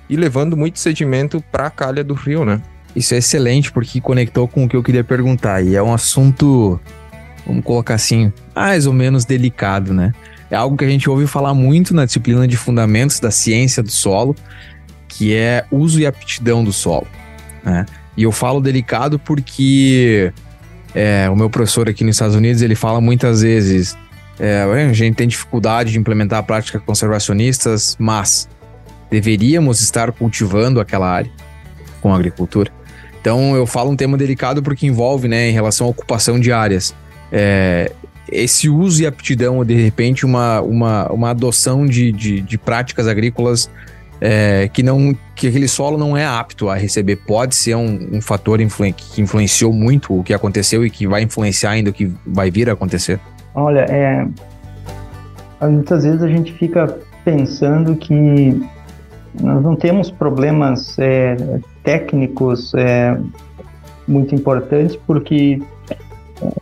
e 0.10 0.16
levando 0.16 0.56
muito 0.56 0.80
sedimento 0.80 1.44
para 1.52 1.68
a 1.68 1.70
calha 1.70 2.04
do 2.04 2.14
rio, 2.14 2.46
né? 2.46 2.62
Isso 2.96 3.14
é 3.14 3.18
excelente 3.18 3.72
porque 3.72 4.02
conectou 4.02 4.48
com 4.48 4.64
o 4.64 4.70
que 4.70 4.76
eu 4.76 4.84
queria 4.84 5.04
perguntar 5.04 5.62
e 5.62 5.76
é 5.76 5.84
um 5.84 5.94
assunto, 5.94 6.80
vamos 7.46 7.64
colocar 7.64 7.96
assim, 7.96 8.32
mais 8.56 8.88
ou 8.88 8.94
menos 8.94 9.26
delicado, 9.26 9.94
né? 9.94 10.14
É 10.50 10.56
algo 10.56 10.78
que 10.78 10.86
a 10.86 10.90
gente 10.90 11.10
ouve 11.10 11.28
falar 11.28 11.54
muito 11.54 11.94
na 11.94 12.06
disciplina 12.06 12.48
de 12.48 12.56
fundamentos 12.56 13.20
da 13.20 13.30
ciência 13.30 13.84
do 13.84 13.92
solo, 13.92 14.36
que 15.08 15.36
é 15.36 15.66
uso 15.70 16.00
e 16.00 16.06
aptidão 16.06 16.64
do 16.64 16.72
solo, 16.72 17.08
né? 17.64 17.86
E 18.16 18.24
eu 18.24 18.32
falo 18.32 18.60
delicado 18.60 19.20
porque 19.20 20.34
é, 20.98 21.30
o 21.30 21.36
meu 21.36 21.48
professor 21.48 21.88
aqui 21.88 22.04
nos 22.04 22.16
Estados 22.16 22.36
Unidos, 22.36 22.64
ele 22.64 22.74
fala 22.74 23.00
muitas 23.00 23.44
vezes, 23.44 23.96
é, 24.40 24.64
a 24.64 24.94
gente 24.94 25.16
tem 25.16 25.28
dificuldade 25.28 25.92
de 25.92 26.00
implementar 26.00 26.42
práticas 26.42 26.82
conservacionistas, 26.82 27.96
mas 28.00 28.50
deveríamos 29.08 29.80
estar 29.80 30.12
cultivando 30.12 30.80
aquela 30.80 31.08
área 31.08 31.30
com 32.02 32.12
a 32.12 32.16
agricultura. 32.16 32.72
Então 33.22 33.56
eu 33.56 33.68
falo 33.68 33.92
um 33.92 33.96
tema 33.96 34.18
delicado 34.18 34.64
porque 34.64 34.88
envolve, 34.88 35.28
né, 35.28 35.48
em 35.48 35.54
relação 35.54 35.86
à 35.86 35.90
ocupação 35.92 36.40
de 36.40 36.52
áreas. 36.52 36.96
É, 37.32 37.92
esse 38.32 38.68
uso 38.68 39.04
e 39.04 39.06
aptidão, 39.06 39.58
ou 39.58 39.66
de 39.66 39.76
repente 39.76 40.26
uma, 40.26 40.62
uma, 40.62 41.12
uma 41.12 41.30
adoção 41.30 41.86
de, 41.86 42.12
de, 42.12 42.42
de 42.42 42.58
práticas 42.58 43.08
agrícolas 43.08 43.70
é, 44.20 44.68
que 44.68 44.82
não 44.82 45.16
que 45.36 45.48
aquele 45.48 45.68
solo 45.68 45.98
não 45.98 46.18
é 46.18 46.26
apto 46.26 46.70
a 46.70 46.76
receber 46.76 47.18
pode 47.18 47.56
ser 47.56 47.76
um, 47.76 48.10
um 48.14 48.22
fator 48.22 48.60
influ 48.60 48.92
que 48.94 49.22
influenciou 49.22 49.72
muito 49.72 50.20
o 50.20 50.24
que 50.24 50.34
aconteceu 50.34 50.86
e 50.86 50.90
que 50.90 51.08
vai 51.08 51.24
influenciar 51.24 51.72
ainda 51.72 51.90
o 51.90 51.94
que 51.94 52.12
vai 52.26 52.50
vir 52.50 52.70
a 52.70 52.74
acontecer? 52.74 53.20
Olha, 53.54 53.86
é, 53.90 54.28
muitas 55.62 56.04
vezes 56.04 56.24
a 56.24 56.28
gente 56.28 56.54
fica 56.54 56.98
pensando 57.24 57.96
que 57.96 58.60
nós 59.42 59.62
não 59.62 59.76
temos 59.76 60.10
problemas 60.10 60.98
é, 60.98 61.36
técnicos 61.84 62.74
é, 62.74 63.18
muito 64.08 64.34
importantes 64.34 64.96
porque 64.96 65.62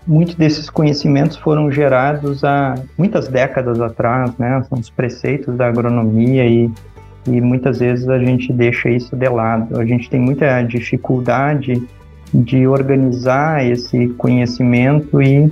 muitos 0.08 0.36
desses 0.36 0.70
conhecimentos 0.70 1.38
foram 1.38 1.72
gerados 1.72 2.44
há 2.44 2.76
muitas 2.98 3.28
décadas 3.28 3.80
atrás, 3.80 4.32
né? 4.38 4.64
São 4.70 4.80
os 4.80 4.90
preceitos 4.90 5.56
da 5.56 5.68
agronomia 5.68 6.46
e 6.46 6.72
e 7.28 7.42
muitas 7.42 7.80
vezes 7.80 8.08
a 8.08 8.20
gente 8.20 8.54
deixa 8.54 8.90
isso 8.90 9.16
de 9.16 9.28
lado. 9.28 9.80
A 9.80 9.86
gente 9.86 10.10
tem 10.10 10.20
muita 10.20 10.62
dificuldade 10.62 11.82
de 12.34 12.68
organizar 12.68 13.66
esse 13.66 14.10
conhecimento 14.10 15.22
e 15.22 15.52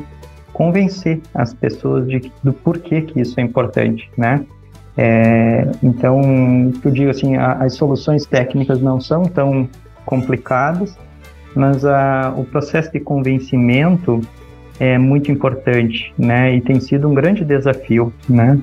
convencer 0.51 1.19
as 1.34 1.53
pessoas 1.53 2.07
de, 2.07 2.32
do 2.43 2.53
porquê 2.53 3.01
que 3.01 3.19
isso 3.19 3.39
é 3.39 3.43
importante, 3.43 4.09
né? 4.17 4.45
É, 4.95 5.71
então, 5.82 6.21
eu 6.84 6.91
digo 6.91 7.09
assim, 7.09 7.36
a, 7.36 7.53
as 7.53 7.74
soluções 7.74 8.26
técnicas 8.26 8.80
não 8.80 9.01
são 9.01 9.24
tão 9.24 9.67
complicadas, 10.05 10.95
mas 11.55 11.84
a, 11.84 12.34
o 12.38 12.43
processo 12.43 12.91
de 12.91 12.99
convencimento 12.99 14.21
é 14.80 14.97
muito 14.97 15.32
importante, 15.32 16.13
né? 16.17 16.55
E 16.55 16.61
tem 16.61 16.80
sido 16.80 17.09
um 17.09 17.13
grande 17.13 17.43
desafio, 17.43 18.13
né? 18.30 18.59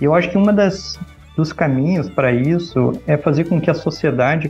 Eu 0.00 0.14
acho 0.14 0.30
que 0.30 0.36
uma 0.36 0.52
das 0.52 0.98
dos 1.36 1.52
caminhos 1.52 2.08
para 2.08 2.32
isso 2.32 2.92
é 3.06 3.16
fazer 3.16 3.44
com 3.44 3.60
que 3.60 3.70
a 3.70 3.74
sociedade 3.74 4.48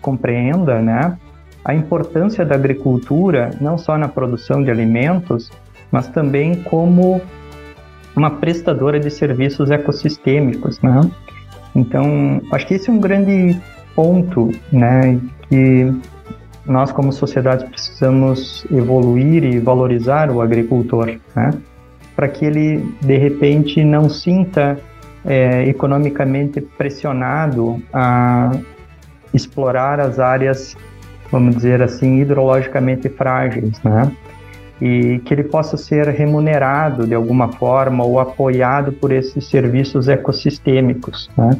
compreenda 0.00 0.80
né, 0.80 1.18
a 1.64 1.74
importância 1.74 2.44
da 2.44 2.54
agricultura, 2.54 3.50
não 3.60 3.78
só 3.78 3.96
na 3.96 4.08
produção 4.08 4.62
de 4.62 4.70
alimentos, 4.70 5.50
mas 5.90 6.08
também 6.08 6.62
como 6.62 7.20
uma 8.16 8.30
prestadora 8.30 8.98
de 8.98 9.10
serviços 9.10 9.70
ecossistêmicos. 9.70 10.80
Né? 10.80 11.10
Então, 11.74 12.40
acho 12.50 12.66
que 12.66 12.74
esse 12.74 12.90
é 12.90 12.92
um 12.92 12.98
grande 12.98 13.60
ponto 13.94 14.50
né, 14.72 15.20
que 15.48 15.92
nós, 16.66 16.90
como 16.92 17.12
sociedade, 17.12 17.66
precisamos 17.66 18.66
evoluir 18.70 19.44
e 19.44 19.58
valorizar 19.58 20.30
o 20.30 20.40
agricultor, 20.40 21.18
né? 21.34 21.50
para 22.14 22.28
que 22.28 22.44
ele, 22.44 22.78
de 23.00 23.16
repente, 23.16 23.84
não 23.84 24.08
sinta 24.08 24.78
é, 25.24 25.64
economicamente 25.68 26.60
pressionado 26.60 27.82
a 27.92 28.52
explorar 29.32 30.00
as 30.00 30.18
áreas, 30.18 30.76
vamos 31.30 31.56
dizer 31.56 31.82
assim, 31.82 32.20
hidrologicamente 32.20 33.08
frágeis, 33.08 33.80
né? 33.82 34.10
E 34.80 35.20
que 35.24 35.32
ele 35.32 35.44
possa 35.44 35.76
ser 35.76 36.08
remunerado 36.08 37.06
de 37.06 37.14
alguma 37.14 37.48
forma 37.52 38.04
ou 38.04 38.18
apoiado 38.18 38.92
por 38.92 39.12
esses 39.12 39.48
serviços 39.48 40.08
ecossistêmicos, 40.08 41.30
né? 41.36 41.56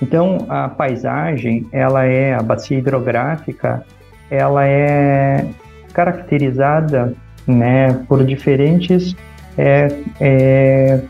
Então, 0.00 0.46
a 0.48 0.68
paisagem, 0.68 1.66
ela 1.72 2.04
é, 2.04 2.34
a 2.34 2.42
bacia 2.42 2.78
hidrográfica, 2.78 3.84
ela 4.30 4.64
é 4.66 5.44
caracterizada 5.92 7.14
né, 7.46 8.04
por 8.06 8.24
diferentes 8.24 9.16
é, 9.56 9.88
é, 10.20 11.00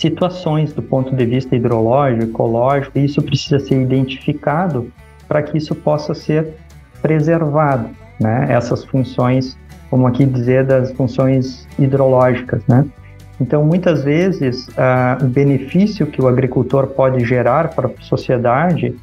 situações 0.00 0.72
do 0.72 0.80
ponto 0.80 1.14
de 1.14 1.26
vista 1.26 1.54
hidrológico, 1.54 2.24
ecológico, 2.24 2.98
e 2.98 3.04
isso 3.04 3.20
precisa 3.20 3.58
ser 3.60 3.82
identificado 3.82 4.90
para 5.28 5.42
que 5.42 5.58
isso 5.58 5.74
possa 5.74 6.14
ser 6.14 6.54
preservado, 7.02 7.90
né? 8.18 8.46
Essas 8.48 8.82
funções, 8.82 9.58
como 9.90 10.06
aqui 10.06 10.24
dizer, 10.24 10.64
das 10.64 10.90
funções 10.92 11.68
hidrológicas, 11.78 12.62
né? 12.66 12.86
Então, 13.38 13.62
muitas 13.64 14.02
vezes, 14.02 14.68
uh, 14.68 15.22
o 15.22 15.28
benefício 15.28 16.06
que 16.06 16.20
o 16.20 16.28
agricultor 16.28 16.86
pode 16.88 17.22
gerar 17.24 17.68
para 17.74 17.88
a 17.88 17.90
sociedade, 18.00 18.94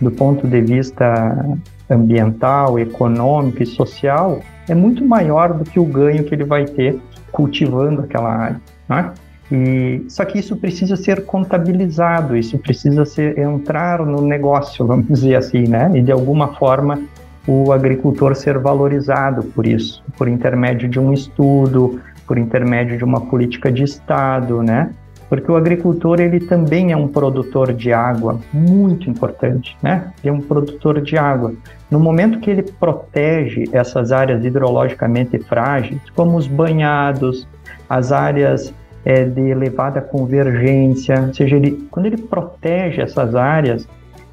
do 0.00 0.10
ponto 0.10 0.46
de 0.46 0.60
vista 0.60 1.58
ambiental, 1.90 2.78
econômico 2.78 3.62
e 3.62 3.66
social, 3.66 4.40
é 4.68 4.74
muito 4.74 5.04
maior 5.04 5.52
do 5.52 5.64
que 5.64 5.78
o 5.78 5.84
ganho 5.84 6.24
que 6.24 6.34
ele 6.34 6.44
vai 6.44 6.64
ter 6.64 7.00
cultivando 7.32 8.02
aquela 8.02 8.32
área. 8.32 8.60
Né? 8.88 9.12
E, 9.50 10.04
só 10.08 10.24
que 10.24 10.38
isso 10.38 10.56
precisa 10.56 10.96
ser 10.96 11.24
contabilizado, 11.24 12.36
isso 12.36 12.58
precisa 12.58 13.04
ser 13.04 13.38
entrar 13.38 14.04
no 14.04 14.20
negócio, 14.20 14.84
vamos 14.86 15.06
dizer 15.06 15.36
assim, 15.36 15.68
né? 15.68 15.90
E 15.94 16.02
de 16.02 16.12
alguma 16.12 16.54
forma 16.54 17.00
o 17.46 17.72
agricultor 17.72 18.34
ser 18.34 18.58
valorizado 18.58 19.44
por 19.44 19.66
isso, 19.66 20.02
por 20.18 20.26
intermédio 20.26 20.88
de 20.88 20.98
um 20.98 21.12
estudo, 21.12 22.00
por 22.26 22.38
intermédio 22.38 22.98
de 22.98 23.04
uma 23.04 23.20
política 23.20 23.70
de 23.70 23.84
Estado, 23.84 24.62
né? 24.62 24.90
Porque 25.28 25.50
o 25.50 25.56
agricultor 25.56 26.20
ele 26.20 26.40
também 26.40 26.92
é 26.92 26.96
um 26.96 27.08
produtor 27.08 27.72
de 27.72 27.92
água 27.92 28.38
muito 28.52 29.10
importante, 29.10 29.76
né? 29.82 30.12
Ele 30.22 30.30
é 30.30 30.32
um 30.32 30.40
produtor 30.40 31.00
de 31.00 31.16
água. 31.16 31.52
No 31.90 31.98
momento 31.98 32.38
que 32.38 32.50
ele 32.50 32.62
protege 32.62 33.64
essas 33.72 34.12
áreas 34.12 34.44
hidrologicamente 34.44 35.38
frágeis, 35.38 36.00
como 36.14 36.36
os 36.36 36.46
banhados, 36.46 37.46
as 37.88 38.12
áreas 38.12 38.72
é, 39.06 39.24
de 39.24 39.40
elevada 39.40 40.00
convergência, 40.00 41.14
ou 41.28 41.32
seja, 41.32 41.54
ele, 41.54 41.86
quando 41.92 42.06
ele 42.06 42.16
protege 42.16 43.00
essas 43.00 43.36
áreas, 43.36 43.88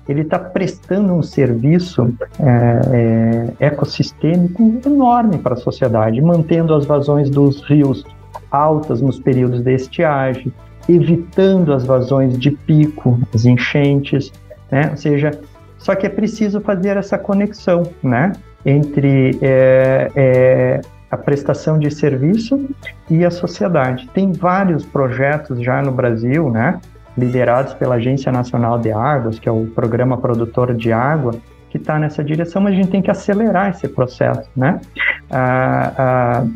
ele 0.10 0.22
está 0.22 0.40
prestando 0.40 1.14
um 1.14 1.22
serviço 1.22 2.12
é, 2.40 3.54
é, 3.60 3.68
ecossistêmico 3.68 4.82
enorme 4.84 5.38
para 5.38 5.54
a 5.54 5.58
sociedade, 5.58 6.20
mantendo 6.20 6.74
as 6.74 6.86
vazões 6.86 7.30
dos 7.30 7.62
rios 7.62 8.04
altas 8.50 9.00
nos 9.00 9.20
períodos 9.20 9.62
de 9.62 9.74
estiagem, 9.74 10.52
evitando 10.90 11.72
as 11.72 11.86
vazões 11.86 12.38
de 12.38 12.50
pico, 12.50 13.20
as 13.34 13.46
enchentes, 13.46 14.34
né? 14.72 14.90
Ou 14.90 14.98
seja, 14.98 15.32
só 15.78 15.96
que 15.96 16.08
é 16.08 16.10
preciso 16.10 16.60
fazer 16.60 16.98
essa 16.98 17.18
conexão, 17.18 17.84
né? 18.02 18.34
Entre 18.66 19.38
é, 19.42 20.12
é, 20.16 20.82
a 21.14 21.18
prestação 21.18 21.78
de 21.78 21.92
serviço 21.92 22.68
e 23.08 23.24
a 23.24 23.30
sociedade. 23.30 24.10
Tem 24.16 24.32
vários 24.32 24.84
projetos 24.84 25.62
já 25.62 25.80
no 25.80 25.92
Brasil, 25.92 26.50
né? 26.50 26.80
Liderados 27.16 27.76
pela 27.76 27.96
Agência 27.96 28.32
Nacional 28.32 28.80
de 28.80 28.92
Águas, 28.92 29.38
que 29.38 29.48
é 29.48 29.52
o 29.52 29.68
Programa 29.68 30.18
Produtor 30.18 30.74
de 30.74 30.92
Água, 30.92 31.36
que 31.70 31.78
está 31.78 32.00
nessa 32.00 32.24
direção, 32.24 32.64
mas 32.64 32.74
a 32.74 32.78
gente 32.78 32.90
tem 32.90 33.02
que 33.02 33.12
acelerar 33.12 33.70
esse 33.70 33.88
processo, 33.88 34.50
né? 34.56 34.82
Ah, 35.30 35.94
ah, 35.98 36.48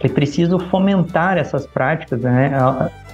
é 0.00 0.08
preciso 0.08 0.58
fomentar 0.58 1.38
essas 1.38 1.66
práticas, 1.66 2.20
né? 2.20 2.52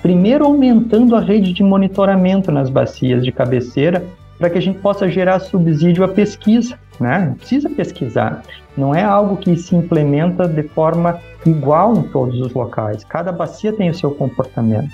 Primeiro, 0.02 0.44
aumentando 0.44 1.14
a 1.14 1.20
rede 1.20 1.52
de 1.52 1.62
monitoramento 1.62 2.50
nas 2.50 2.68
bacias 2.68 3.24
de 3.24 3.30
cabeceira, 3.30 4.04
para 4.38 4.50
que 4.50 4.58
a 4.58 4.60
gente 4.60 4.80
possa 4.80 5.08
gerar 5.08 5.38
subsídio 5.38 6.02
à 6.02 6.08
pesquisa, 6.08 6.76
né? 6.98 7.32
Precisa 7.38 7.70
pesquisar. 7.70 8.42
Não 8.76 8.94
é 8.94 9.02
algo 9.02 9.36
que 9.36 9.56
se 9.56 9.74
implementa 9.76 10.48
de 10.48 10.62
forma 10.62 11.20
igual 11.46 11.94
em 11.96 12.02
todos 12.02 12.40
os 12.40 12.52
locais. 12.52 13.04
Cada 13.04 13.30
bacia 13.30 13.72
tem 13.72 13.90
o 13.90 13.94
seu 13.94 14.10
comportamento. 14.10 14.92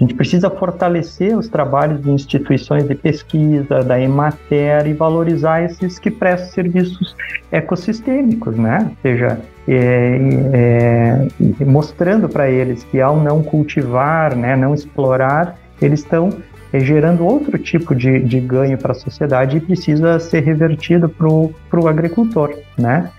A 0.00 0.02
gente 0.02 0.14
precisa 0.14 0.48
fortalecer 0.48 1.36
os 1.36 1.46
trabalhos 1.46 2.00
de 2.00 2.10
instituições 2.10 2.88
de 2.88 2.94
pesquisa, 2.94 3.82
da 3.84 4.00
Emater 4.00 4.86
e 4.86 4.94
valorizar 4.94 5.62
esses 5.62 5.98
que 5.98 6.10
prestam 6.10 6.50
serviços 6.52 7.14
ecossistêmicos, 7.52 8.56
né? 8.56 8.86
Ou 8.88 8.96
seja, 9.02 9.38
é, 9.68 11.28
é, 11.60 11.64
mostrando 11.66 12.30
para 12.30 12.50
eles 12.50 12.82
que 12.84 12.98
ao 12.98 13.20
não 13.20 13.42
cultivar, 13.42 14.34
né, 14.34 14.56
não 14.56 14.74
explorar, 14.74 15.58
eles 15.82 16.00
estão 16.00 16.30
é, 16.30 16.49
gerando 16.78 17.26
outro 17.26 17.58
tipo 17.58 17.94
de, 17.94 18.20
de 18.20 18.38
ganho 18.38 18.78
para 18.78 18.92
a 18.92 18.94
sociedade 18.94 19.56
e 19.56 19.60
precisa 19.60 20.20
ser 20.20 20.44
revertido 20.44 21.08
para 21.08 21.80
o 21.80 21.88
agricultor, 21.88 22.54
né? 22.78 23.10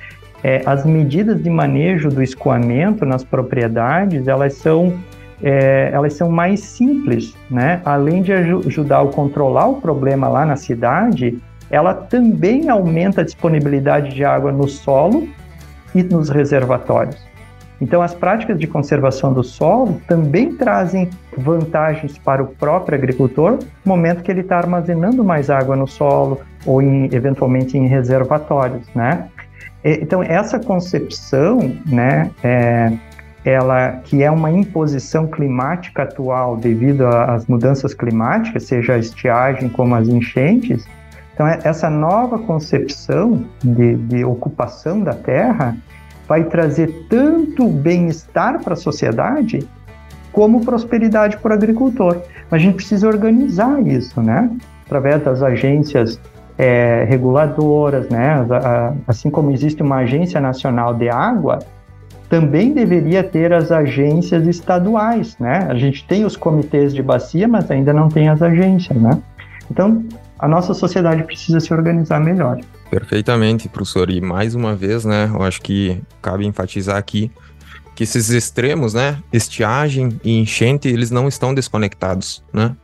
É, 0.43 0.62
as 0.66 0.86
medidas 0.86 1.41
de 1.41 1.49
manejo 1.49 2.10
do 2.10 2.24
escoamento 2.24 3.06
nas 3.06 3.24
propriedades, 3.24 4.28
elas 4.28 4.54
são 4.54 4.97
é, 5.43 5.89
elas 5.91 6.14
são 6.14 6.30
mais 6.30 6.62
simples, 6.62 7.36
né? 7.49 7.82
Além 7.84 8.22
de 8.22 8.32
ajudar 8.32 9.02
a 9.02 9.08
controlar 9.08 9.68
o 9.68 9.82
problema 9.82 10.28
lá 10.28 10.45
na 10.45 10.56
cidade, 10.56 11.38
ela 11.70 11.93
também 11.93 12.70
aumenta 12.70 13.22
a 13.22 13.24
disponibilidade 13.24 14.14
de 14.14 14.24
água 14.24 14.52
no 14.52 14.68
solo 14.68 15.28
e 15.95 16.04
nos 16.04 16.30
reservatórios. 16.30 17.30
Então, 17.82 18.01
as 18.01 18.13
práticas 18.13 18.59
de 18.59 18.67
conservação 18.67 19.34
do 19.34 19.43
solo 19.43 19.99
também 20.07 20.53
trazem 20.53 21.09
vantagens 21.36 22.15
para 22.19 22.43
o 22.43 22.47
próprio 22.47 22.95
agricultor 22.95 23.57
no 23.84 23.91
momento 23.91 24.21
que 24.21 24.29
ele 24.29 24.41
está 24.41 24.57
armazenando 24.57 25.23
mais 25.23 25.49
água 25.49 25.75
no 25.75 25.88
solo 25.88 26.39
ou, 26.63 26.79
em, 26.79 27.05
eventualmente, 27.11 27.75
em 27.75 27.88
reservatórios, 27.88 28.88
né? 28.93 29.27
Então, 29.84 30.21
essa 30.21 30.59
concepção, 30.59 31.75
né, 31.88 32.29
é, 32.43 32.91
ela 33.43 33.93
que 34.03 34.21
é 34.21 34.29
uma 34.29 34.51
imposição 34.51 35.25
climática 35.25 36.03
atual 36.03 36.55
devido 36.55 37.07
às 37.07 37.47
mudanças 37.47 37.91
climáticas, 37.91 38.63
seja 38.63 38.93
a 38.93 38.99
estiagem 38.99 39.69
como 39.69 39.95
as 39.95 40.07
enchentes. 40.07 40.86
Então, 41.34 41.47
é, 41.47 41.59
essa 41.63 41.89
nova 41.89 42.38
concepção 42.38 43.43
de, 43.63 43.95
de 43.95 44.23
ocupação 44.23 45.01
da 45.01 45.13
terra 45.13 45.75
vai 46.32 46.45
trazer 46.45 47.07
tanto 47.09 47.67
bem-estar 47.67 48.63
para 48.63 48.71
a 48.71 48.77
sociedade 48.77 49.67
como 50.32 50.63
prosperidade 50.63 51.36
para 51.36 51.51
o 51.51 51.53
agricultor. 51.53 52.21
Mas 52.49 52.61
a 52.61 52.63
gente 52.63 52.75
precisa 52.75 53.05
organizar 53.05 53.86
isso, 53.86 54.21
né? 54.21 54.49
Através 54.86 55.21
das 55.21 55.43
agências 55.43 56.17
é, 56.57 57.03
reguladoras, 57.03 58.07
né? 58.07 58.47
Assim 59.05 59.29
como 59.29 59.51
existe 59.51 59.84
uma 59.84 59.97
agência 59.97 60.39
nacional 60.39 60.93
de 60.93 61.09
água, 61.09 61.59
também 62.29 62.71
deveria 62.71 63.25
ter 63.25 63.51
as 63.51 63.69
agências 63.69 64.47
estaduais, 64.47 65.38
né? 65.38 65.67
A 65.69 65.75
gente 65.75 66.07
tem 66.07 66.23
os 66.23 66.38
comitês 66.38 66.93
de 66.93 67.03
bacia, 67.03 67.45
mas 67.45 67.69
ainda 67.69 67.91
não 67.91 68.07
tem 68.07 68.29
as 68.29 68.41
agências, 68.41 68.97
né? 68.97 69.21
Então, 69.69 70.01
a 70.39 70.47
nossa 70.47 70.73
sociedade 70.73 71.23
precisa 71.23 71.59
se 71.59 71.73
organizar 71.73 72.21
melhor. 72.21 72.57
Perfeitamente, 72.91 73.69
professor. 73.69 74.09
E 74.09 74.19
mais 74.19 74.53
uma 74.53 74.75
vez, 74.75 75.05
né, 75.05 75.31
eu 75.33 75.41
acho 75.41 75.61
que 75.61 76.01
cabe 76.21 76.45
enfatizar 76.45 76.97
aqui 76.97 77.31
que 77.95 78.03
esses 78.03 78.29
extremos, 78.29 78.93
né, 78.93 79.23
estiagem 79.31 80.19
e 80.23 80.37
enchente, 80.37 80.89
eles 80.89 81.09
não 81.09 81.27
estão 81.27 81.53
desconectados, 81.53 82.43
né? 82.51 82.75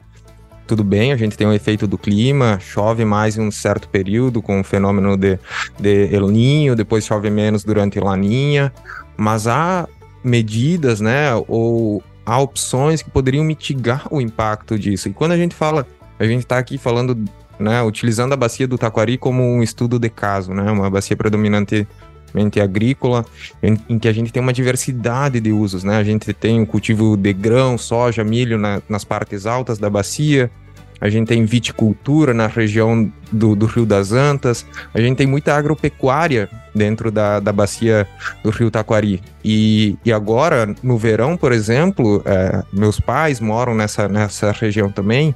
Tudo 0.66 0.84
bem, 0.84 1.12
a 1.12 1.18
gente 1.18 1.38
tem 1.38 1.46
o 1.46 1.50
um 1.50 1.54
efeito 1.54 1.86
do 1.88 1.98
clima, 1.98 2.58
chove 2.60 3.04
mais 3.04 3.38
em 3.38 3.42
um 3.42 3.52
certo 3.52 3.90
período 3.90 4.42
com 4.42 4.60
o 4.60 4.64
fenômeno 4.64 5.18
de, 5.18 5.40
de 5.80 6.14
El 6.14 6.28
Ninho, 6.30 6.76
depois 6.76 7.06
chove 7.06 7.30
menos 7.30 7.64
durante 7.64 8.00
Laninha, 8.00 8.72
mas 9.18 9.46
há 9.48 9.88
medidas, 10.24 11.02
né, 11.02 11.34
ou 11.48 12.02
há 12.26 12.40
opções 12.40 13.02
que 13.02 13.10
poderiam 13.10 13.44
mitigar 13.44 14.08
o 14.10 14.22
impacto 14.22 14.80
disso. 14.80 15.10
E 15.10 15.14
quando 15.14 15.34
a 15.34 15.38
gente 15.38 15.56
fala, 15.56 15.86
a 16.20 16.26
gente 16.26 16.42
está 16.44 16.58
aqui 16.58 16.78
falando, 16.78 17.18
né, 17.60 17.82
utilizando 17.84 18.34
a 18.34 18.38
bacia 18.38 18.68
do 18.68 18.78
Taquari 18.78 19.18
como 19.18 19.44
um 19.44 19.64
estudo 19.64 20.00
de 20.00 20.10
caso, 20.10 20.54
né, 20.54 20.72
uma 20.72 20.90
bacia 20.90 21.16
predominantemente 21.16 22.60
agrícola, 22.62 23.26
em, 23.62 23.78
em, 23.90 24.00
que 24.00 24.08
a 24.08 24.14
gente 24.14 24.32
tem 24.32 24.42
uma 24.42 24.54
diversidade 24.54 25.40
de 25.40 25.52
usos, 25.52 25.84
né? 25.84 25.98
A 25.98 26.04
gente 26.04 26.34
tem 26.34 26.62
o 26.62 26.68
cultivo 26.68 27.18
de 27.18 27.34
grão, 27.34 27.78
soja, 27.78 28.24
milho 28.24 28.58
na, 28.58 28.82
nas 28.88 29.04
partes 29.04 29.46
altas 29.46 29.80
da 29.80 29.90
bacia, 29.90 30.52
a 31.00 31.10
gente 31.10 31.28
tem 31.28 31.46
viticultura 31.46 32.34
na 32.34 32.48
região 32.48 33.12
do, 33.32 33.56
do 33.56 33.66
Rio 33.66 33.86
das 33.86 34.12
Antas, 34.12 34.66
a 34.94 35.00
gente 35.00 35.18
tem 35.18 35.28
muita 35.28 35.56
agropecuária 35.56 36.50
dentro 36.74 37.12
da, 37.12 37.40
da 37.40 37.52
bacia 37.52 38.08
do 38.44 38.50
Rio 38.50 38.72
Taquari. 38.72 39.22
E, 39.44 39.96
e 40.04 40.12
agora, 40.12 40.76
no 40.82 40.98
verão, 40.98 41.38
por 41.38 41.52
exemplo, 41.52 42.22
é, 42.26 42.64
meus 42.74 43.00
pais 43.00 43.40
moram 43.40 43.76
nessa, 43.76 44.08
nessa 44.08 44.52
região 44.52 44.92
também, 44.92 45.36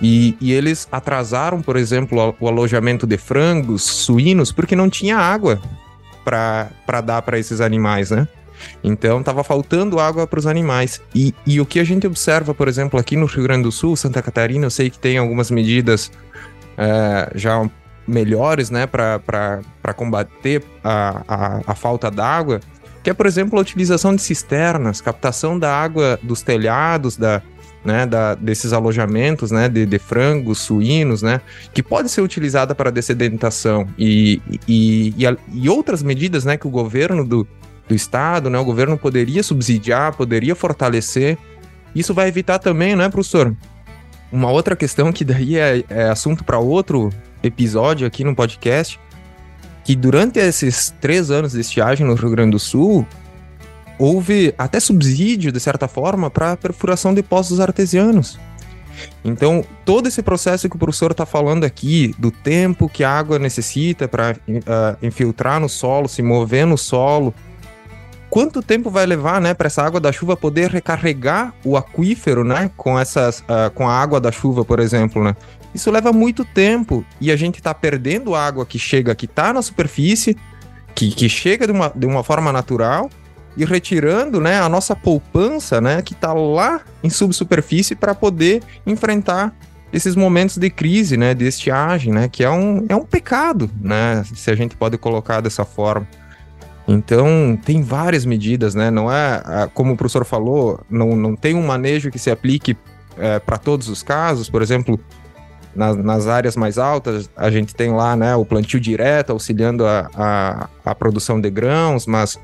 e, 0.00 0.36
e, 0.40 0.52
eles 0.52 0.88
atrasaram, 0.90 1.60
por 1.62 1.76
exemplo, 1.76 2.34
o 2.40 2.48
alojamento 2.48 3.06
de 3.06 3.16
frangos, 3.16 3.82
suínos, 3.82 4.50
porque 4.50 4.74
não 4.74 4.88
tinha 4.88 5.16
água 5.16 5.60
para 6.24 7.00
dar 7.00 7.22
para 7.22 7.38
esses 7.38 7.60
animais, 7.60 8.10
né? 8.10 8.26
Então 8.82 9.20
estava 9.20 9.42
faltando 9.44 9.98
água 9.98 10.26
para 10.26 10.38
os 10.38 10.46
animais. 10.46 11.00
E, 11.14 11.34
e 11.46 11.60
o 11.60 11.66
que 11.66 11.80
a 11.80 11.84
gente 11.84 12.06
observa, 12.06 12.54
por 12.54 12.68
exemplo, 12.68 12.98
aqui 12.98 13.16
no 13.16 13.26
Rio 13.26 13.42
Grande 13.42 13.64
do 13.64 13.72
Sul, 13.72 13.96
Santa 13.96 14.22
Catarina, 14.22 14.66
eu 14.66 14.70
sei 14.70 14.90
que 14.90 14.98
tem 14.98 15.18
algumas 15.18 15.50
medidas 15.50 16.10
é, 16.76 17.32
já 17.34 17.68
melhores 18.06 18.70
né, 18.70 18.86
para 18.86 19.60
combater 19.94 20.64
a, 20.82 21.22
a, 21.28 21.60
a 21.66 21.74
falta 21.74 22.10
d'água, 22.10 22.60
que 23.02 23.10
é, 23.10 23.14
por 23.14 23.26
exemplo, 23.26 23.58
a 23.58 23.62
utilização 23.62 24.14
de 24.14 24.22
cisternas, 24.22 25.00
captação 25.00 25.58
da 25.58 25.74
água 25.74 26.18
dos 26.22 26.42
telhados, 26.42 27.16
da, 27.16 27.42
né, 27.84 28.06
da, 28.06 28.34
desses 28.34 28.72
alojamentos, 28.72 29.50
né, 29.50 29.68
de, 29.68 29.84
de, 29.84 29.98
frangos, 29.98 30.58
suínos, 30.58 31.22
né, 31.22 31.40
que 31.72 31.82
pode 31.82 32.08
ser 32.08 32.20
utilizada 32.20 32.74
para 32.74 32.90
dessedentação 32.90 33.88
e, 33.98 34.40
e, 34.68 35.14
e, 35.18 35.36
e, 35.52 35.68
outras 35.68 36.02
medidas, 36.02 36.44
né, 36.44 36.56
que 36.56 36.66
o 36.66 36.70
governo 36.70 37.26
do, 37.26 37.46
do 37.88 37.94
estado, 37.94 38.48
né, 38.48 38.58
o 38.58 38.64
governo 38.64 38.96
poderia 38.96 39.42
subsidiar, 39.42 40.16
poderia 40.16 40.54
fortalecer. 40.54 41.36
Isso 41.94 42.14
vai 42.14 42.28
evitar 42.28 42.58
também, 42.58 42.94
né, 42.94 43.08
professor? 43.08 43.54
Uma 44.30 44.50
outra 44.50 44.74
questão 44.74 45.12
que 45.12 45.24
daí 45.24 45.58
é, 45.58 45.84
é 45.90 46.04
assunto 46.04 46.42
para 46.44 46.58
outro 46.58 47.10
episódio 47.42 48.06
aqui 48.06 48.24
no 48.24 48.34
podcast, 48.34 48.98
que 49.84 49.96
durante 49.96 50.38
esses 50.38 50.94
três 51.00 51.30
anos 51.30 51.52
de 51.52 51.60
estiagem 51.60 52.06
no 52.06 52.14
Rio 52.14 52.30
Grande 52.30 52.52
do 52.52 52.58
Sul, 52.58 53.06
houve 54.02 54.52
até 54.58 54.80
subsídio, 54.80 55.52
de 55.52 55.60
certa 55.60 55.86
forma, 55.86 56.28
para 56.28 56.56
perfuração 56.56 57.14
de 57.14 57.22
poços 57.22 57.60
artesianos. 57.60 58.36
Então, 59.24 59.64
todo 59.84 60.08
esse 60.08 60.20
processo 60.22 60.68
que 60.68 60.74
o 60.74 60.78
professor 60.78 61.12
está 61.12 61.24
falando 61.24 61.62
aqui, 61.62 62.12
do 62.18 62.32
tempo 62.32 62.88
que 62.88 63.04
a 63.04 63.10
água 63.10 63.38
necessita 63.38 64.08
para 64.08 64.32
uh, 64.32 64.60
ah, 64.66 64.96
infiltrar 65.00 65.60
no 65.60 65.68
solo, 65.68 66.08
se 66.08 66.20
mover 66.20 66.66
no 66.66 66.76
solo, 66.76 67.32
quanto 68.28 68.60
tempo 68.60 68.90
vai 68.90 69.06
levar, 69.06 69.40
né, 69.40 69.54
para 69.54 69.68
essa 69.68 69.82
água 69.84 70.00
da 70.00 70.10
chuva 70.10 70.36
poder 70.36 70.68
recarregar 70.68 71.54
o 71.64 71.76
aquífero, 71.76 72.42
né, 72.42 72.72
com 72.76 72.98
essas, 72.98 73.38
uh, 73.40 73.70
com 73.72 73.88
a 73.88 73.94
água 73.94 74.20
da 74.20 74.32
chuva, 74.32 74.64
por 74.64 74.80
exemplo, 74.80 75.22
né? 75.22 75.36
Isso 75.72 75.90
leva 75.92 76.12
muito 76.12 76.44
tempo 76.44 77.04
e 77.20 77.30
a 77.30 77.36
gente 77.36 77.56
está 77.60 77.72
perdendo 77.72 78.34
água 78.34 78.66
que 78.66 78.80
chega, 78.80 79.14
que 79.14 79.26
está 79.26 79.52
na 79.52 79.62
superfície, 79.62 80.36
que, 80.92 81.12
que 81.12 81.28
chega 81.28 81.66
de 81.66 81.72
uma, 81.72 81.92
de 81.94 82.04
uma 82.04 82.24
forma 82.24 82.52
natural 82.52 83.08
e 83.56 83.64
retirando 83.64 84.40
né, 84.40 84.60
a 84.60 84.68
nossa 84.68 84.96
poupança, 84.96 85.80
né, 85.80 86.02
que 86.02 86.14
está 86.14 86.32
lá 86.32 86.80
em 87.02 87.10
subsuperfície 87.10 87.94
para 87.94 88.14
poder 88.14 88.62
enfrentar 88.86 89.54
esses 89.92 90.16
momentos 90.16 90.56
de 90.56 90.70
crise, 90.70 91.16
né, 91.16 91.34
de 91.34 91.46
estiagem, 91.46 92.12
né, 92.12 92.28
que 92.28 92.42
é 92.42 92.50
um, 92.50 92.86
é 92.88 92.96
um 92.96 93.04
pecado, 93.04 93.70
né, 93.80 94.24
se 94.34 94.50
a 94.50 94.54
gente 94.54 94.74
pode 94.74 94.96
colocar 94.96 95.40
dessa 95.40 95.64
forma. 95.64 96.08
Então, 96.88 97.58
tem 97.64 97.82
várias 97.82 98.24
medidas, 98.24 98.74
né, 98.74 98.90
não 98.90 99.12
é, 99.12 99.68
como 99.74 99.92
o 99.92 99.96
professor 99.96 100.24
falou, 100.24 100.80
não, 100.88 101.14
não 101.14 101.36
tem 101.36 101.54
um 101.54 101.64
manejo 101.64 102.10
que 102.10 102.18
se 102.18 102.30
aplique 102.30 102.76
é, 103.18 103.38
para 103.38 103.58
todos 103.58 103.88
os 103.88 104.02
casos, 104.02 104.48
por 104.48 104.62
exemplo, 104.62 104.98
nas, 105.74 105.96
nas, 105.96 106.26
áreas 106.26 106.56
mais 106.56 106.78
altas, 106.78 107.30
a 107.36 107.50
gente 107.50 107.74
tem 107.74 107.92
lá 107.92 108.16
né, 108.16 108.34
o 108.34 108.44
plantio 108.44 108.80
direto, 108.80 109.30
auxiliando 109.30 109.86
a, 109.86 110.10
a, 110.14 110.68
a 110.84 110.94
produção 110.94 111.40
de 111.40 111.50
grãos, 111.50 112.06
mas 112.06 112.38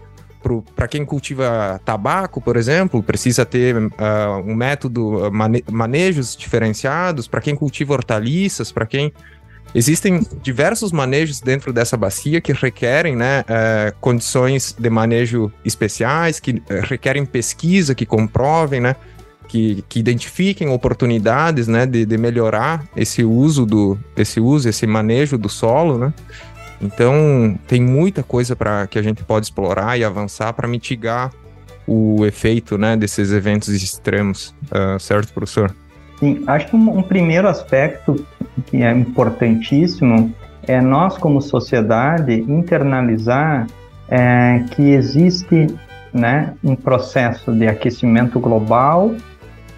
para 0.74 0.88
quem 0.88 1.04
cultiva 1.04 1.80
tabaco, 1.84 2.40
por 2.40 2.56
exemplo, 2.56 3.02
precisa 3.02 3.44
ter 3.44 3.76
uh, 3.76 3.90
um 4.44 4.54
método, 4.54 5.24
ah, 5.24 5.30
mane 5.30 5.64
manejos 5.70 6.36
diferenciados. 6.36 7.26
Para 7.26 7.40
quem 7.40 7.54
cultiva 7.54 7.94
hortaliças, 7.94 8.72
para 8.72 8.86
quem. 8.86 9.12
Existem 9.74 10.26
diversos 10.42 10.92
manejos 10.92 11.42
dentro 11.42 11.74
dessa 11.74 11.94
bacia 11.94 12.40
que 12.40 12.54
requerem 12.54 13.14
né, 13.14 13.40
uh, 13.42 13.94
condições 14.00 14.74
de 14.78 14.88
manejo 14.88 15.52
especiais, 15.62 16.40
que 16.40 16.52
uh, 16.52 16.62
requerem 16.84 17.26
pesquisa, 17.26 17.94
que 17.94 18.06
comprovem, 18.06 18.80
né, 18.80 18.96
que, 19.46 19.84
que 19.86 19.98
identifiquem 19.98 20.70
oportunidades 20.70 21.68
né, 21.68 21.84
de, 21.84 22.06
de 22.06 22.16
melhorar 22.16 22.82
esse 22.96 23.22
uso, 23.24 23.66
do, 23.66 23.98
esse 24.16 24.40
uso, 24.40 24.70
esse 24.70 24.86
manejo 24.86 25.36
do 25.36 25.50
solo. 25.50 25.98
Né? 25.98 26.14
Então, 26.80 27.58
tem 27.66 27.82
muita 27.82 28.22
coisa 28.22 28.54
para 28.54 28.86
que 28.86 28.98
a 28.98 29.02
gente 29.02 29.24
pode 29.24 29.46
explorar 29.46 29.98
e 29.98 30.04
avançar 30.04 30.52
para 30.52 30.68
mitigar 30.68 31.32
o 31.86 32.24
efeito 32.24 32.76
né, 32.76 32.96
desses 32.96 33.32
eventos 33.32 33.68
extremos, 33.68 34.54
uh, 34.70 35.00
certo, 35.00 35.32
professor? 35.32 35.74
Sim, 36.20 36.44
acho 36.46 36.68
que 36.68 36.76
um, 36.76 36.98
um, 36.98 37.02
primeiro 37.02 37.48
aspecto 37.48 38.24
que 38.66 38.82
é 38.82 38.92
importantíssimo 38.92 40.32
é 40.66 40.80
nós, 40.80 41.16
como 41.16 41.40
sociedade, 41.40 42.34
internalizar 42.40 43.66
é, 44.08 44.64
que 44.72 44.90
existe 44.90 45.68
né, 46.12 46.54
um 46.62 46.76
processo 46.76 47.52
de 47.52 47.66
aquecimento 47.66 48.38
global, 48.38 49.14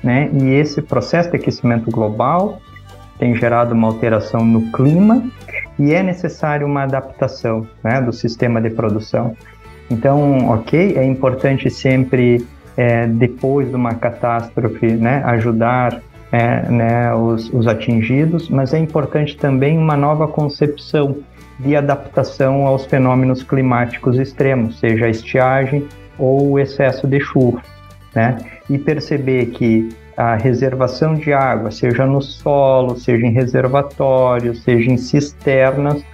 né, 0.02 0.30
e 0.32 0.48
esse 0.54 0.82
processo 0.82 1.30
de 1.30 1.36
aquecimento 1.36 1.90
global 1.90 2.60
tem 3.20 3.34
gerado 3.36 3.74
uma 3.74 3.86
alteração 3.86 4.42
no 4.44 4.72
clima 4.72 5.22
e 5.78 5.92
é 5.92 6.02
necessário 6.02 6.66
uma 6.66 6.84
adaptação 6.84 7.68
né, 7.84 8.00
do 8.00 8.12
sistema 8.12 8.60
de 8.60 8.70
produção. 8.70 9.36
Então, 9.90 10.48
ok, 10.48 10.96
é 10.96 11.04
importante 11.04 11.68
sempre, 11.68 12.44
é, 12.76 13.06
depois 13.06 13.68
de 13.68 13.76
uma 13.76 13.94
catástrofe, 13.94 14.86
né, 14.86 15.22
ajudar 15.26 16.00
é, 16.32 16.68
né, 16.70 17.14
os, 17.14 17.52
os 17.52 17.66
atingidos, 17.66 18.48
mas 18.48 18.72
é 18.72 18.78
importante 18.78 19.36
também 19.36 19.76
uma 19.76 19.96
nova 19.96 20.26
concepção 20.26 21.18
de 21.58 21.76
adaptação 21.76 22.66
aos 22.66 22.86
fenômenos 22.86 23.42
climáticos 23.42 24.18
extremos, 24.18 24.78
seja 24.78 25.06
a 25.06 25.10
estiagem 25.10 25.86
ou 26.18 26.52
o 26.52 26.58
excesso 26.58 27.06
de 27.06 27.20
chuva, 27.20 27.60
né? 28.14 28.38
E 28.68 28.78
perceber 28.78 29.46
que 29.46 29.90
a 30.20 30.34
reservação 30.34 31.14
de 31.14 31.32
água, 31.32 31.70
seja 31.70 32.04
no 32.04 32.20
solo, 32.20 32.94
seja 32.98 33.26
em 33.26 33.32
reservatórios, 33.32 34.62
seja 34.62 34.90
em 34.90 34.98
cisternas, 34.98 36.04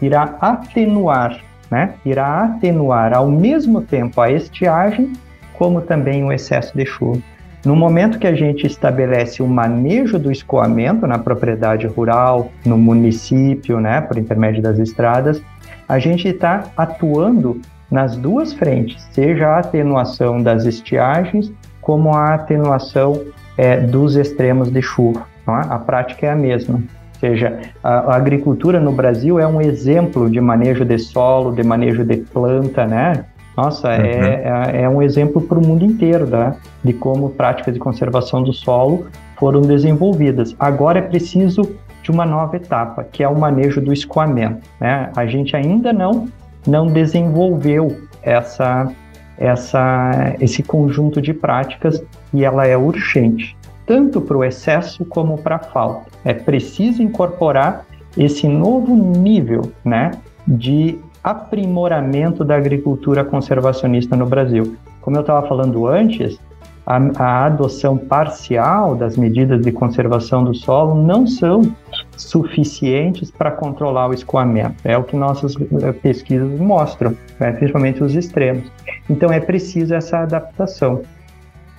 irá 0.00 0.38
atenuar, 0.40 1.38
né? 1.70 1.92
Irá 2.06 2.44
atenuar 2.44 3.12
ao 3.12 3.30
mesmo 3.30 3.82
tempo 3.82 4.18
a 4.18 4.32
estiagem, 4.32 5.12
como 5.58 5.82
também 5.82 6.24
o 6.24 6.32
excesso 6.32 6.74
de 6.74 6.86
chuva. 6.86 7.20
No 7.66 7.76
momento 7.76 8.18
que 8.18 8.26
a 8.26 8.34
gente 8.34 8.66
estabelece 8.66 9.42
o 9.42 9.46
manejo 9.46 10.18
do 10.18 10.32
escoamento 10.32 11.06
na 11.06 11.18
propriedade 11.18 11.86
rural, 11.86 12.50
no 12.64 12.78
município, 12.78 13.78
né, 13.78 14.00
por 14.00 14.16
intermédio 14.16 14.62
das 14.62 14.78
estradas, 14.78 15.42
a 15.86 15.98
gente 15.98 16.28
está 16.28 16.64
atuando 16.74 17.60
nas 17.90 18.16
duas 18.16 18.54
frentes, 18.54 19.06
seja 19.12 19.48
a 19.48 19.58
atenuação 19.58 20.42
das 20.42 20.64
estiagens 20.64 21.52
como 21.84 22.14
a 22.14 22.34
atenuação 22.34 23.20
é, 23.56 23.78
dos 23.78 24.16
extremos 24.16 24.70
de 24.70 24.82
chuva. 24.82 25.26
É? 25.46 25.52
A 25.68 25.78
prática 25.78 26.26
é 26.26 26.30
a 26.30 26.36
mesma. 26.36 26.76
Ou 26.76 27.20
seja, 27.20 27.60
a, 27.82 28.12
a, 28.12 28.16
agricultura 28.16 28.80
no 28.80 28.90
Brasil 28.90 29.38
é 29.38 29.46
um 29.46 29.60
exemplo 29.60 30.28
de 30.28 30.40
manejo 30.40 30.84
de 30.84 30.98
solo, 30.98 31.54
de 31.54 31.62
manejo 31.62 32.04
de 32.04 32.16
planta, 32.16 32.86
né? 32.86 33.24
Nossa, 33.56 33.92
é, 33.92 34.00
uhum. 34.00 34.24
é, 34.24 34.82
é, 34.82 34.88
um 34.88 35.00
exemplo 35.00 35.40
para 35.40 35.58
o 35.58 35.64
mundo 35.64 35.84
inteiro 35.84 36.26
né? 36.26 36.56
de 36.82 36.92
como 36.92 37.30
práticas 37.30 37.72
de 37.72 37.78
conservação 37.78 38.42
do 38.42 38.52
solo 38.52 39.06
foram 39.36 39.60
desenvolvidas. 39.60 40.56
Agora 40.58 40.98
é 40.98 41.02
preciso 41.02 41.62
de 42.02 42.10
uma 42.10 42.26
nova 42.26 42.56
etapa, 42.56 43.04
que 43.04 43.22
é 43.22 43.28
o 43.28 43.38
manejo 43.38 43.80
do 43.80 43.92
escoamento. 43.92 44.68
Né? 44.80 45.08
A 45.14 45.24
gente 45.26 45.54
ainda 45.56 45.92
não, 45.92 46.28
não 46.66 46.88
desenvolveu 46.88 47.96
essa, 48.22 48.90
essa, 49.38 50.34
esse 50.40 50.62
conjunto 50.62 51.20
de 51.20 51.34
práticas 51.34 52.02
e 52.32 52.44
ela 52.44 52.66
é 52.66 52.76
urgente, 52.76 53.56
tanto 53.86 54.20
para 54.20 54.36
o 54.36 54.44
excesso 54.44 55.04
como 55.04 55.38
para 55.38 55.56
a 55.56 55.58
falta. 55.58 56.10
É 56.24 56.32
preciso 56.32 57.02
incorporar 57.02 57.86
esse 58.16 58.46
novo 58.46 58.94
nível 58.94 59.72
né, 59.84 60.12
de 60.46 60.98
aprimoramento 61.22 62.44
da 62.44 62.56
agricultura 62.56 63.24
conservacionista 63.24 64.14
no 64.14 64.26
Brasil. 64.26 64.76
Como 65.00 65.16
eu 65.16 65.22
estava 65.22 65.46
falando 65.48 65.86
antes, 65.86 66.38
a, 66.86 66.96
a, 67.16 67.46
adoção 67.46 67.96
parcial 67.96 68.94
das 68.94 69.16
medidas 69.16 69.62
de 69.62 69.72
conservação 69.72 70.44
do 70.44 70.54
solo 70.54 71.02
não 71.02 71.26
são 71.26 71.74
suficientes 72.16 73.30
para 73.30 73.50
controlar 73.50 74.08
o 74.08 74.14
escoamento. 74.14 74.76
É 74.84 74.96
o 74.96 75.04
que 75.04 75.16
nossas 75.16 75.54
eh, 75.56 75.92
pesquisas 75.92 76.58
mostram, 76.58 77.16
né, 77.38 77.52
principalmente 77.52 78.02
os 78.02 78.14
extremos. 78.14 78.70
Então 79.08 79.32
é 79.32 79.40
preciso 79.40 79.94
essa 79.94 80.18
adaptação. 80.18 81.02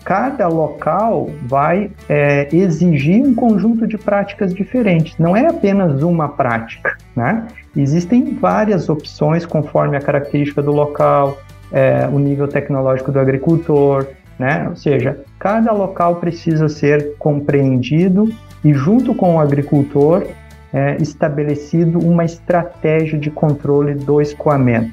Cada 0.04 0.48
local 0.48 1.32
vai 1.48 1.90
é, 2.08 2.48
exigir 2.56 3.24
um 3.24 3.34
conjunto 3.34 3.88
de 3.88 3.98
práticas 3.98 4.54
diferentes. 4.54 5.18
Não 5.18 5.36
é 5.36 5.48
apenas 5.48 6.04
uma 6.04 6.30
prática, 6.30 6.96
né? 7.16 7.48
Existem 7.76 8.36
várias 8.36 8.88
opções 8.88 9.48
conforme 9.48 9.98
a 9.98 10.00
característica 10.00 10.62
do 10.62 10.72
local, 10.72 11.40
é, 11.72 12.08
o 12.12 12.20
nível 12.20 12.48
tecnológico 12.48 13.12
do 13.12 13.20
agricultor, 13.20 14.06
né? 14.38 14.68
Ou 14.70 14.76
seja, 14.76 15.20
cada 15.40 15.72
local 15.72 16.18
precisa 16.18 16.68
ser 16.70 17.16
compreendido 17.18 18.30
e, 18.64 18.74
junto 18.74 19.14
com 19.14 19.36
o 19.36 19.40
agricultor, 19.40 20.26
é, 20.74 20.98
estabelecido 21.00 22.00
uma 22.00 22.26
estratégia 22.26 23.18
de 23.18 23.32
controle 23.32 23.96
do 23.96 24.22
escoamento 24.22 24.92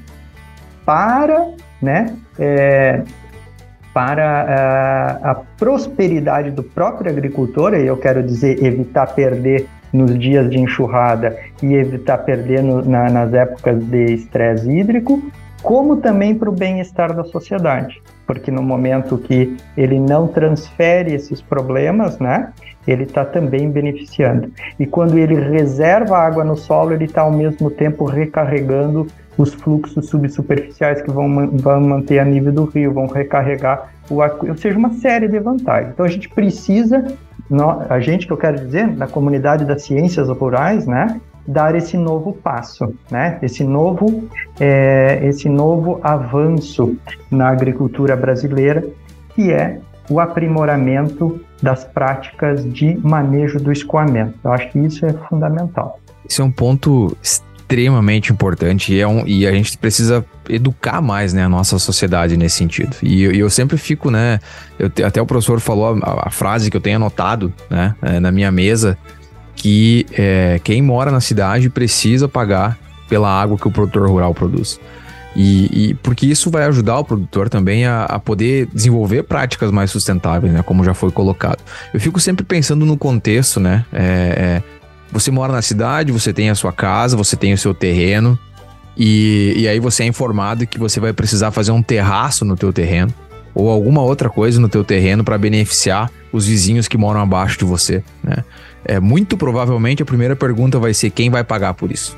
para 0.85 1.53
né, 1.83 2.15
é, 2.39 3.03
para 3.93 5.19
a, 5.21 5.31
a, 5.31 5.35
prosperidade 5.35 6.49
do 6.49 6.63
próprio 6.63 7.11
agricultor, 7.11 7.75
e 7.75 7.85
eu 7.85 7.97
quero 7.97 8.23
dizer 8.23 8.63
evitar 8.63 9.07
perder 9.13 9.67
nos 9.91 10.17
dias 10.17 10.49
de 10.49 10.57
enxurrada 10.57 11.37
e 11.61 11.75
evitar 11.75 12.17
perder 12.19 12.63
no, 12.63 12.81
na, 12.81 13.09
nas 13.09 13.33
épocas 13.33 13.83
de 13.83 14.13
estresse 14.13 14.67
hídrico, 14.67 15.21
como 15.61 15.97
também 15.97 16.33
para 16.33 16.49
o 16.49 16.53
bem-estar 16.53 17.13
da 17.13 17.23
sociedade, 17.23 18.01
porque 18.25 18.51
no 18.51 18.61
momento 18.61 19.17
que 19.17 19.57
ele 19.77 19.99
não 19.99 20.27
transfere 20.27 21.13
esses 21.13 21.41
problemas, 21.41 22.19
né, 22.19 22.51
ele 22.87 23.03
está 23.03 23.23
também 23.23 23.69
beneficiando. 23.69 24.51
E 24.79 24.85
quando 24.85 25.17
ele 25.17 25.35
reserva 25.35 26.17
água 26.17 26.43
no 26.43 26.55
solo, 26.55 26.93
ele 26.93 27.05
está 27.05 27.21
ao 27.21 27.31
mesmo 27.31 27.69
tempo 27.69 28.05
recarregando 28.05 29.07
os 29.37 29.53
fluxos 29.53 30.09
subsuperficiais 30.09 31.01
que 31.01 31.09
vão, 31.09 31.47
vão 31.49 31.81
manter 31.81 32.19
a 32.19 32.25
nível 32.25 32.51
do 32.51 32.65
rio, 32.65 32.93
vão 32.93 33.07
recarregar 33.07 33.89
o 34.09 34.17
ou 34.21 34.57
seja, 34.57 34.77
uma 34.77 34.93
série 34.93 35.27
de 35.27 35.39
vantagens. 35.39 35.91
Então 35.93 36.05
a 36.05 36.09
gente 36.09 36.29
precisa, 36.29 37.05
a 37.89 37.99
gente 37.99 38.27
que 38.27 38.33
eu 38.33 38.37
quero 38.37 38.57
dizer, 38.57 38.87
da 38.89 39.07
comunidade 39.07 39.65
das 39.65 39.83
ciências 39.83 40.27
rurais, 40.29 40.85
né, 40.85 41.19
dar 41.45 41.75
esse 41.75 41.97
novo 41.97 42.33
passo, 42.33 42.93
né, 43.11 43.37
esse 43.41 43.63
novo, 43.63 44.29
é, 44.59 45.19
esse 45.23 45.49
novo 45.49 45.99
avanço 46.03 46.95
na 47.29 47.49
agricultura 47.49 48.15
brasileira, 48.15 48.83
que 49.35 49.51
é 49.51 49.79
o 50.09 50.19
aprimoramento 50.19 51.41
das 51.61 51.83
práticas 51.85 52.63
de 52.71 52.97
manejo 52.97 53.59
do 53.59 53.71
escoamento. 53.71 54.37
Eu 54.43 54.51
acho 54.51 54.69
que 54.71 54.79
isso 54.79 55.05
é 55.05 55.13
fundamental. 55.13 55.99
Esse 56.29 56.41
é 56.41 56.43
um 56.43 56.51
ponto 56.51 57.15
extremamente 57.21 58.31
importante 58.31 58.93
e, 58.93 58.99
é 58.99 59.07
um, 59.07 59.25
e 59.25 59.47
a 59.47 59.51
gente 59.51 59.77
precisa 59.77 60.25
educar 60.49 61.01
mais 61.01 61.33
né, 61.33 61.43
a 61.43 61.49
nossa 61.49 61.79
sociedade 61.79 62.37
nesse 62.37 62.57
sentido. 62.57 62.95
E, 63.01 63.23
e 63.23 63.39
eu 63.39 63.49
sempre 63.49 63.77
fico, 63.77 64.11
né? 64.11 64.39
Eu, 64.77 64.91
até 65.05 65.21
o 65.21 65.25
professor 65.25 65.59
falou 65.59 65.97
a, 66.03 66.27
a, 66.27 66.29
frase 66.29 66.69
que 66.69 66.77
eu 66.77 66.81
tenho 66.81 66.97
anotado 66.97 67.53
né, 67.69 67.95
é, 68.01 68.19
na 68.19 68.31
minha 68.31 68.51
mesa, 68.51 68.97
que 69.55 70.05
é, 70.11 70.59
quem 70.63 70.81
mora 70.81 71.11
na 71.11 71.21
cidade 71.21 71.69
precisa 71.69 72.27
pagar 72.27 72.77
pela 73.07 73.29
água 73.29 73.57
que 73.57 73.67
o 73.67 73.71
produtor 73.71 74.09
rural 74.09 74.33
produz. 74.33 74.79
E, 75.35 75.89
e, 75.89 75.93
porque 75.95 76.27
isso 76.27 76.51
vai 76.51 76.63
ajudar 76.65 76.99
o 76.99 77.03
produtor 77.03 77.49
também 77.49 77.85
a, 77.85 78.05
a, 78.05 78.19
poder 78.19 78.67
desenvolver 78.71 79.23
práticas 79.23 79.71
mais 79.71 79.89
sustentáveis, 79.89 80.53
né? 80.53 80.61
Como 80.61 80.83
já 80.83 80.93
foi 80.93 81.11
colocado. 81.11 81.57
Eu 81.91 81.99
fico 81.99 82.19
sempre 82.19 82.45
pensando 82.45 82.85
no 82.85 82.95
contexto, 82.95 83.59
né? 83.59 83.83
É, 83.91 84.01
é, 84.01 84.63
você 85.11 85.31
mora 85.31 85.51
na 85.51 85.61
cidade, 85.61 86.11
você 86.11 86.31
tem 86.31 86.49
a 86.49 86.55
sua 86.55 86.71
casa, 86.71 87.17
você 87.17 87.35
tem 87.35 87.51
o 87.51 87.57
seu 87.57 87.73
terreno, 87.73 88.37
e, 88.95 89.53
e 89.57 89.67
aí 89.67 89.79
você 89.79 90.03
é 90.03 90.05
informado 90.05 90.67
que 90.67 90.77
você 90.77 90.99
vai 90.99 91.13
precisar 91.13 91.51
fazer 91.51 91.71
um 91.71 91.81
terraço 91.81 92.45
no 92.45 92.55
teu 92.55 92.71
terreno 92.71 93.13
ou 93.55 93.69
alguma 93.69 94.01
outra 94.01 94.29
coisa 94.29 94.59
no 94.59 94.69
teu 94.69 94.83
terreno 94.83 95.23
para 95.23 95.37
beneficiar 95.37 96.11
os 96.31 96.47
vizinhos 96.47 96.87
que 96.87 96.97
moram 96.97 97.21
abaixo 97.21 97.57
de 97.57 97.65
você, 97.65 98.03
né? 98.23 98.43
É 98.85 98.99
muito 98.99 99.37
provavelmente 99.37 100.03
a 100.03 100.05
primeira 100.05 100.35
pergunta 100.35 100.79
vai 100.79 100.93
ser 100.93 101.09
quem 101.09 101.29
vai 101.29 101.43
pagar 101.43 101.73
por 101.73 101.91
isso, 101.91 102.17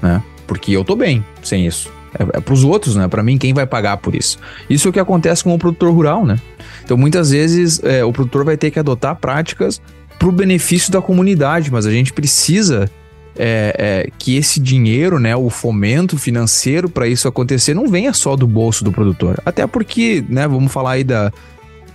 né? 0.00 0.22
Porque 0.46 0.72
eu 0.72 0.84
tô 0.84 0.96
bem 0.96 1.24
sem 1.42 1.66
isso. 1.66 1.90
É, 2.18 2.38
é 2.38 2.40
para 2.40 2.54
os 2.54 2.64
outros, 2.64 2.96
né? 2.96 3.08
Para 3.08 3.22
mim, 3.22 3.38
quem 3.38 3.54
vai 3.54 3.66
pagar 3.66 3.96
por 3.96 4.14
isso? 4.14 4.38
Isso 4.68 4.88
é 4.88 4.90
o 4.90 4.92
que 4.92 5.00
acontece 5.00 5.42
com 5.42 5.54
o 5.54 5.58
produtor 5.58 5.92
rural, 5.92 6.26
né? 6.26 6.38
Então, 6.84 6.96
muitas 6.96 7.30
vezes, 7.30 7.82
é, 7.82 8.04
o 8.04 8.12
produtor 8.12 8.44
vai 8.44 8.56
ter 8.56 8.70
que 8.70 8.78
adotar 8.78 9.16
práticas 9.16 9.80
para 10.18 10.28
o 10.28 10.32
benefício 10.32 10.92
da 10.92 11.00
comunidade, 11.00 11.70
mas 11.72 11.86
a 11.86 11.90
gente 11.90 12.12
precisa 12.12 12.90
é, 13.36 13.74
é, 13.78 14.10
que 14.18 14.36
esse 14.36 14.60
dinheiro, 14.60 15.18
né, 15.18 15.34
o 15.34 15.48
fomento 15.48 16.18
financeiro 16.18 16.88
para 16.88 17.06
isso 17.06 17.26
acontecer, 17.26 17.74
não 17.74 17.88
venha 17.88 18.12
só 18.12 18.36
do 18.36 18.46
bolso 18.46 18.84
do 18.84 18.92
produtor. 18.92 19.40
Até 19.44 19.66
porque, 19.66 20.24
né, 20.28 20.46
vamos 20.46 20.70
falar 20.70 20.92
aí 20.92 21.04
da, 21.04 21.32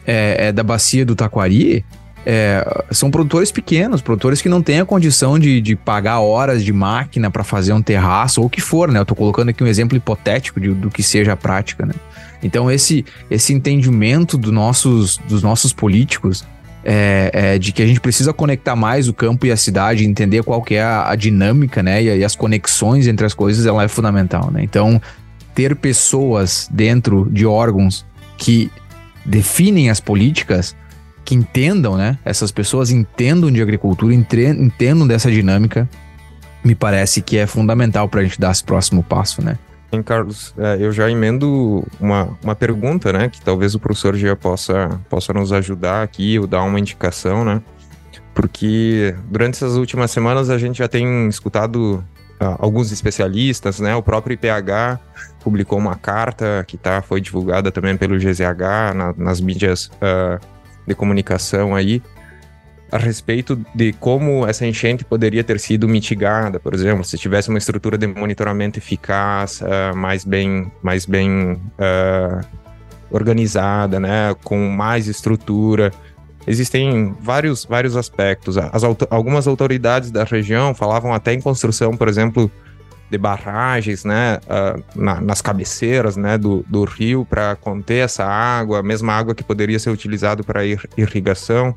é, 0.06 0.48
é 0.48 0.52
da 0.52 0.64
bacia 0.64 1.06
do 1.06 1.16
Taquari, 1.16 1.86
é, 2.30 2.84
são 2.92 3.10
produtores 3.10 3.54
pequenos, 3.54 4.02
produtores 4.02 4.42
que 4.42 4.50
não 4.50 4.62
têm 4.62 4.82
a 4.82 4.86
condição 4.86 5.40
de, 5.40 5.62
de 5.62 5.78
pagar 5.78 6.20
horas 6.20 6.62
de 6.62 6.74
máquina 6.74 7.32
para 7.32 7.42
fazer 7.42 7.72
um 7.72 7.82
terraço 7.82 8.42
ou 8.42 8.48
o 8.48 8.50
que 8.50 8.60
for, 8.60 8.92
né? 8.92 9.00
Eu 9.00 9.06
tô 9.06 9.16
colocando 9.16 9.48
aqui 9.48 9.64
um 9.64 9.68
exemplo 9.68 9.96
hipotético 9.96 10.60
de, 10.60 10.74
do 10.74 10.90
que 10.90 11.02
seja 11.02 11.32
a 11.32 11.38
prática, 11.38 11.86
né? 11.86 11.94
Então, 12.44 12.70
esse, 12.70 13.06
esse 13.32 13.54
entendimento 13.54 14.38
do 14.38 14.52
nossos, 14.52 15.16
dos 15.30 15.42
nossos 15.42 15.72
políticos 15.72 16.44
é, 16.84 17.32
é, 17.34 17.58
de 17.58 17.72
que 17.72 17.82
a 17.82 17.88
gente 17.88 18.02
precisa 18.02 18.34
conectar 18.34 18.76
mais 18.76 19.08
o 19.08 19.14
campo 19.14 19.46
e 19.46 19.52
a 19.52 19.56
cidade, 19.56 20.04
entender 20.04 20.44
qual 20.44 20.62
que 20.62 20.76
é 20.76 20.84
a, 20.84 21.10
a 21.10 21.16
dinâmica, 21.16 21.82
né? 21.82 22.04
E, 22.04 22.08
e, 22.08 22.26
as 22.26 22.36
conexões 22.36 23.08
entre 23.08 23.26
as 23.26 23.34
coisas, 23.34 23.66
ela 23.66 23.86
é 23.86 23.88
fundamental, 23.88 24.52
né? 24.52 24.62
Então, 24.62 25.02
ter 25.56 25.78
pessoas 25.78 26.68
dentro 26.70 27.26
de 27.32 27.46
órgãos 27.46 28.06
que 28.38 28.70
definem 29.26 29.90
as 29.90 30.02
políticas 30.02 30.76
que 31.28 31.36
entendam, 31.36 31.98
né? 31.98 32.18
Essas 32.24 32.54
pessoas 32.54 32.90
entendam 32.90 33.52
de 33.52 33.62
agricultura, 33.62 34.14
entendam 34.14 35.06
dessa 35.06 35.30
dinâmica, 35.30 35.88
me 36.64 36.74
parece 36.74 37.22
que 37.22 37.38
é 37.38 37.46
fundamental 37.46 38.08
para 38.08 38.22
a 38.22 38.24
gente 38.24 38.40
dar 38.40 38.50
esse 38.50 38.64
próximo 38.64 39.04
passo, 39.04 39.44
né? 39.44 39.60
Hein, 39.92 40.02
Carlos, 40.04 40.56
é, 40.58 40.78
eu 40.80 40.90
já 40.94 41.12
emendo 41.12 41.86
uma, 42.00 42.30
uma 42.42 42.56
pergunta, 42.56 43.12
né? 43.12 43.28
Que 43.28 43.42
talvez 43.42 43.76
o 43.76 43.80
professor 43.80 44.16
já 44.16 44.38
possa, 44.38 45.02
possa 45.10 45.34
nos 45.34 45.52
ajudar 45.52 46.02
aqui 46.02 46.40
ou 46.40 46.48
dar 46.48 46.64
uma 46.64 46.80
indicação, 46.80 47.44
né? 47.44 47.62
Porque 48.34 49.14
durante 49.30 49.56
essas 49.56 49.76
últimas 49.76 50.10
semanas 50.12 50.50
a 50.50 50.58
gente 50.58 50.78
já 50.78 50.88
tem 50.88 51.28
escutado 51.28 52.06
uh, 52.40 52.56
alguns 52.58 52.90
especialistas, 52.90 53.82
né? 53.82 53.94
O 53.98 54.02
próprio 54.02 54.34
IPH 54.34 54.98
publicou 55.44 55.78
uma 55.78 55.96
carta 55.96 56.64
que 56.66 56.78
tá, 56.78 57.02
foi 57.02 57.20
divulgada 57.20 57.70
também 57.70 57.98
pelo 57.98 58.18
GZH 58.18 58.96
na, 58.96 59.14
nas 59.18 59.42
mídias 59.42 59.92
uh, 59.96 60.40
de 60.88 60.96
comunicação 60.96 61.76
aí 61.76 62.02
a 62.92 62.98
respeito 62.98 63.60
de 63.76 63.92
como 63.94 64.48
essa 64.48 64.66
enchente 64.66 65.04
poderia 65.04 65.44
ter 65.44 65.60
sido 65.60 65.88
mitigada, 65.88 66.60
por 66.60 66.74
exemplo, 66.74 67.04
se 67.04 67.18
tivesse 67.18 67.50
uma 67.50 67.58
estrutura 67.58 67.98
de 67.98 68.08
monitoramento 68.08 68.80
eficaz, 68.80 69.62
uh, 69.62 69.96
mais 69.96 70.24
bem, 70.24 70.72
mais 70.82 71.06
bem 71.06 71.54
uh, 71.54 72.46
organizada, 73.12 74.00
né, 74.00 74.34
com 74.44 74.70
mais 74.70 75.08
estrutura. 75.08 75.92
Existem 76.46 77.14
vários, 77.20 77.66
vários 77.66 77.98
aspectos. 77.98 78.58
As, 78.58 78.84
algumas 79.10 79.48
autoridades 79.48 80.10
da 80.10 80.24
região 80.24 80.74
falavam 80.74 81.14
até 81.14 81.34
em 81.34 81.42
construção, 81.42 81.92
por 81.98 82.08
exemplo, 82.08 82.50
de 83.10 83.18
barragens, 83.18 84.04
né, 84.04 84.40
uh, 84.44 84.84
na, 84.96 85.22
nas 85.22 85.42
cabeceiras, 85.42 86.18
né, 86.18 86.38
do, 86.38 86.64
do 86.68 86.84
rio 86.84 87.26
para 87.26 87.56
conter 87.56 88.04
essa 88.04 88.26
água, 88.26 88.80
a 88.80 88.84
mesma 88.84 89.14
água 89.14 89.34
que 89.34 89.44
poderia 89.44 89.80
ser 89.80 89.90
utilizada 89.90 90.44
para 90.44 90.66
ir, 90.66 90.80
irrigação. 90.98 91.76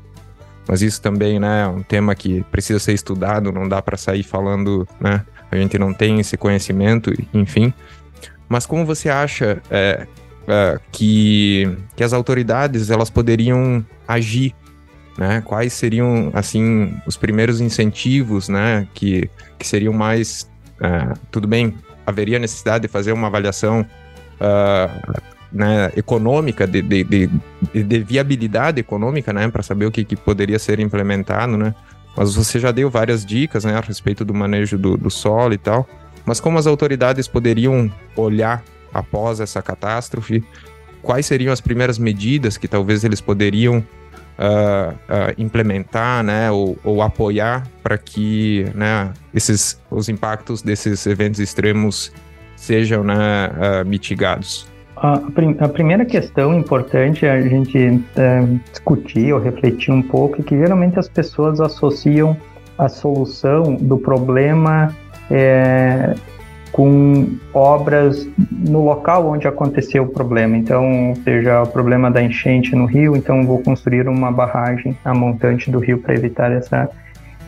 Mas 0.67 0.81
isso 0.81 1.01
também, 1.01 1.39
né, 1.39 1.63
é 1.63 1.67
um 1.67 1.81
tema 1.81 2.13
que 2.13 2.43
precisa 2.51 2.79
ser 2.79 2.93
estudado, 2.93 3.51
não 3.51 3.67
dá 3.67 3.81
para 3.81 3.97
sair 3.97 4.23
falando, 4.23 4.87
né, 4.99 5.25
a 5.51 5.55
gente 5.55 5.77
não 5.79 5.93
tem 5.93 6.19
esse 6.19 6.37
conhecimento, 6.37 7.11
enfim. 7.33 7.73
Mas 8.47 8.65
como 8.65 8.85
você 8.85 9.09
acha 9.09 9.61
é, 9.71 10.05
é, 10.47 10.79
que, 10.91 11.77
que 11.95 12.03
as 12.03 12.11
autoridades 12.11 12.89
elas 12.89 13.09
poderiam 13.09 13.85
agir 14.07 14.53
né? 15.17 15.41
Quais 15.41 15.73
seriam 15.73 16.31
assim 16.33 16.95
os 17.05 17.17
primeiros 17.17 17.61
incentivos, 17.61 18.49
né? 18.49 18.87
Que, 18.93 19.29
que 19.59 19.67
seriam 19.67 19.93
mais 19.93 20.49
Uh, 20.81 21.13
tudo 21.29 21.47
bem, 21.47 21.75
haveria 22.05 22.39
necessidade 22.39 22.81
de 22.81 22.87
fazer 22.87 23.11
uma 23.11 23.27
avaliação 23.27 23.85
uh, 24.41 25.21
né, 25.51 25.91
econômica, 25.95 26.65
de, 26.65 26.81
de, 26.81 27.03
de, 27.03 27.29
de, 27.83 27.99
viabilidade 27.99 28.79
econômica, 28.79 29.31
né, 29.31 29.47
para 29.47 29.61
saber 29.61 29.85
o 29.85 29.91
que, 29.91 30.03
que, 30.03 30.15
poderia 30.15 30.57
ser 30.57 30.79
implementado, 30.79 31.55
né? 31.55 31.75
Mas 32.17 32.33
você 32.33 32.59
já 32.59 32.71
deu 32.71 32.89
várias 32.89 33.23
dicas, 33.23 33.63
né, 33.63 33.77
a 33.77 33.79
respeito 33.79 34.25
do 34.25 34.33
manejo 34.33 34.77
do, 34.77 34.97
do 34.97 35.09
solo 35.09 35.53
e 35.53 35.57
tal. 35.57 35.87
Mas 36.25 36.39
como 36.39 36.57
as 36.57 36.65
autoridades 36.65 37.27
poderiam 37.27 37.91
olhar 38.15 38.63
após 38.93 39.39
essa 39.39 39.61
catástrofe? 39.61 40.43
Quais 41.01 41.25
seriam 41.25 41.53
as 41.53 41.61
primeiras 41.61 41.97
medidas 41.97 42.57
que 42.57 42.67
talvez 42.67 43.03
eles 43.03 43.21
poderiam 43.21 43.83
uh, 44.41 45.33
implementar, 45.37 46.23
né, 46.23 46.51
ou, 46.51 46.77
ou 46.83 47.01
apoiar 47.01 47.67
para 47.83 47.97
que, 47.97 48.65
né, 48.73 49.11
esses 49.33 49.79
os 49.89 50.09
impactos 50.09 50.61
desses 50.61 51.05
eventos 51.05 51.39
extremos 51.39 52.11
sejam, 52.55 53.03
né, 53.03 53.15
uh, 53.15 53.87
mitigados. 53.87 54.69
A, 54.97 55.17
prim 55.17 55.55
a, 55.59 55.67
primeira 55.67 56.05
questão 56.05 56.53
importante 56.53 57.25
é 57.25 57.31
a 57.31 57.41
gente 57.41 58.03
é, 58.15 58.43
discutir 58.71 59.33
ou 59.33 59.39
refletir 59.39 59.91
um 59.91 60.01
pouco 60.01 60.39
é 60.39 60.43
que 60.43 60.55
geralmente 60.55 60.99
as 60.99 61.09
pessoas 61.09 61.59
associam 61.59 62.37
a 62.77 62.87
solução 62.87 63.75
do 63.75 63.97
problema 63.97 64.95
é, 65.31 66.13
com 66.71 67.37
obras 67.53 68.27
no 68.49 68.83
local 68.83 69.27
onde 69.27 69.47
aconteceu 69.47 70.03
o 70.03 70.07
problema. 70.07 70.57
Então, 70.57 71.13
seja 71.23 71.63
o 71.63 71.67
problema 71.67 72.09
da 72.09 72.21
enchente 72.21 72.75
no 72.75 72.85
rio, 72.85 73.15
então 73.15 73.45
vou 73.45 73.59
construir 73.59 74.07
uma 74.07 74.31
barragem 74.31 74.97
a 75.03 75.13
montante 75.13 75.69
do 75.69 75.79
rio 75.79 75.97
para 75.97 76.13
evitar 76.13 76.51
essa. 76.51 76.89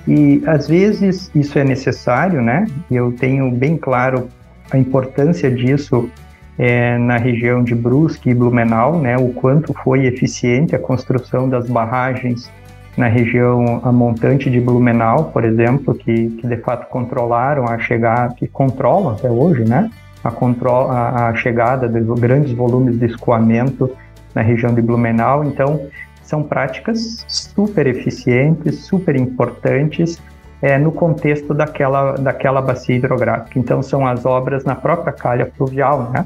E 0.08 0.44
às 0.46 0.68
vezes 0.68 1.32
isso 1.34 1.58
é 1.58 1.64
necessário, 1.64 2.42
né? 2.42 2.66
Eu 2.92 3.14
tenho 3.14 3.50
bem 3.52 3.78
claro 3.78 4.28
a 4.70 4.78
importância 4.78 5.50
disso 5.50 6.10
é, 6.58 6.98
na 6.98 7.18
região 7.18 7.64
de 7.64 7.74
Brusque 7.74 8.30
e 8.30 8.34
Blumenau, 8.34 9.00
né, 9.00 9.18
o 9.18 9.30
quanto 9.30 9.74
foi 9.84 10.06
eficiente 10.06 10.76
a 10.76 10.80
construção 10.80 11.50
das 11.50 11.68
barragens 11.68 12.50
na 12.98 13.08
região 13.08 13.82
a 13.84 13.92
montante 13.92 14.50
de 14.50 14.60
Blumenau, 14.60 15.26
por 15.26 15.44
exemplo, 15.44 15.96
que, 15.96 16.30
que 16.30 16.48
de 16.48 16.58
fato 16.58 16.88
controlaram 16.90 17.66
a 17.68 17.80
chegada, 17.80 18.34
que 18.36 18.48
controlam 18.48 19.14
até 19.14 19.30
hoje, 19.30 19.64
né, 19.66 19.90
a, 20.24 20.30
control, 20.32 20.92
a, 20.92 21.30
a 21.30 21.36
chegada 21.36 21.90
de 21.90 22.00
grandes 22.20 22.54
volumes 22.54 23.00
de 23.00 23.06
escoamento 23.06 23.90
na 24.34 24.42
região 24.42 24.74
de 24.74 24.82
Blumenau. 24.82 25.44
Então, 25.44 25.88
são 26.22 26.44
práticas 26.44 27.26
super 27.28 27.88
eficientes, 27.88 28.86
super 28.86 29.16
importantes 29.16 30.22
é, 30.62 30.78
no 30.78 30.92
contexto 30.92 31.54
daquela, 31.54 32.14
daquela 32.14 32.62
bacia 32.62 32.96
hidrográfica. 32.96 33.60
Então, 33.60 33.82
são 33.82 34.08
as 34.08 34.26
obras 34.26 34.64
na 34.64 34.76
própria 34.76 35.12
calha 35.12 35.52
fluvial, 35.58 36.10
né? 36.12 36.26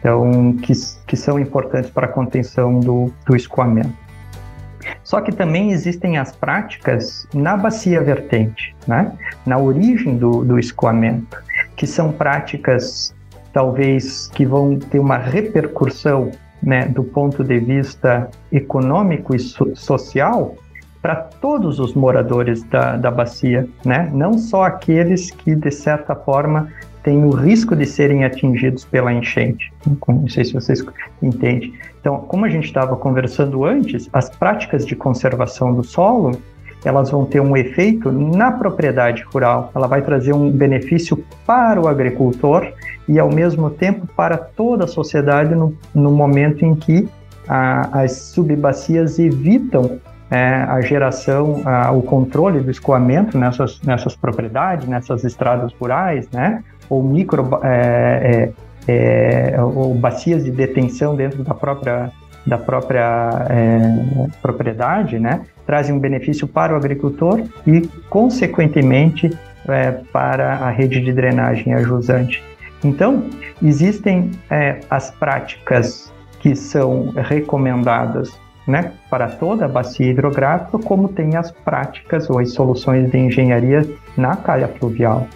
Então, 0.00 0.54
que, 0.62 0.72
que 1.06 1.16
são 1.16 1.38
importantes 1.38 1.90
para 1.90 2.06
a 2.06 2.08
contenção 2.08 2.80
do, 2.80 3.12
do 3.26 3.36
escoamento. 3.36 4.07
Só 5.08 5.22
que 5.22 5.32
também 5.32 5.70
existem 5.70 6.18
as 6.18 6.36
práticas 6.36 7.26
na 7.32 7.56
bacia 7.56 7.98
vertente, 8.02 8.76
né? 8.86 9.10
na 9.46 9.56
origem 9.56 10.18
do, 10.18 10.44
do 10.44 10.58
escoamento, 10.58 11.42
que 11.76 11.86
são 11.86 12.12
práticas 12.12 13.14
talvez 13.50 14.28
que 14.34 14.44
vão 14.44 14.78
ter 14.78 14.98
uma 14.98 15.16
repercussão 15.16 16.30
né, 16.62 16.84
do 16.88 17.02
ponto 17.02 17.42
de 17.42 17.58
vista 17.58 18.28
econômico 18.52 19.34
e 19.34 19.38
so 19.38 19.74
social 19.74 20.56
para 21.00 21.16
todos 21.16 21.80
os 21.80 21.94
moradores 21.94 22.62
da, 22.64 22.98
da 22.98 23.10
bacia, 23.10 23.66
né? 23.86 24.10
não 24.12 24.34
só 24.36 24.64
aqueles 24.64 25.30
que, 25.30 25.54
de 25.54 25.70
certa 25.70 26.14
forma, 26.14 26.70
têm 27.02 27.24
o 27.24 27.30
risco 27.30 27.74
de 27.74 27.86
serem 27.86 28.24
atingidos 28.24 28.84
pela 28.84 29.12
enchente. 29.12 29.72
Não 30.06 30.28
sei 30.28 30.44
se 30.44 30.52
vocês 30.52 30.84
entendem. 31.22 31.74
Então, 32.00 32.18
como 32.18 32.44
a 32.44 32.48
gente 32.48 32.64
estava 32.64 32.96
conversando 32.96 33.64
antes, 33.64 34.08
as 34.12 34.28
práticas 34.28 34.86
de 34.86 34.94
conservação 34.94 35.74
do 35.74 35.82
solo 35.82 36.38
elas 36.84 37.10
vão 37.10 37.24
ter 37.24 37.40
um 37.40 37.56
efeito 37.56 38.12
na 38.12 38.52
propriedade 38.52 39.24
rural. 39.32 39.70
Ela 39.74 39.86
vai 39.86 40.02
trazer 40.02 40.32
um 40.32 40.50
benefício 40.50 41.24
para 41.46 41.80
o 41.80 41.88
agricultor 41.88 42.72
e, 43.08 43.18
ao 43.18 43.32
mesmo 43.32 43.70
tempo, 43.70 44.06
para 44.16 44.36
toda 44.36 44.84
a 44.84 44.86
sociedade 44.86 45.54
no, 45.54 45.76
no 45.94 46.12
momento 46.12 46.64
em 46.64 46.74
que 46.74 47.08
a, 47.48 48.02
as 48.02 48.12
subbacias 48.12 49.18
evitam 49.18 49.98
é, 50.30 50.38
a 50.38 50.80
geração, 50.80 51.62
a, 51.64 51.90
o 51.90 52.02
controle 52.02 52.60
do 52.60 52.70
escoamento 52.70 53.36
nessas, 53.38 53.80
nessas 53.80 54.14
propriedades, 54.14 54.86
nessas 54.86 55.24
estradas 55.24 55.72
rurais, 55.80 56.28
né? 56.30 56.62
Ou 56.88 57.02
micro 57.02 57.60
é, 57.62 58.50
é, 58.86 59.54
é 59.56 59.62
ou 59.62 59.94
bacias 59.94 60.44
de 60.44 60.50
detenção 60.50 61.14
dentro 61.14 61.42
da 61.42 61.54
própria 61.54 62.10
da 62.46 62.56
própria 62.56 63.46
é, 63.50 64.28
propriedade, 64.40 65.18
né, 65.18 65.42
trazem 65.66 65.94
um 65.94 65.98
benefício 65.98 66.48
para 66.48 66.72
o 66.72 66.76
agricultor 66.76 67.42
e, 67.66 67.86
consequentemente, 68.08 69.30
é, 69.68 69.90
para 70.10 70.54
a 70.54 70.70
rede 70.70 70.98
de 71.00 71.12
drenagem 71.12 71.74
ajusante. 71.74 72.42
Então, 72.82 73.24
existem 73.62 74.30
as 74.88 75.10
práticas 75.10 76.10
que 76.40 76.54
são 76.56 77.10
recomendadas 77.10 78.32
né, 78.68 78.92
para 79.10 79.28
toda 79.28 79.64
a 79.64 79.68
bacia 79.68 80.10
hidrográfica, 80.10 80.78
como 80.78 81.08
tem 81.08 81.36
as 81.36 81.50
práticas 81.50 82.28
ou 82.28 82.38
as 82.38 82.52
soluções 82.52 83.10
de 83.10 83.18
engenharia 83.18 83.88
na 84.16 84.36
calha 84.36 84.68
fluvial. 84.68 85.26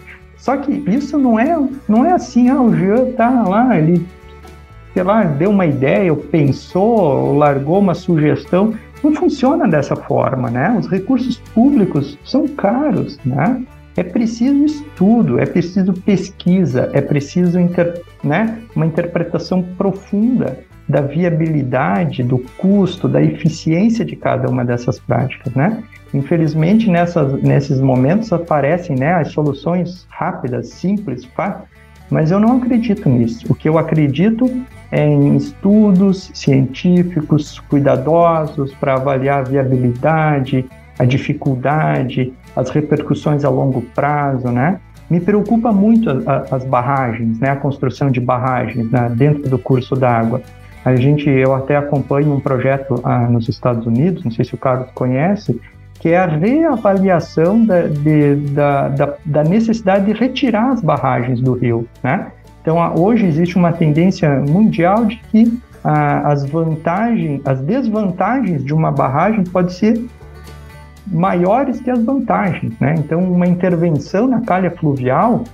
Só 0.42 0.56
que 0.56 0.72
isso 0.90 1.16
não 1.16 1.38
é, 1.38 1.56
não 1.88 2.04
é 2.04 2.10
assim, 2.10 2.48
ah, 2.48 2.60
o 2.60 2.74
Jean 2.74 3.12
tá 3.12 3.44
lá, 3.46 3.78
ele, 3.78 4.04
sei 4.92 5.04
lá, 5.04 5.22
deu 5.22 5.50
uma 5.50 5.66
ideia, 5.66 6.12
ou 6.12 6.18
pensou, 6.18 6.98
ou 6.98 7.38
largou 7.38 7.78
uma 7.78 7.94
sugestão. 7.94 8.74
Não 9.04 9.14
funciona 9.14 9.68
dessa 9.68 9.94
forma, 9.94 10.50
né? 10.50 10.76
Os 10.76 10.88
recursos 10.88 11.38
públicos 11.54 12.18
são 12.24 12.48
caros, 12.48 13.20
né? 13.24 13.62
É 13.96 14.02
preciso 14.02 14.64
estudo, 14.64 15.38
é 15.38 15.46
preciso 15.46 15.92
pesquisa, 15.92 16.90
é 16.92 17.00
preciso 17.00 17.60
inter, 17.60 18.02
né, 18.24 18.58
uma 18.74 18.86
interpretação 18.86 19.62
profunda 19.78 20.58
da 20.88 21.02
viabilidade, 21.02 22.24
do 22.24 22.38
custo, 22.58 23.06
da 23.06 23.22
eficiência 23.22 24.04
de 24.04 24.16
cada 24.16 24.50
uma 24.50 24.64
dessas 24.64 24.98
práticas, 24.98 25.54
né? 25.54 25.84
Infelizmente, 26.14 26.90
nessas, 26.90 27.42
nesses 27.42 27.80
momentos 27.80 28.32
aparecem 28.32 28.96
né, 28.96 29.14
as 29.14 29.28
soluções 29.32 30.06
rápidas, 30.10 30.68
simples, 30.68 31.24
fáceis, 31.24 31.64
mas 32.10 32.30
eu 32.30 32.38
não 32.38 32.58
acredito 32.58 33.08
nisso. 33.08 33.46
O 33.48 33.54
que 33.54 33.68
eu 33.68 33.78
acredito 33.78 34.50
é 34.90 35.06
em 35.06 35.34
estudos 35.36 36.30
científicos 36.34 37.58
cuidadosos 37.60 38.74
para 38.74 38.94
avaliar 38.94 39.40
a 39.40 39.42
viabilidade, 39.42 40.66
a 40.98 41.06
dificuldade, 41.06 42.34
as 42.54 42.68
repercussões 42.68 43.44
a 43.44 43.48
longo 43.48 43.80
prazo, 43.80 44.48
né? 44.48 44.78
Me 45.08 45.20
preocupa 45.20 45.72
muito 45.72 46.10
a, 46.10 46.46
a, 46.50 46.56
as 46.56 46.64
barragens, 46.64 47.38
né? 47.40 47.48
A 47.48 47.56
construção 47.56 48.10
de 48.10 48.20
barragens 48.20 48.90
né? 48.90 49.10
dentro 49.16 49.48
do 49.48 49.58
curso 49.58 49.94
d'água. 49.94 50.42
A 50.84 50.94
gente, 50.96 51.30
eu 51.30 51.54
até 51.54 51.76
acompanho 51.76 52.32
um 52.34 52.40
projeto 52.40 53.00
ah, 53.04 53.20
nos 53.20 53.48
Estados 53.48 53.86
Unidos, 53.86 54.24
não 54.24 54.32
sei 54.32 54.44
se 54.44 54.54
o 54.54 54.58
Carlos 54.58 54.88
conhece, 54.94 55.58
que 56.02 56.08
é 56.08 56.18
a 56.18 56.26
reavaliação 56.26 57.64
da, 57.64 57.82
de, 57.82 58.34
da, 58.50 58.88
da, 58.88 59.14
da, 59.24 59.44
necessidade 59.44 60.06
de 60.06 60.12
retirar 60.12 60.72
as 60.72 60.80
barragens 60.80 61.40
do 61.40 61.52
rio, 61.52 61.86
né? 62.02 62.26
Então, 62.60 62.76
hoje 62.96 63.24
existe 63.24 63.56
uma 63.56 63.72
tendência 63.72 64.28
mundial 64.40 65.04
de 65.04 65.16
que 65.30 65.60
ah, 65.84 66.32
as 66.32 66.44
vantagens, 66.44 67.40
as 67.46 67.60
desvantagens 67.60 68.64
de 68.64 68.74
uma 68.74 68.90
barragem 68.90 69.44
pode 69.44 69.74
ser 69.74 70.04
maiores 71.06 71.80
que 71.80 71.88
as 71.88 72.02
vantagens, 72.02 72.76
né? 72.80 72.96
Então, 72.98 73.20
uma 73.20 73.46
intervenção 73.46 74.26
na 74.26 74.40
calha 74.40 74.72
fluvial 74.72 75.44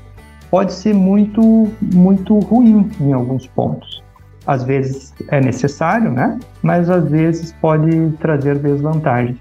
pode 0.50 0.72
ser 0.72 0.94
muito, 0.94 1.70
muito 1.82 2.38
ruim 2.38 2.90
em 2.98 3.12
alguns 3.12 3.46
pontos. 3.48 4.02
Às 4.46 4.64
vezes 4.64 5.12
é 5.28 5.42
necessário, 5.42 6.10
né? 6.10 6.38
Mas 6.62 6.88
às 6.88 7.06
vezes 7.06 7.52
pode 7.60 8.12
trazer 8.12 8.56
desvantagens. 8.56 9.36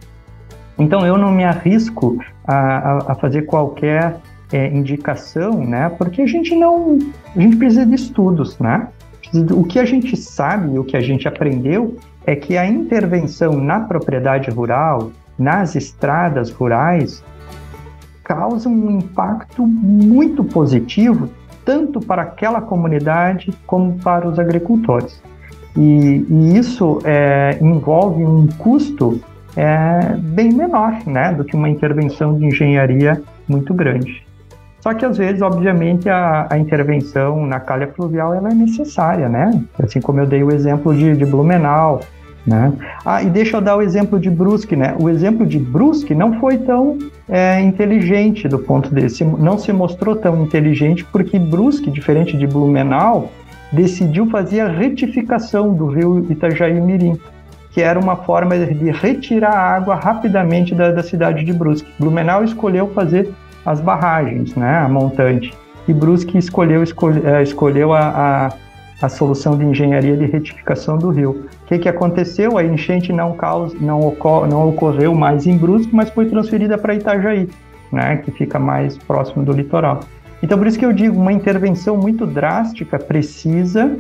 Então 0.78 1.06
eu 1.06 1.18
não 1.18 1.32
me 1.32 1.44
arrisco 1.44 2.18
a, 2.46 2.56
a, 2.56 2.98
a 3.12 3.16
fazer 3.16 3.44
qualquer 3.44 4.18
é, 4.52 4.68
indicação, 4.68 5.66
né? 5.66 5.90
Porque 5.90 6.22
a 6.22 6.28
gente 6.28 6.56
não, 6.56 7.00
a 7.36 7.40
gente 7.40 7.58
precisa 7.58 7.86
de 7.86 7.96
estudos, 7.96 8.58
né? 8.60 8.88
O 9.52 9.64
que 9.64 9.80
a 9.80 9.86
gente 9.86 10.16
sabe, 10.16 10.78
o 10.78 10.84
que 10.84 10.96
a 10.96 11.02
gente 11.02 11.28
aprendeu 11.28 11.98
é 12.26 12.36
que 12.36 12.58
a 12.58 12.66
intervenção 12.66 13.54
na 13.54 13.82
propriedade 13.82 14.50
rural, 14.50 15.12
nas 15.38 15.76
estradas 15.76 16.50
rurais, 16.50 17.24
causa 18.24 18.70
um 18.70 18.92
impacto 18.92 19.66
muito 19.66 20.44
positivo 20.44 21.30
tanto 21.68 22.00
para 22.00 22.22
aquela 22.22 22.62
comunidade 22.62 23.54
como 23.66 24.00
para 24.00 24.26
os 24.26 24.40
agricultores. 24.40 25.22
E, 25.76 26.26
e 26.30 26.58
isso 26.58 27.00
é, 27.04 27.58
envolve 27.62 28.24
um 28.24 28.48
custo 28.58 29.20
é 29.58 30.16
bem 30.16 30.54
menor 30.54 31.02
né, 31.08 31.34
do 31.34 31.44
que 31.44 31.56
uma 31.56 31.68
intervenção 31.68 32.38
de 32.38 32.46
engenharia 32.46 33.20
muito 33.48 33.74
grande. 33.74 34.24
Só 34.80 34.94
que 34.94 35.04
às 35.04 35.18
vezes, 35.18 35.42
obviamente, 35.42 36.08
a, 36.08 36.46
a, 36.50 36.58
intervenção 36.60 37.46
na 37.46 37.60
calha 37.60 37.88
fluvial 37.88 38.34
ela 38.34 38.50
é 38.50 38.54
necessária, 38.54 39.28
né? 39.28 39.60
Assim 39.82 40.00
como 40.00 40.20
eu 40.20 40.28
dei 40.28 40.44
o 40.44 40.52
exemplo 40.52 40.96
de, 40.96 41.18
de 41.18 41.26
Blumenau, 41.26 42.02
né? 42.46 42.72
Ah, 43.04 43.24
e 43.24 43.30
deixa 43.30 43.58
eu 43.58 43.62
dar 43.62 43.76
o 43.76 43.82
exemplo 43.82 44.20
de 44.20 44.30
Brusque, 44.30 44.76
né? 44.76 44.96
O 45.02 45.10
exemplo 45.10 45.46
de 45.46 45.58
Brusque 45.58 46.14
não 46.14 46.40
foi 46.40 46.60
tão 46.60 47.00
é, 47.28 47.60
inteligente 47.60 48.48
do 48.48 48.60
ponto 48.60 48.94
de 48.94 49.10
se, 49.10 49.26
não 49.26 49.58
se 49.58 49.74
mostrou 49.74 50.16
tão 50.16 50.44
inteligente 50.44 51.04
porque 51.04 51.40
Brusque, 51.40 51.90
diferente 51.90 52.38
de 52.38 52.46
Blumenau, 52.46 53.32
decidiu 53.72 54.30
fazer 54.30 54.62
a 54.62 54.70
retificação 54.70 55.74
do 55.74 55.88
rio 55.88 56.26
Itajaí 56.30 56.80
Mirim 56.80 57.20
que 57.78 57.82
era 57.84 58.00
uma 58.00 58.16
forma 58.16 58.58
de 58.58 58.90
retirar 58.90 59.56
água 59.56 59.94
rapidamente 59.94 60.74
da, 60.74 60.92
da 60.92 61.04
cidade 61.04 61.44
de 61.44 61.54
Brusque. 61.54 61.88
Blumenau 62.00 62.44
escolheu 62.44 62.88
fazer 62.88 63.32
as 63.64 63.80
barragens, 63.80 64.56
né, 64.56 64.80
a 64.80 64.90
montante, 64.90 65.54
e 65.88 65.94
Brusque 65.94 66.40
escolheu, 66.40 66.82
escolhe, 66.82 67.20
uh, 67.20 67.40
escolheu 67.40 67.94
a, 67.94 68.00
a, 68.00 69.06
a, 69.06 69.10
solução 69.10 69.56
de 69.56 69.64
engenharia 69.64 70.18
de 70.18 70.26
retificação 70.26 70.98
do 70.98 71.12
rio. 71.12 71.46
O 71.66 71.68
que, 71.68 71.78
que 71.78 71.88
aconteceu? 71.88 72.58
A 72.58 72.64
enchente 72.64 73.14
não, 73.14 73.34
causa, 73.34 73.78
não, 73.80 74.00
ocor, 74.00 74.48
não 74.48 74.68
ocorreu 74.70 75.14
mais 75.14 75.46
em 75.46 75.56
Brusque, 75.56 75.96
mas 75.96 76.10
foi 76.10 76.26
transferida 76.26 76.80
para 76.80 76.96
Itajaí, 76.96 77.48
né, 77.92 78.18
que 78.18 78.32
fica 78.32 78.58
mais 78.58 78.98
próximo 78.98 79.46
do 79.46 79.52
litoral. 79.52 80.00
Então, 80.42 80.58
por 80.58 80.66
isso 80.66 80.80
que 80.80 80.86
eu 80.86 80.94
digo, 80.94 81.16
uma 81.16 81.32
intervenção 81.32 81.96
muito 81.96 82.26
drástica 82.26 82.98
precisa 82.98 83.96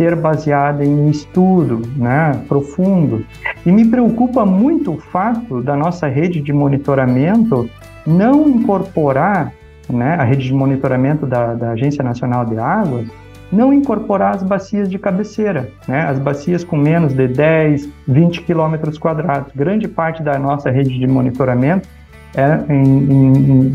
ser 0.00 0.16
baseada 0.16 0.82
em 0.82 1.10
estudo 1.10 1.82
né, 1.94 2.40
profundo. 2.48 3.22
E 3.66 3.70
me 3.70 3.84
preocupa 3.84 4.46
muito 4.46 4.94
o 4.94 4.98
fato 4.98 5.62
da 5.62 5.76
nossa 5.76 6.08
rede 6.08 6.40
de 6.40 6.54
monitoramento 6.54 7.68
não 8.06 8.48
incorporar, 8.48 9.52
né, 9.90 10.14
a 10.14 10.24
rede 10.24 10.46
de 10.46 10.54
monitoramento 10.54 11.26
da, 11.26 11.52
da 11.52 11.72
Agência 11.72 12.02
Nacional 12.02 12.46
de 12.46 12.58
Águas, 12.58 13.08
não 13.52 13.74
incorporar 13.74 14.36
as 14.36 14.42
bacias 14.42 14.88
de 14.88 14.98
cabeceira, 14.98 15.68
né? 15.86 16.02
as 16.08 16.18
bacias 16.18 16.64
com 16.64 16.76
menos 16.76 17.12
de 17.12 17.26
10, 17.28 17.88
20 18.08 18.42
quilômetros 18.42 18.96
quadrados. 18.96 19.52
Grande 19.54 19.86
parte 19.88 20.22
da 20.22 20.38
nossa 20.38 20.70
rede 20.70 20.98
de 20.98 21.06
monitoramento 21.06 21.86
é 22.34 22.72
em, 22.72 22.84
em, 22.84 23.32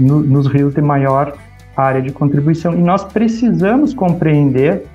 no, 0.07 0.21
nos 0.21 0.47
rios 0.47 0.73
de 0.73 0.82
maior 0.82 1.34
área 1.76 2.01
de 2.01 2.11
contribuição. 2.13 2.73
E 2.73 2.82
nós 2.82 3.03
precisamos 3.03 3.93
compreender 3.93 4.86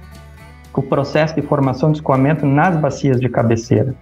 o 0.78 0.82
processo 0.82 1.34
de 1.34 1.42
formação 1.42 1.90
de 1.90 1.98
escoamento 1.98 2.46
nas 2.46 2.76
bacias 2.76 3.20
de 3.20 3.28
cabeceira. 3.28 3.94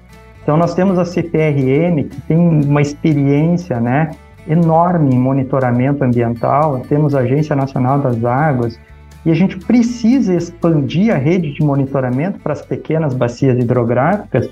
Então, 0.43 0.57
nós 0.57 0.75
temos 0.75 0.99
a 0.99 1.05
CPRM, 1.05 2.05
que 2.05 2.21
tem 2.23 2.37
uma 2.37 2.83
experiência 2.83 3.81
né, 3.81 4.13
enorme 4.47 5.15
em 5.15 5.19
monitoramento 5.19 6.03
ambiental, 6.05 6.81
temos 6.89 7.15
a 7.15 7.21
Agência 7.21 7.55
Nacional 7.55 7.99
das 7.99 8.25
Águas, 8.25 8.79
e 9.27 9.31
a 9.31 9.35
gente 9.35 9.59
precisa 9.59 10.35
expandir 10.35 11.15
a 11.15 11.19
rede 11.19 11.53
de 11.53 11.63
monitoramento 11.63 12.39
para 12.39 12.53
as 12.53 12.63
pequenas 12.63 13.13
bacias 13.13 13.59
hidrográficas 13.59 14.49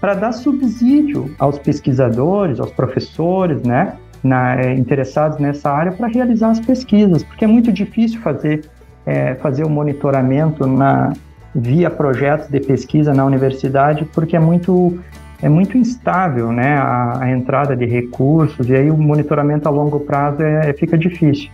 para 0.00 0.14
dar 0.14 0.32
subsídio 0.32 1.34
aos 1.38 1.58
pesquisadores, 1.58 2.60
aos 2.60 2.70
professores, 2.70 3.62
né, 3.62 3.96
na, 4.22 4.60
é, 4.60 4.74
interessados 4.74 5.38
nessa 5.38 5.70
área 5.70 5.92
para 5.92 6.06
realizar 6.06 6.50
as 6.50 6.60
pesquisas, 6.60 7.24
porque 7.24 7.44
é 7.44 7.48
muito 7.48 7.72
difícil 7.72 8.20
fazer, 8.20 8.64
é, 9.04 9.34
fazer 9.36 9.64
o 9.64 9.68
monitoramento 9.68 10.66
na, 10.66 11.12
via 11.54 11.90
projetos 11.90 12.48
de 12.48 12.60
pesquisa 12.60 13.12
na 13.12 13.24
universidade, 13.24 14.04
porque 14.14 14.36
é 14.36 14.40
muito, 14.40 14.98
é 15.42 15.48
muito 15.48 15.76
instável 15.76 16.52
né, 16.52 16.76
a, 16.76 17.24
a 17.24 17.30
entrada 17.30 17.76
de 17.76 17.86
recursos, 17.86 18.68
e 18.68 18.74
aí 18.74 18.90
o 18.90 18.96
monitoramento 18.96 19.68
a 19.68 19.70
longo 19.70 20.00
prazo 20.00 20.42
é, 20.42 20.72
fica 20.72 20.96
difícil. 20.96 21.50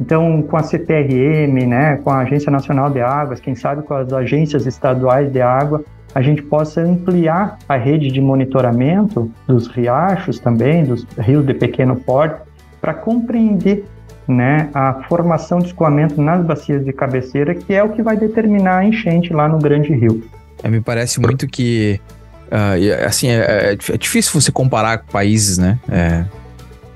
Então, 0.00 0.42
com 0.42 0.56
a 0.56 0.62
CPRM, 0.62 1.66
né, 1.66 1.96
com 1.96 2.10
a 2.10 2.18
Agência 2.18 2.50
Nacional 2.50 2.90
de 2.90 3.00
Águas, 3.00 3.40
quem 3.40 3.54
sabe 3.54 3.82
com 3.82 3.94
as 3.94 4.12
agências 4.12 4.66
estaduais 4.66 5.32
de 5.32 5.40
água, 5.40 5.82
a 6.14 6.22
gente 6.22 6.42
possa 6.42 6.80
ampliar 6.80 7.58
a 7.68 7.76
rede 7.76 8.10
de 8.10 8.20
monitoramento 8.20 9.30
dos 9.46 9.66
riachos 9.68 10.38
também, 10.38 10.84
dos 10.84 11.04
rios 11.18 11.46
de 11.46 11.54
pequeno 11.54 11.96
porte, 11.96 12.40
para 12.80 12.94
compreender 12.94 13.84
né, 14.28 14.70
a 14.74 15.04
formação 15.08 15.58
de 15.58 15.66
escoamento 15.66 16.20
nas 16.20 16.44
bacias 16.44 16.84
de 16.84 16.92
cabeceira, 16.92 17.54
que 17.54 17.72
é 17.72 17.82
o 17.82 17.90
que 17.90 18.02
vai 18.02 18.16
determinar 18.16 18.78
a 18.78 18.84
enchente 18.84 19.32
lá 19.32 19.48
no 19.48 19.58
Grande 19.58 19.92
Rio. 19.92 20.22
É, 20.62 20.68
me 20.68 20.80
parece 20.80 21.20
muito 21.20 21.46
que, 21.46 22.00
uh, 22.46 23.06
assim, 23.06 23.28
é, 23.28 23.36
é, 23.36 23.72
é, 23.72 23.96
difícil 23.96 24.40
você 24.40 24.50
comparar 24.50 25.04
países, 25.04 25.58
né, 25.58 25.78
é, 25.88 26.24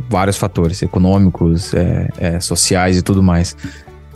vários 0.08 0.36
fatores, 0.36 0.82
econômicos, 0.82 1.72
é, 1.74 2.08
é, 2.18 2.40
sociais 2.40 2.96
e 2.96 3.02
tudo 3.02 3.22
mais. 3.22 3.56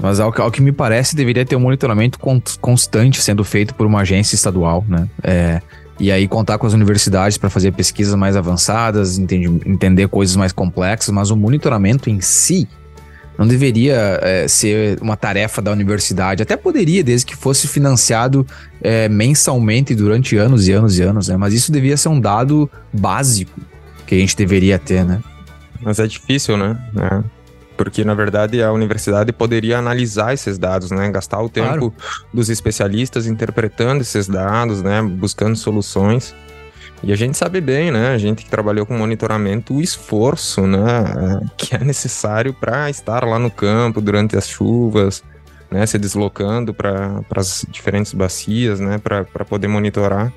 Mas 0.00 0.18
ao, 0.18 0.34
ao 0.42 0.50
que 0.50 0.60
me 0.60 0.72
parece, 0.72 1.14
deveria 1.14 1.44
ter 1.44 1.54
um 1.54 1.60
monitoramento 1.60 2.18
constante 2.60 3.22
sendo 3.22 3.44
feito 3.44 3.74
por 3.76 3.86
uma 3.86 4.00
agência 4.00 4.34
estadual, 4.34 4.84
né? 4.88 5.08
E 6.00 6.10
aí 6.10 6.26
contar 6.26 6.58
com 6.58 6.66
as 6.66 6.72
universidades 6.72 7.38
para 7.38 7.48
fazer 7.48 7.72
pesquisas 7.72 8.16
mais 8.16 8.36
avançadas, 8.36 9.16
entende, 9.16 9.46
entender 9.64 10.08
coisas 10.08 10.34
mais 10.34 10.50
complexas, 10.52 11.14
mas 11.14 11.30
o 11.30 11.36
monitoramento 11.36 12.10
em 12.10 12.20
si 12.20 12.68
não 13.39 13.47
deveria 13.47 14.18
é, 14.22 14.49
ser 14.49 14.99
uma 15.01 15.16
tarefa 15.16 15.61
da 15.61 15.72
universidade. 15.72 16.43
Até 16.43 16.57
poderia, 16.57 17.03
desde 17.03 17.26
que 17.26 17.37
fosse 17.37 17.66
financiado 17.66 18.47
é, 18.80 19.09
mensalmente 19.09 19.95
durante 19.95 20.37
anos 20.37 20.68
e 20.68 20.72
anos 20.72 20.99
e 20.99 21.03
anos, 21.03 21.28
né? 21.28 21.37
Mas 21.37 21.53
isso 21.53 21.72
devia 21.72 21.97
ser 21.97 22.09
um 22.09 22.20
dado 22.20 22.70
básico 22.93 23.61
que 24.07 24.14
a 24.14 24.18
gente 24.18 24.37
deveria 24.37 24.78
ter, 24.78 25.05
né? 25.05 25.20
Mas 25.82 25.99
é 25.99 26.07
difícil, 26.07 26.57
né? 26.57 26.78
É 26.97 27.45
porque 27.76 28.05
na 28.05 28.14
verdade 28.14 28.62
a 28.62 28.72
universidade 28.72 29.32
poderia 29.32 29.78
analisar 29.78 30.32
esses 30.32 30.59
dados, 30.59 30.91
né? 30.91 31.11
Gastar 31.11 31.41
o 31.41 31.49
tempo 31.49 31.91
claro. 31.91 31.95
dos 32.32 32.49
especialistas 32.49 33.26
interpretando 33.26 34.01
esses 34.01 34.28
dados, 34.28 34.82
né? 34.82 35.03
Buscando 35.03 35.57
soluções. 35.57 36.35
E 37.05 37.12
a 37.12 37.16
gente 37.16 37.36
sabe 37.36 37.61
bem, 37.61 37.90
né? 37.90 38.09
A 38.09 38.18
gente 38.18 38.44
que 38.44 38.50
trabalhou 38.50 38.86
com 38.86 38.96
monitoramento, 38.96 39.74
o 39.74 39.80
esforço, 39.80 40.66
né? 40.66 40.80
Que 41.57 41.76
é 41.76 41.78
necessário 41.78 42.52
para 42.52 42.88
estar 42.90 43.24
lá 43.24 43.38
no 43.38 43.50
campo 43.50 44.00
durante 44.00 44.36
as 44.36 44.48
chuvas, 44.48 45.22
né? 45.70 45.84
Se 45.86 45.98
deslocando 45.98 46.72
para 46.72 47.22
as 47.36 47.66
diferentes 47.68 48.12
bacias, 48.12 48.80
né? 48.80 48.98
Para 48.98 49.44
poder 49.44 49.68
monitorar. 49.68 50.32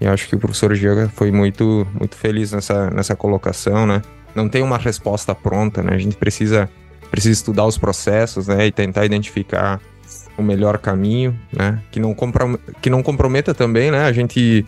E 0.00 0.06
acho 0.06 0.28
que 0.28 0.34
o 0.34 0.38
professor 0.38 0.74
Giga 0.74 1.10
foi 1.14 1.30
muito, 1.30 1.86
muito 1.98 2.16
feliz 2.16 2.52
nessa, 2.52 2.90
nessa 2.90 3.14
colocação, 3.14 3.86
né? 3.86 4.02
não 4.34 4.48
tem 4.48 4.62
uma 4.62 4.78
resposta 4.78 5.34
pronta, 5.34 5.82
né? 5.82 5.94
A 5.94 5.98
gente 5.98 6.16
precisa, 6.16 6.68
precisa 7.10 7.32
estudar 7.32 7.66
os 7.66 7.78
processos, 7.78 8.46
né? 8.46 8.66
E 8.66 8.72
tentar 8.72 9.04
identificar 9.04 9.80
o 10.36 10.42
melhor 10.42 10.78
caminho, 10.78 11.38
né? 11.52 11.82
Que 11.90 12.00
não, 12.00 12.14
comprom 12.14 12.56
que 12.80 12.90
não 12.90 13.02
comprometa 13.02 13.54
também, 13.54 13.90
né? 13.90 14.04
A 14.04 14.12
gente 14.12 14.64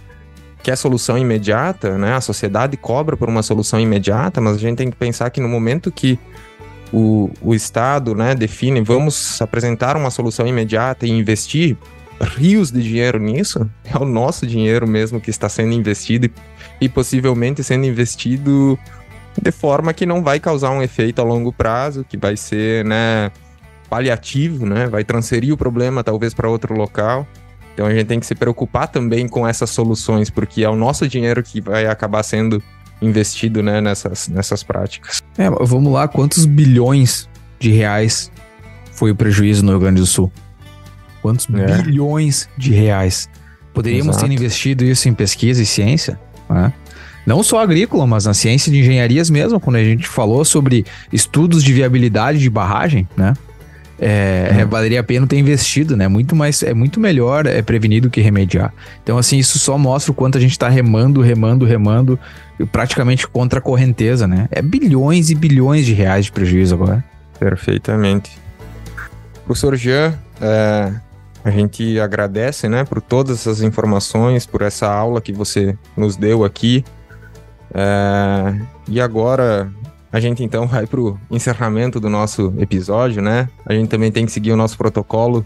quer 0.62 0.76
solução 0.76 1.18
imediata, 1.18 1.98
né? 1.98 2.14
A 2.14 2.20
sociedade 2.20 2.76
cobra 2.76 3.16
por 3.16 3.28
uma 3.28 3.42
solução 3.42 3.80
imediata, 3.80 4.40
mas 4.40 4.56
a 4.56 4.58
gente 4.58 4.76
tem 4.76 4.90
que 4.90 4.96
pensar 4.96 5.30
que 5.30 5.40
no 5.40 5.48
momento 5.48 5.90
que 5.90 6.18
o, 6.92 7.30
o 7.40 7.54
Estado, 7.54 8.14
né, 8.14 8.34
define, 8.34 8.82
vamos 8.82 9.40
apresentar 9.40 9.96
uma 9.96 10.10
solução 10.10 10.46
imediata 10.46 11.06
e 11.06 11.10
investir 11.10 11.76
rios 12.20 12.70
de 12.70 12.82
dinheiro 12.82 13.18
nisso, 13.18 13.68
é 13.84 13.96
o 13.98 14.04
nosso 14.04 14.46
dinheiro 14.46 14.86
mesmo 14.86 15.20
que 15.20 15.30
está 15.30 15.48
sendo 15.48 15.72
investido 15.72 16.26
e, 16.26 16.32
e 16.82 16.88
possivelmente 16.88 17.64
sendo 17.64 17.86
investido 17.86 18.78
de 19.40 19.50
forma 19.50 19.94
que 19.94 20.04
não 20.04 20.22
vai 20.22 20.38
causar 20.38 20.70
um 20.70 20.82
efeito 20.82 21.20
a 21.20 21.24
longo 21.24 21.52
prazo, 21.52 22.04
que 22.06 22.18
vai 22.18 22.36
ser, 22.36 22.84
né, 22.84 23.32
paliativo, 23.88 24.66
né, 24.66 24.86
vai 24.86 25.02
transferir 25.02 25.54
o 25.54 25.56
problema 25.56 26.04
talvez 26.04 26.34
para 26.34 26.48
outro 26.48 26.74
local. 26.74 27.26
Então 27.74 27.86
a 27.86 27.94
gente 27.94 28.06
tem 28.06 28.20
que 28.20 28.26
se 28.26 28.34
preocupar 28.34 28.88
também 28.88 29.26
com 29.26 29.46
essas 29.46 29.70
soluções, 29.70 30.28
porque 30.28 30.62
é 30.62 30.68
o 30.68 30.76
nosso 30.76 31.08
dinheiro 31.08 31.42
que 31.42 31.60
vai 31.60 31.86
acabar 31.86 32.22
sendo 32.22 32.62
investido, 33.00 33.62
né, 33.62 33.80
nessas, 33.80 34.28
nessas 34.28 34.62
práticas. 34.62 35.22
É, 35.36 35.50
vamos 35.50 35.92
lá, 35.92 36.06
quantos 36.06 36.44
bilhões 36.46 37.28
de 37.58 37.70
reais 37.70 38.30
foi 38.92 39.10
o 39.10 39.16
prejuízo 39.16 39.64
no 39.64 39.72
Rio 39.72 39.80
Grande 39.80 40.00
do 40.00 40.06
Sul? 40.06 40.30
Quantos 41.20 41.46
é. 41.52 41.82
bilhões 41.82 42.48
de 42.56 42.72
reais? 42.72 43.28
Poderíamos 43.72 44.16
Exato. 44.16 44.28
ter 44.28 44.34
investido 44.34 44.84
isso 44.84 45.08
em 45.08 45.14
pesquisa 45.14 45.62
e 45.62 45.66
ciência, 45.66 46.20
né? 46.48 46.72
não 47.24 47.42
só 47.42 47.60
agrícola, 47.60 48.06
mas 48.06 48.26
na 48.26 48.34
ciência 48.34 48.70
de 48.70 48.78
engenharias 48.78 49.30
mesmo, 49.30 49.58
quando 49.60 49.76
a 49.76 49.84
gente 49.84 50.06
falou 50.06 50.44
sobre 50.44 50.84
estudos 51.12 51.62
de 51.62 51.72
viabilidade 51.72 52.38
de 52.38 52.50
barragem, 52.50 53.08
né? 53.16 53.34
É, 54.04 54.62
uhum. 54.62 54.68
valeria 54.68 54.98
a 54.98 55.04
pena 55.04 55.28
ter 55.28 55.38
investido, 55.38 55.96
né? 55.96 56.08
Muito 56.08 56.34
mais, 56.34 56.60
é 56.64 56.74
muito 56.74 56.98
melhor 56.98 57.46
é 57.46 57.62
prevenir 57.62 58.02
do 58.02 58.10
que 58.10 58.20
remediar. 58.20 58.74
Então, 59.00 59.16
assim, 59.16 59.38
isso 59.38 59.60
só 59.60 59.78
mostra 59.78 60.10
o 60.10 60.14
quanto 60.14 60.36
a 60.36 60.40
gente 60.40 60.50
está 60.50 60.68
remando, 60.68 61.20
remando, 61.20 61.64
remando, 61.64 62.18
praticamente 62.72 63.28
contra 63.28 63.60
a 63.60 63.62
correnteza, 63.62 64.26
né? 64.26 64.48
É 64.50 64.60
bilhões 64.60 65.30
e 65.30 65.36
bilhões 65.36 65.86
de 65.86 65.92
reais 65.92 66.24
de 66.24 66.32
prejuízo 66.32 66.74
agora. 66.74 67.04
Perfeitamente. 67.38 68.36
Professor 69.44 69.76
Jean, 69.76 70.18
é, 70.40 70.92
a 71.44 71.50
gente 71.52 72.00
agradece, 72.00 72.68
né, 72.68 72.82
por 72.82 73.00
todas 73.00 73.38
essas 73.38 73.62
informações, 73.62 74.44
por 74.44 74.62
essa 74.62 74.92
aula 74.92 75.20
que 75.20 75.32
você 75.32 75.78
nos 75.96 76.16
deu 76.16 76.44
aqui. 76.44 76.84
É, 77.72 78.54
e 78.88 79.00
agora 79.00 79.70
a 80.12 80.20
gente 80.20 80.44
então 80.44 80.66
vai 80.66 80.86
para 80.86 81.00
o 81.00 81.18
encerramento 81.30 81.98
do 81.98 82.10
nosso 82.10 82.52
episódio, 82.58 83.22
né? 83.22 83.48
A 83.64 83.72
gente 83.72 83.88
também 83.88 84.12
tem 84.12 84.26
que 84.26 84.32
seguir 84.32 84.52
o 84.52 84.56
nosso 84.56 84.76
protocolo 84.76 85.44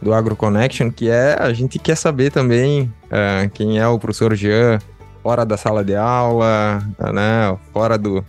do 0.00 0.14
AgroConnection, 0.14 0.90
que 0.92 1.10
é 1.10 1.36
a 1.38 1.52
gente 1.52 1.78
quer 1.78 1.96
saber 1.96 2.30
também 2.30 2.92
é, 3.10 3.50
quem 3.52 3.78
é 3.78 3.88
o 3.88 3.98
professor 3.98 4.34
Jean 4.34 4.78
fora 5.22 5.44
da 5.44 5.56
sala 5.56 5.84
de 5.84 5.96
aula, 5.96 6.78
né? 7.12 7.58
Fora 7.72 7.98
do, 7.98 8.24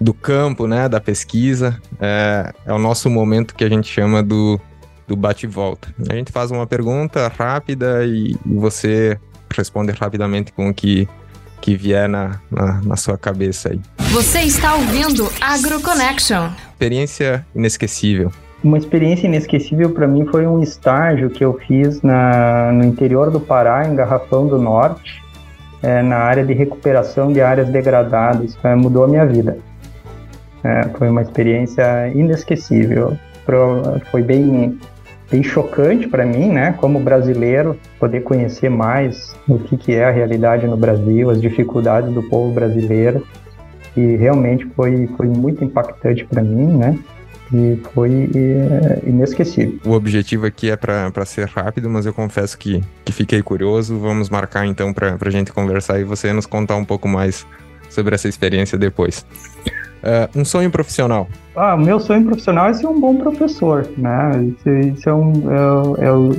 do 0.00 0.14
campo, 0.14 0.68
né? 0.68 0.88
Da 0.88 1.00
pesquisa. 1.00 1.80
É, 2.00 2.54
é 2.64 2.72
o 2.72 2.78
nosso 2.78 3.10
momento 3.10 3.56
que 3.56 3.64
a 3.64 3.68
gente 3.68 3.88
chama 3.88 4.22
do, 4.22 4.60
do 5.08 5.16
bate-volta. 5.16 5.92
A 6.08 6.14
gente 6.14 6.30
faz 6.30 6.52
uma 6.52 6.68
pergunta 6.68 7.26
rápida 7.36 8.04
e, 8.04 8.36
e 8.46 8.54
você 8.54 9.18
responde 9.52 9.90
rapidamente 9.90 10.52
com 10.52 10.68
o 10.68 10.74
que 10.74 11.08
que 11.60 11.76
vier 11.76 12.08
na, 12.08 12.40
na, 12.50 12.80
na 12.82 12.96
sua 12.96 13.18
cabeça 13.18 13.70
aí. 13.70 13.80
Você 14.12 14.40
está 14.40 14.74
ouvindo 14.74 15.30
AgroConnection. 15.40 16.50
Experiência 16.72 17.46
inesquecível. 17.54 18.32
Uma 18.62 18.76
experiência 18.76 19.26
inesquecível 19.26 19.90
para 19.90 20.06
mim 20.06 20.26
foi 20.26 20.46
um 20.46 20.62
estágio 20.62 21.30
que 21.30 21.44
eu 21.44 21.58
fiz 21.66 22.02
na, 22.02 22.72
no 22.72 22.84
interior 22.84 23.30
do 23.30 23.40
Pará, 23.40 23.86
em 23.86 23.94
Garrafão 23.94 24.46
do 24.46 24.58
Norte, 24.58 25.22
é, 25.82 26.02
na 26.02 26.16
área 26.16 26.44
de 26.44 26.52
recuperação 26.52 27.32
de 27.32 27.40
áreas 27.40 27.68
degradadas. 27.68 28.56
É, 28.62 28.74
mudou 28.74 29.04
a 29.04 29.08
minha 29.08 29.24
vida. 29.24 29.58
É, 30.62 30.88
foi 30.98 31.08
uma 31.08 31.22
experiência 31.22 32.08
inesquecível. 32.14 33.16
Foi 34.10 34.22
bem 34.22 34.78
bem 35.30 35.42
chocante 35.42 36.08
para 36.08 36.26
mim, 36.26 36.48
né, 36.48 36.72
como 36.78 36.98
brasileiro, 37.00 37.78
poder 37.98 38.22
conhecer 38.22 38.68
mais 38.68 39.34
o 39.48 39.58
que, 39.58 39.76
que 39.76 39.92
é 39.92 40.04
a 40.04 40.10
realidade 40.10 40.66
no 40.66 40.76
Brasil, 40.76 41.30
as 41.30 41.40
dificuldades 41.40 42.12
do 42.12 42.22
povo 42.24 42.52
brasileiro, 42.52 43.24
e 43.96 44.16
realmente 44.16 44.66
foi, 44.76 45.08
foi 45.16 45.26
muito 45.26 45.64
impactante 45.64 46.24
para 46.24 46.42
mim, 46.42 46.66
né, 46.76 46.98
e 47.52 47.80
foi 47.92 48.30
é, 48.34 49.08
inesquecível. 49.08 49.78
O 49.84 49.92
objetivo 49.92 50.46
aqui 50.46 50.70
é 50.70 50.76
para 50.76 51.24
ser 51.24 51.48
rápido, 51.48 51.90
mas 51.90 52.06
eu 52.06 52.14
confesso 52.14 52.56
que, 52.56 52.80
que 53.04 53.12
fiquei 53.12 53.42
curioso. 53.42 53.98
Vamos 53.98 54.30
marcar 54.30 54.66
então 54.66 54.92
para 54.92 55.16
a 55.20 55.30
gente 55.30 55.52
conversar 55.52 55.98
e 55.98 56.04
você 56.04 56.32
nos 56.32 56.46
contar 56.46 56.76
um 56.76 56.84
pouco 56.84 57.08
mais 57.08 57.44
sobre 57.88 58.14
essa 58.14 58.28
experiência 58.28 58.78
depois. 58.78 59.26
Uh, 60.02 60.40
um 60.40 60.44
sonho 60.44 60.70
profissional. 60.70 61.28
Ah, 61.54 61.76
meu 61.76 62.00
sonho 62.00 62.24
profissional 62.24 62.68
é 62.68 62.74
ser 62.74 62.86
um 62.86 62.98
bom 62.98 63.16
professor, 63.16 63.86
né? 63.98 64.44
Isso, 64.44 64.70
isso 64.70 65.08
é 65.08 65.14
um, 65.14 65.32
eu, 65.50 65.96
eu 65.96 66.36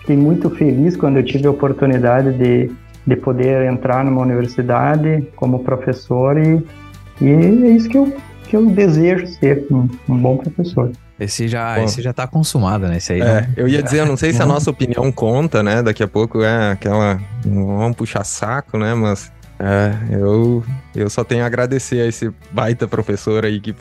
fiquei 0.00 0.16
muito 0.16 0.48
feliz 0.50 0.96
quando 0.96 1.16
eu 1.16 1.24
tive 1.24 1.46
a 1.46 1.50
oportunidade 1.50 2.32
de, 2.34 2.70
de 3.06 3.16
poder 3.16 3.66
entrar 3.66 4.04
numa 4.04 4.22
universidade 4.22 5.26
como 5.34 5.64
professor 5.64 6.38
e, 6.38 6.64
e 7.20 7.28
é 7.28 7.70
isso 7.70 7.88
que 7.88 7.98
eu 7.98 8.12
que 8.50 8.56
eu 8.56 8.66
desejo 8.66 9.28
ser 9.28 9.64
um, 9.70 9.88
um 10.08 10.18
bom 10.18 10.36
professor. 10.36 10.90
Esse 11.20 11.46
já, 11.46 11.80
esse 11.84 12.02
já 12.02 12.12
tá 12.12 12.26
consumado, 12.26 12.88
né? 12.88 12.96
Esse 12.96 13.12
aí, 13.12 13.20
é, 13.20 13.24
né? 13.24 13.50
eu 13.56 13.68
ia 13.68 13.80
dizer, 13.80 14.00
eu 14.00 14.06
não 14.06 14.16
sei 14.16 14.32
se 14.32 14.42
a 14.42 14.46
nossa 14.46 14.68
opinião 14.70 15.12
conta, 15.12 15.62
né? 15.62 15.82
Daqui 15.82 16.02
a 16.02 16.08
pouco 16.08 16.42
é 16.42 16.72
aquela. 16.72 17.20
Vamos 17.44 17.96
puxar 17.96 18.24
saco, 18.24 18.76
né? 18.76 18.92
Mas 18.92 19.30
é, 19.60 20.16
eu, 20.16 20.64
eu 20.96 21.10
só 21.10 21.22
tenho 21.22 21.44
a 21.44 21.46
agradecer 21.46 22.00
a 22.00 22.06
esse 22.06 22.32
baita 22.50 22.88
professor 22.88 23.44
aí 23.44 23.60
que, 23.60 23.74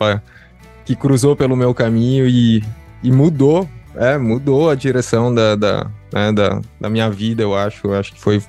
que 0.83 0.93
cruzou 0.93 1.37
pelo 1.37 1.55
meu 1.55 1.73
caminho 1.73 2.27
e, 2.27 2.61
e 3.01 3.09
mudou, 3.09 3.67
é, 3.95 4.17
mudou 4.17 4.69
a 4.69 4.75
direção 4.75 5.33
da, 5.33 5.55
da, 5.55 5.87
né, 6.13 6.33
da, 6.33 6.59
da 6.81 6.89
minha 6.89 7.09
vida, 7.09 7.41
eu 7.41 7.55
acho. 7.55 7.87
Eu 7.87 7.95
acho 7.95 8.13
que 8.13 8.19
foi 8.19 8.43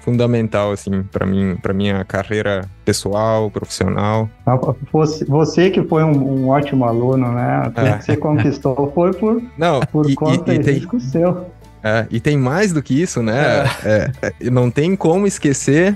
fundamental 0.00 0.72
assim 0.72 1.02
para 1.02 1.26
mim, 1.26 1.54
para 1.60 1.74
minha 1.74 2.02
carreira 2.02 2.64
pessoal, 2.82 3.50
profissional. 3.50 4.30
Ah, 4.46 4.58
você, 4.90 5.24
você 5.26 5.70
que 5.70 5.82
foi 5.82 6.02
um, 6.02 6.12
um 6.12 6.48
ótimo 6.48 6.86
aluno, 6.86 7.30
né? 7.30 7.70
É. 7.76 7.92
que 7.98 8.04
você 8.04 8.16
conquistou 8.16 8.90
foi 8.94 9.12
por 9.12 9.42
não 9.58 9.80
por 9.80 10.08
e, 10.08 10.14
conta 10.14 10.54
e, 10.54 10.56
e 10.56 10.60
tem, 10.60 11.00
seu. 11.00 11.46
É, 11.82 12.06
e 12.10 12.20
tem 12.20 12.38
mais 12.38 12.72
do 12.72 12.82
que 12.82 13.00
isso, 13.00 13.22
né? 13.22 13.64
É. 13.84 14.10
é, 14.22 14.32
é 14.40 14.50
não 14.50 14.70
tem 14.70 14.96
como 14.96 15.26
esquecer 15.26 15.94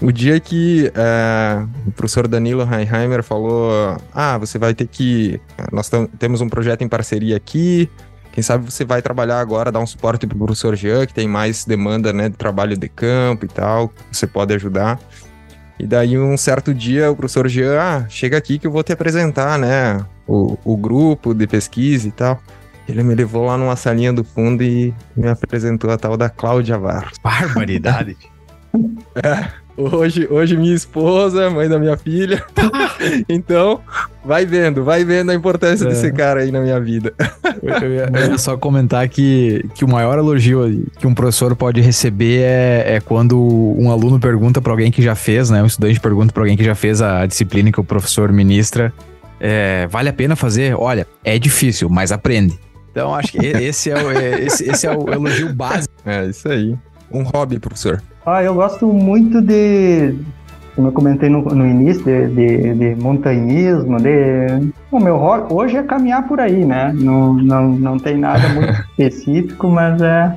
o 0.00 0.12
dia 0.12 0.38
que 0.38 0.90
é, 0.94 1.64
o 1.86 1.92
professor 1.92 2.28
Danilo 2.28 2.62
Heinheimer 2.62 3.22
falou: 3.22 3.96
Ah, 4.12 4.36
você 4.38 4.58
vai 4.58 4.74
ter 4.74 4.86
que. 4.86 5.40
Nós 5.72 5.90
temos 6.18 6.40
um 6.40 6.48
projeto 6.48 6.82
em 6.82 6.88
parceria 6.88 7.36
aqui, 7.36 7.90
quem 8.36 8.42
sabe 8.42 8.70
você 8.70 8.84
vai 8.84 9.00
trabalhar 9.00 9.40
agora, 9.40 9.72
dar 9.72 9.80
um 9.80 9.86
suporte 9.86 10.26
para 10.26 10.36
o 10.36 10.38
professor 10.38 10.76
Jean, 10.76 11.06
que 11.06 11.14
tem 11.14 11.26
mais 11.26 11.64
demanda 11.64 12.12
né, 12.12 12.28
de 12.28 12.36
trabalho 12.36 12.76
de 12.76 12.86
campo 12.86 13.46
e 13.46 13.48
tal, 13.48 13.90
você 14.12 14.26
pode 14.26 14.52
ajudar. 14.52 15.00
E 15.80 15.86
daí, 15.86 16.18
um 16.18 16.36
certo 16.36 16.74
dia, 16.74 17.10
o 17.10 17.16
professor 17.16 17.48
Jean, 17.48 17.80
ah, 17.80 18.06
chega 18.10 18.36
aqui 18.36 18.58
que 18.58 18.66
eu 18.66 18.70
vou 18.70 18.82
te 18.82 18.92
apresentar, 18.92 19.58
né, 19.58 20.04
o, 20.26 20.58
o 20.66 20.76
grupo 20.76 21.32
de 21.32 21.46
pesquisa 21.46 22.08
e 22.08 22.10
tal. 22.10 22.38
Ele 22.86 23.02
me 23.02 23.14
levou 23.14 23.46
lá 23.46 23.56
numa 23.56 23.74
salinha 23.74 24.12
do 24.12 24.22
fundo 24.22 24.62
e 24.62 24.94
me 25.16 25.28
apresentou 25.28 25.90
a 25.90 25.96
tal 25.96 26.14
da 26.14 26.28
Cláudia 26.28 26.76
Var. 26.76 27.10
Barbaridade. 27.22 28.18
é. 29.16 29.65
Hoje, 29.76 30.26
hoje 30.30 30.56
minha 30.56 30.74
esposa, 30.74 31.50
mãe 31.50 31.68
da 31.68 31.78
minha 31.78 31.98
filha. 31.98 32.42
então, 33.28 33.80
vai 34.24 34.46
vendo, 34.46 34.82
vai 34.82 35.04
vendo 35.04 35.30
a 35.30 35.34
importância 35.34 35.84
é. 35.84 35.88
desse 35.88 36.10
cara 36.12 36.40
aí 36.40 36.50
na 36.50 36.60
minha 36.60 36.80
vida. 36.80 37.12
Eu 37.62 37.92
ia, 37.92 38.08
eu 38.12 38.30
ia, 38.32 38.38
só 38.38 38.56
comentar 38.56 39.06
que, 39.06 39.66
que 39.74 39.84
o 39.84 39.88
maior 39.88 40.16
elogio 40.18 40.86
que 40.98 41.06
um 41.06 41.12
professor 41.12 41.54
pode 41.54 41.82
receber 41.82 42.40
é, 42.40 42.96
é 42.96 43.00
quando 43.00 43.38
um 43.38 43.90
aluno 43.90 44.18
pergunta 44.18 44.62
para 44.62 44.72
alguém 44.72 44.90
que 44.90 45.02
já 45.02 45.14
fez, 45.14 45.50
né? 45.50 45.62
Um 45.62 45.66
estudante 45.66 46.00
pergunta 46.00 46.32
para 46.32 46.42
alguém 46.42 46.56
que 46.56 46.64
já 46.64 46.74
fez 46.74 47.02
a 47.02 47.26
disciplina 47.26 47.70
que 47.70 47.80
o 47.80 47.84
professor 47.84 48.32
ministra. 48.32 48.92
É, 49.38 49.86
vale 49.88 50.08
a 50.08 50.12
pena 50.12 50.34
fazer? 50.34 50.74
Olha, 50.74 51.06
é 51.22 51.38
difícil, 51.38 51.90
mas 51.90 52.10
aprende. 52.10 52.58
Então, 52.90 53.14
acho 53.14 53.32
que 53.32 53.46
esse 53.46 53.90
é 53.90 54.02
o, 54.02 54.10
é, 54.10 54.40
esse, 54.40 54.70
esse 54.70 54.86
é 54.86 54.96
o 54.96 55.12
elogio 55.12 55.52
básico. 55.52 55.92
É, 56.06 56.24
isso 56.24 56.48
aí. 56.48 56.74
Um 57.10 57.22
hobby, 57.22 57.58
professor. 57.58 58.02
Ah, 58.26 58.42
eu 58.42 58.54
gosto 58.54 58.88
muito 58.88 59.40
de, 59.40 60.16
como 60.74 60.88
eu 60.88 60.92
comentei 60.92 61.28
no, 61.28 61.42
no 61.42 61.64
início, 61.64 62.02
de, 62.02 62.26
de, 62.26 62.74
de, 62.74 62.94
montanhismo, 63.00 63.98
de... 63.98 64.72
O 64.90 64.98
meu 64.98 65.16
hobby 65.16 65.54
hoje 65.54 65.76
é 65.76 65.82
caminhar 65.84 66.26
por 66.26 66.40
aí, 66.40 66.64
né? 66.64 66.92
Não, 66.92 67.32
não, 67.34 67.68
não 67.68 67.98
tem 68.00 68.18
nada 68.18 68.48
muito 68.48 68.72
específico, 68.98 69.68
mas 69.68 70.02
é, 70.02 70.36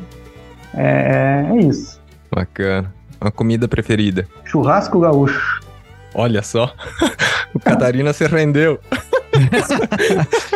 é, 0.76 1.48
é 1.50 1.58
isso. 1.62 2.00
Bacana. 2.32 2.94
Uma 3.20 3.32
comida 3.32 3.68
preferida? 3.68 4.28
Churrasco 4.46 5.00
gaúcho. 5.00 5.60
Olha 6.14 6.44
só, 6.44 6.72
o 7.54 7.60
Catarina 7.60 8.14
se 8.14 8.28
rendeu. 8.28 8.80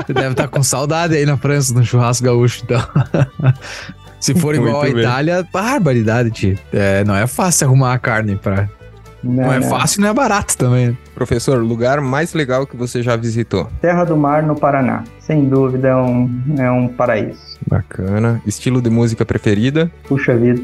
Você 0.06 0.14
deve 0.14 0.30
estar 0.30 0.48
com 0.50 0.62
saudade 0.62 1.16
aí 1.16 1.26
na 1.26 1.36
França, 1.38 1.74
no 1.74 1.84
churrasco 1.84 2.26
gaúcho, 2.26 2.62
então. 2.64 2.82
Se 4.24 4.34
for 4.34 4.56
igual 4.56 4.82
à 4.82 4.88
Itália, 4.88 5.46
barbaridade, 5.52 6.32
tio. 6.32 6.58
É, 6.72 7.04
não 7.04 7.14
é 7.14 7.28
fácil 7.28 7.68
arrumar 7.68 7.92
a 7.92 8.00
carne 8.00 8.38
pra. 8.38 8.70
Não, 9.22 9.44
não 9.44 9.54
é 9.54 9.62
fácil, 9.62 10.00
não 10.02 10.08
é 10.08 10.14
barato 10.14 10.58
também. 10.58 10.98
Professor, 11.14 11.62
lugar 11.62 12.00
mais 12.00 12.34
legal 12.34 12.66
que 12.66 12.78
você 12.78 13.04
já 13.04 13.18
visitou? 13.18 13.70
Terra 13.82 14.06
do 14.06 14.16
Mar, 14.16 14.42
no 14.42 14.56
Paraná. 14.56 15.04
Sem 15.20 15.50
dúvida, 15.50 15.90
é 15.90 15.96
um, 15.98 16.42
é 16.58 16.72
um 16.72 16.88
paraíso. 16.88 17.58
Bacana. 17.68 18.42
Estilo 18.48 18.82
de 18.82 18.90
música 18.90 19.26
preferida? 19.26 19.92
Puxa 20.08 20.34
vida. 20.38 20.64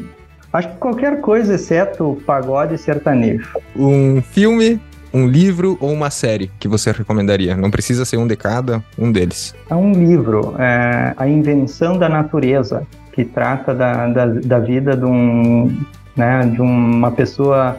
Acho 0.54 0.68
que 0.70 0.76
qualquer 0.78 1.20
coisa, 1.20 1.56
exceto 1.56 2.16
pagode 2.24 2.76
e 2.76 2.78
sertanejo. 2.78 3.46
Um 3.76 4.22
filme, 4.22 4.80
um 5.12 5.26
livro 5.26 5.76
ou 5.82 5.92
uma 5.92 6.08
série 6.08 6.50
que 6.58 6.66
você 6.66 6.92
recomendaria? 6.92 7.54
Não 7.58 7.70
precisa 7.70 8.06
ser 8.06 8.16
um 8.16 8.26
de 8.26 8.36
cada, 8.36 8.82
um 8.98 9.12
deles. 9.12 9.54
É 9.68 9.74
um 9.74 9.92
livro, 9.92 10.54
é 10.58 11.12
A 11.14 11.28
Invenção 11.28 11.98
da 11.98 12.08
Natureza, 12.08 12.86
que 13.20 13.24
trata 13.26 13.74
da, 13.74 14.06
da, 14.06 14.26
da 14.26 14.58
vida 14.58 14.96
de, 14.96 15.04
um, 15.04 15.78
né, 16.16 16.46
de 16.46 16.60
uma 16.60 17.10
pessoa, 17.10 17.76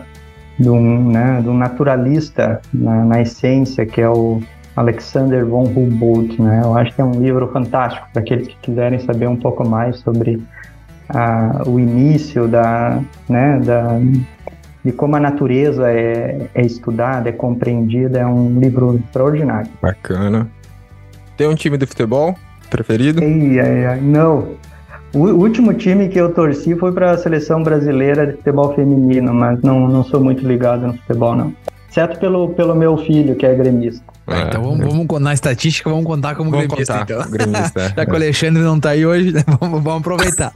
de 0.59 0.69
um, 0.69 1.09
né, 1.09 1.41
de 1.41 1.49
um 1.49 1.57
naturalista 1.57 2.61
na, 2.72 3.03
na 3.03 3.22
essência, 3.22 3.84
que 3.85 3.99
é 3.99 4.07
o 4.07 4.39
Alexander 4.76 5.43
von 5.45 5.63
Humboldt. 5.63 6.39
Né? 6.39 6.61
Eu 6.63 6.77
acho 6.77 6.93
que 6.93 7.01
é 7.01 7.03
um 7.03 7.19
livro 7.19 7.47
fantástico 7.47 8.07
para 8.13 8.22
aqueles 8.22 8.47
que 8.47 8.57
quiserem 8.61 8.99
saber 8.99 9.27
um 9.27 9.35
pouco 9.35 9.68
mais 9.68 9.97
sobre 9.97 10.41
a, 11.09 11.63
o 11.65 11.80
início 11.80 12.47
da, 12.47 13.01
né, 13.27 13.59
da, 13.59 13.99
de 14.85 14.91
como 14.91 15.15
a 15.15 15.19
natureza 15.19 15.91
é, 15.91 16.47
é 16.53 16.61
estudada, 16.61 17.30
é 17.30 17.31
compreendida. 17.31 18.19
É 18.19 18.26
um 18.27 18.59
livro 18.59 18.95
extraordinário. 18.97 19.72
Bacana. 19.81 20.47
Tem 21.35 21.47
um 21.47 21.55
time 21.55 21.80
de 21.80 21.88
futebol 21.88 22.35
preferido? 22.69 23.23
Ei, 23.23 23.59
ei, 23.59 23.85
ei, 23.85 24.01
não, 24.01 24.55
o 25.13 25.19
último 25.19 25.73
time 25.73 26.07
que 26.07 26.19
eu 26.19 26.33
torci 26.33 26.75
foi 26.75 26.91
para 26.91 27.11
a 27.11 27.17
seleção 27.17 27.61
brasileira 27.63 28.27
de 28.27 28.33
futebol 28.38 28.73
feminino, 28.73 29.33
mas 29.33 29.61
não, 29.61 29.88
não 29.88 30.03
sou 30.03 30.21
muito 30.21 30.47
ligado 30.47 30.88
no 30.88 30.93
futebol, 30.93 31.35
não. 31.35 31.53
Exceto 31.89 32.17
pelo, 32.19 32.49
pelo 32.49 32.73
meu 32.73 32.97
filho, 32.97 33.35
que 33.35 33.45
é 33.45 33.53
gremista. 33.53 34.01
É, 34.27 34.43
então 34.43 34.63
vamos, 34.63 34.85
vamos, 34.85 35.21
na 35.21 35.33
estatística, 35.33 35.89
vamos 35.89 36.05
contar 36.05 36.35
como 36.35 36.49
vamos 36.49 36.67
gremista, 36.67 36.99
contar. 36.99 37.13
então. 37.13 37.31
Gremista, 37.31 37.93
Já 37.97 38.05
que 38.05 38.11
o 38.11 38.15
Alexandre 38.15 38.63
não 38.63 38.79
tá 38.79 38.91
aí 38.91 39.05
hoje, 39.05 39.33
né? 39.33 39.43
vamos, 39.59 39.83
vamos 39.83 39.99
aproveitar. 39.99 40.53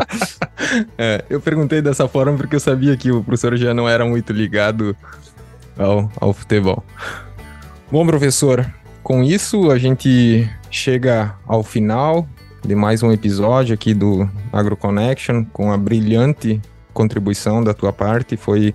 é, 0.96 1.22
eu 1.28 1.40
perguntei 1.42 1.82
dessa 1.82 2.08
forma 2.08 2.38
porque 2.38 2.56
eu 2.56 2.60
sabia 2.60 2.96
que 2.96 3.12
o 3.12 3.22
professor 3.22 3.54
já 3.58 3.74
não 3.74 3.86
era 3.86 4.06
muito 4.06 4.32
ligado 4.32 4.96
ao, 5.78 6.10
ao 6.18 6.32
futebol. 6.32 6.82
Bom, 7.92 8.06
professor, 8.06 8.64
com 9.02 9.22
isso 9.22 9.70
a 9.70 9.76
gente 9.76 10.48
chega 10.70 11.34
ao 11.46 11.62
final 11.62 12.26
de 12.64 12.74
mais 12.74 13.02
um 13.02 13.10
episódio 13.10 13.74
aqui 13.74 13.94
do 13.94 14.28
AgroConnection, 14.52 15.44
com 15.52 15.72
a 15.72 15.78
brilhante 15.78 16.60
contribuição 16.92 17.62
da 17.62 17.72
tua 17.72 17.92
parte. 17.92 18.36
Foi, 18.36 18.74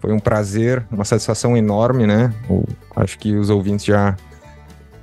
foi 0.00 0.12
um 0.12 0.18
prazer, 0.18 0.84
uma 0.90 1.04
satisfação 1.04 1.56
enorme, 1.56 2.06
né? 2.06 2.32
Eu 2.48 2.64
acho 2.94 3.18
que 3.18 3.34
os 3.34 3.50
ouvintes 3.50 3.86
já, 3.86 4.16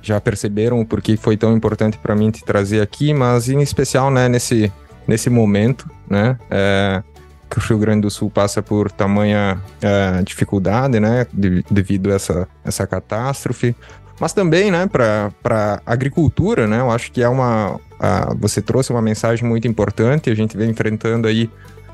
já 0.00 0.20
perceberam 0.20 0.80
o 0.80 0.86
porquê 0.86 1.16
foi 1.16 1.36
tão 1.36 1.56
importante 1.56 1.98
para 1.98 2.14
mim 2.14 2.30
te 2.30 2.44
trazer 2.44 2.80
aqui, 2.80 3.12
mas 3.12 3.48
em 3.48 3.60
especial, 3.60 4.10
né, 4.10 4.28
nesse, 4.28 4.72
nesse 5.06 5.28
momento, 5.28 5.90
né? 6.08 6.38
É, 6.50 7.02
que 7.50 7.58
o 7.58 7.62
Rio 7.62 7.78
Grande 7.78 8.02
do 8.02 8.10
Sul 8.10 8.30
passa 8.30 8.62
por 8.62 8.90
tamanha 8.90 9.60
é, 9.80 10.22
dificuldade, 10.22 10.98
né, 10.98 11.26
de, 11.32 11.64
devido 11.70 12.10
a 12.10 12.14
essa, 12.14 12.48
essa 12.64 12.86
catástrofe, 12.86 13.76
mas 14.20 14.32
também, 14.32 14.70
né, 14.70 14.86
para 14.86 15.82
agricultura, 15.84 16.66
né, 16.66 16.80
eu 16.80 16.90
acho 16.90 17.10
que 17.10 17.22
é 17.22 17.28
uma, 17.28 17.80
a, 17.98 18.34
você 18.34 18.62
trouxe 18.62 18.90
uma 18.90 19.02
mensagem 19.02 19.46
muito 19.48 19.66
importante, 19.66 20.30
a 20.30 20.34
gente 20.34 20.56
vem 20.56 20.70
enfrentando 20.70 21.26
aí 21.26 21.50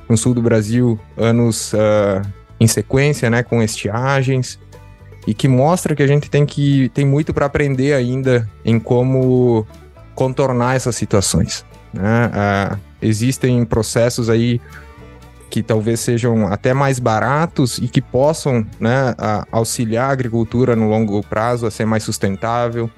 no 0.09 0.17
sul 0.17 0.35
do 0.35 0.43
Brasil 0.43 0.99
anos 1.17 1.73
uh, 1.73 2.27
em 2.59 2.67
sequência, 2.67 3.31
né, 3.31 3.43
com 3.43 3.63
estiagens, 3.63 4.59
e 5.27 5.33
que 5.33 5.49
mostra 5.49 5.95
que 5.95 6.03
a 6.03 6.07
gente 6.07 6.29
tem 6.29 6.45
que 6.45 6.89
tem 6.91 7.07
muito 7.07 7.33
para 7.33 7.47
aprender 7.47 7.95
ainda 7.95 8.49
em 8.65 8.79
como 8.79 9.67
contornar 10.15 10.77
essas 10.77 10.97
situações. 10.97 11.65
Né? 11.93 12.27
Uh, 12.27 12.79
existem 13.01 13.65
processos 13.65 14.29
aí 14.29 14.61
que 15.51 15.63
talvez 15.63 15.99
sejam 16.01 16.47
até 16.47 16.73
mais 16.73 17.01
baratos 17.01 17.79
e 17.79 17.89
que 17.89 18.01
possam 18.01 18.65
né, 18.79 19.15
auxiliar 19.51 20.09
a 20.09 20.13
agricultura 20.13 20.77
no 20.77 20.89
longo 20.89 21.21
prazo 21.23 21.67
a 21.67 21.71
ser 21.71 21.85
mais 21.85 22.05
sustentável, 22.05 22.89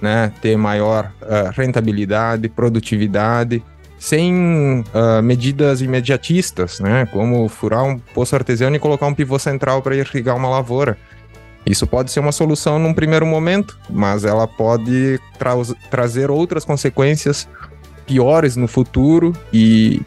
né, 0.00 0.32
ter 0.42 0.56
maior 0.56 1.10
uh, 1.22 1.50
rentabilidade, 1.56 2.48
produtividade, 2.48 3.62
sem 3.98 4.80
uh, 4.80 5.22
medidas 5.22 5.80
imediatistas, 5.80 6.80
né, 6.80 7.06
como 7.06 7.48
furar 7.48 7.84
um 7.84 7.98
poço 7.98 8.34
artesiano 8.34 8.76
e 8.76 8.78
colocar 8.78 9.06
um 9.06 9.14
pivô 9.14 9.38
central 9.38 9.80
para 9.80 9.96
irrigar 9.96 10.36
uma 10.36 10.48
lavoura. 10.48 10.98
Isso 11.64 11.86
pode 11.86 12.10
ser 12.10 12.18
uma 12.18 12.32
solução 12.32 12.78
num 12.78 12.92
primeiro 12.92 13.24
momento, 13.24 13.78
mas 13.88 14.24
ela 14.24 14.48
pode 14.48 15.20
tra 15.38 15.52
trazer 15.88 16.30
outras 16.30 16.64
consequências 16.64 17.48
piores 18.04 18.56
no 18.56 18.66
futuro 18.66 19.32
e, 19.52 20.02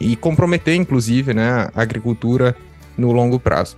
e, 0.00 0.16
comprometer, 0.16 0.74
inclusive, 0.74 1.32
né, 1.34 1.68
a 1.74 1.82
agricultura 1.82 2.56
no 2.96 3.12
longo 3.12 3.38
prazo. 3.38 3.76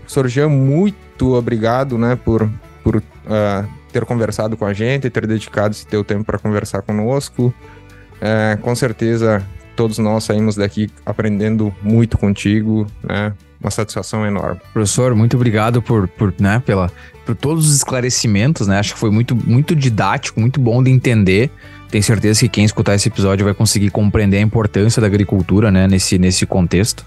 Professor 0.00 0.28
Jean, 0.28 0.48
muito 0.48 1.34
obrigado 1.34 1.98
né, 1.98 2.16
por, 2.16 2.48
por 2.82 2.96
uh, 2.96 3.68
ter 3.92 4.04
conversado 4.04 4.56
com 4.56 4.64
a 4.64 4.72
gente, 4.72 5.10
ter 5.10 5.26
dedicado 5.26 5.72
esse 5.72 5.86
teu 5.86 6.04
tempo 6.04 6.24
para 6.24 6.38
conversar 6.38 6.82
conosco. 6.82 7.52
É, 8.20 8.58
com 8.60 8.74
certeza, 8.74 9.44
todos 9.74 9.98
nós 9.98 10.24
saímos 10.24 10.56
daqui 10.56 10.90
aprendendo 11.04 11.74
muito 11.82 12.16
contigo, 12.16 12.86
né? 13.02 13.32
Uma 13.60 13.70
satisfação 13.70 14.26
enorme. 14.26 14.60
Professor, 14.72 15.14
muito 15.14 15.34
obrigado 15.36 15.80
por, 15.80 16.06
por, 16.08 16.32
né, 16.38 16.62
pela, 16.64 16.90
por 17.26 17.34
todos 17.34 17.68
os 17.68 17.76
esclarecimentos, 17.76 18.66
né? 18.68 18.78
Acho 18.78 18.94
que 18.94 19.00
foi 19.00 19.10
muito, 19.10 19.34
muito 19.34 19.74
didático, 19.74 20.40
muito 20.40 20.60
bom 20.60 20.82
de 20.82 20.90
entender. 20.90 21.50
Tenho 21.90 22.02
certeza 22.02 22.40
que 22.40 22.48
quem 22.48 22.64
escutar 22.64 22.94
esse 22.94 23.08
episódio 23.08 23.44
vai 23.44 23.52
conseguir 23.52 23.90
compreender 23.90 24.38
a 24.38 24.40
importância 24.40 25.00
da 25.00 25.06
agricultura, 25.06 25.70
né, 25.70 25.86
nesse, 25.86 26.18
nesse 26.18 26.46
contexto 26.46 27.04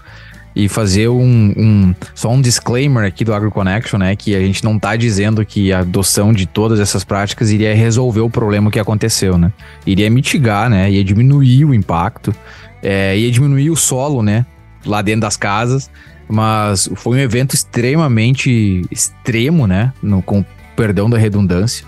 e 0.54 0.68
fazer 0.68 1.08
um, 1.08 1.54
um, 1.56 1.94
só 2.14 2.30
um 2.30 2.40
disclaimer 2.40 3.04
aqui 3.04 3.24
do 3.24 3.32
AgroConnection, 3.32 3.98
né, 3.98 4.16
que 4.16 4.34
a 4.34 4.40
gente 4.40 4.64
não 4.64 4.76
está 4.76 4.96
dizendo 4.96 5.44
que 5.46 5.72
a 5.72 5.80
adoção 5.80 6.32
de 6.32 6.46
todas 6.46 6.80
essas 6.80 7.04
práticas 7.04 7.50
iria 7.50 7.74
resolver 7.74 8.20
o 8.20 8.28
problema 8.28 8.70
que 8.70 8.78
aconteceu, 8.78 9.38
né? 9.38 9.52
Iria 9.86 10.10
mitigar, 10.10 10.68
né, 10.68 10.90
ia 10.90 11.04
diminuir 11.04 11.64
o 11.64 11.72
impacto, 11.72 12.34
é, 12.82 13.16
ia 13.16 13.30
diminuir 13.30 13.70
o 13.70 13.76
solo, 13.76 14.22
né, 14.22 14.44
lá 14.84 15.02
dentro 15.02 15.20
das 15.20 15.36
casas, 15.36 15.88
mas 16.30 16.88
foi 16.94 17.18
um 17.18 17.20
evento 17.20 17.54
extremamente 17.54 18.82
extremo, 18.90 19.66
né, 19.66 19.92
no, 20.02 20.22
com 20.22 20.44
perdão 20.76 21.10
da 21.10 21.18
redundância, 21.18 21.84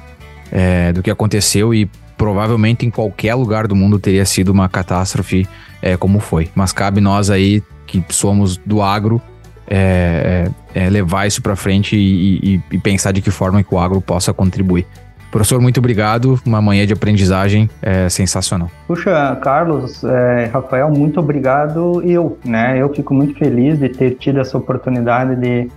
é, 0.50 0.92
do 0.92 1.02
que 1.02 1.10
aconteceu 1.10 1.72
e 1.72 1.88
provavelmente 2.16 2.84
em 2.84 2.90
qualquer 2.90 3.34
lugar 3.34 3.66
do 3.66 3.74
mundo 3.74 3.98
teria 3.98 4.24
sido 4.24 4.50
uma 4.50 4.68
catástrofe 4.68 5.48
é, 5.80 5.96
como 5.96 6.20
foi. 6.20 6.50
Mas 6.54 6.72
cabe 6.72 7.00
nós 7.00 7.30
aí 7.30 7.62
que 7.86 8.04
somos 8.10 8.56
do 8.56 8.82
agro, 8.82 9.20
é, 9.66 10.50
é, 10.74 10.84
é 10.84 10.90
levar 10.90 11.26
isso 11.26 11.40
para 11.40 11.56
frente 11.56 11.96
e, 11.96 12.54
e, 12.54 12.62
e, 12.72 12.78
pensar 12.78 13.12
de 13.12 13.20
que 13.20 13.30
forma 13.30 13.62
que 13.62 13.74
o 13.74 13.78
agro 13.78 14.00
possa 14.00 14.32
contribuir. 14.32 14.86
Professor, 15.32 15.58
muito 15.62 15.78
obrigado. 15.78 16.38
Uma 16.44 16.60
manhã 16.60 16.86
de 16.86 16.92
aprendizagem 16.92 17.68
é, 17.80 18.06
sensacional. 18.10 18.70
Puxa, 18.86 19.34
Carlos, 19.42 20.04
é, 20.04 20.50
Rafael, 20.52 20.90
muito 20.90 21.18
obrigado. 21.18 22.02
Eu, 22.02 22.38
né? 22.44 22.76
Eu 22.78 22.92
fico 22.94 23.14
muito 23.14 23.38
feliz 23.38 23.78
de 23.78 23.88
ter 23.88 24.16
tido 24.16 24.40
essa 24.40 24.58
oportunidade 24.58 25.34
de 25.36 25.68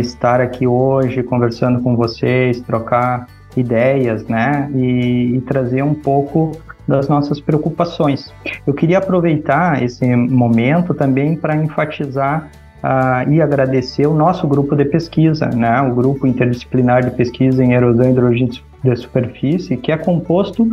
estar 0.00 0.40
aqui 0.40 0.66
hoje 0.66 1.22
conversando 1.22 1.80
com 1.80 1.94
vocês, 1.94 2.60
trocar 2.62 3.28
ideias, 3.56 4.26
né? 4.26 4.68
E, 4.74 5.36
e 5.36 5.40
trazer 5.42 5.82
um 5.82 5.94
pouco 5.94 6.60
das 6.86 7.06
nossas 7.08 7.40
preocupações. 7.40 8.34
Eu 8.66 8.74
queria 8.74 8.98
aproveitar 8.98 9.80
esse 9.84 10.04
momento 10.16 10.92
também 10.94 11.36
para 11.36 11.54
enfatizar 11.54 12.50
uh, 12.82 13.30
e 13.30 13.40
agradecer 13.40 14.06
o 14.06 14.14
nosso 14.14 14.46
grupo 14.46 14.74
de 14.74 14.84
pesquisa, 14.84 15.46
né, 15.46 15.80
o 15.82 15.94
grupo 15.94 16.26
interdisciplinar 16.26 17.04
de 17.04 17.10
pesquisa 17.12 17.62
em 17.64 17.72
erosão 17.72 18.06
e 18.06 18.10
hidrogênio 18.10 18.62
de 18.82 18.96
superfície, 18.96 19.76
que 19.76 19.92
é 19.92 19.96
composto 19.96 20.68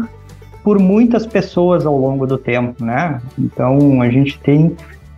por 0.63 0.79
muitas 0.79 1.25
pessoas 1.25 1.85
ao 1.85 1.97
longo 1.97 2.27
do 2.27 2.37
tempo, 2.37 2.83
né? 2.83 3.21
Então 3.39 4.01
a 4.01 4.09
gente 4.09 4.37
tem 4.39 4.75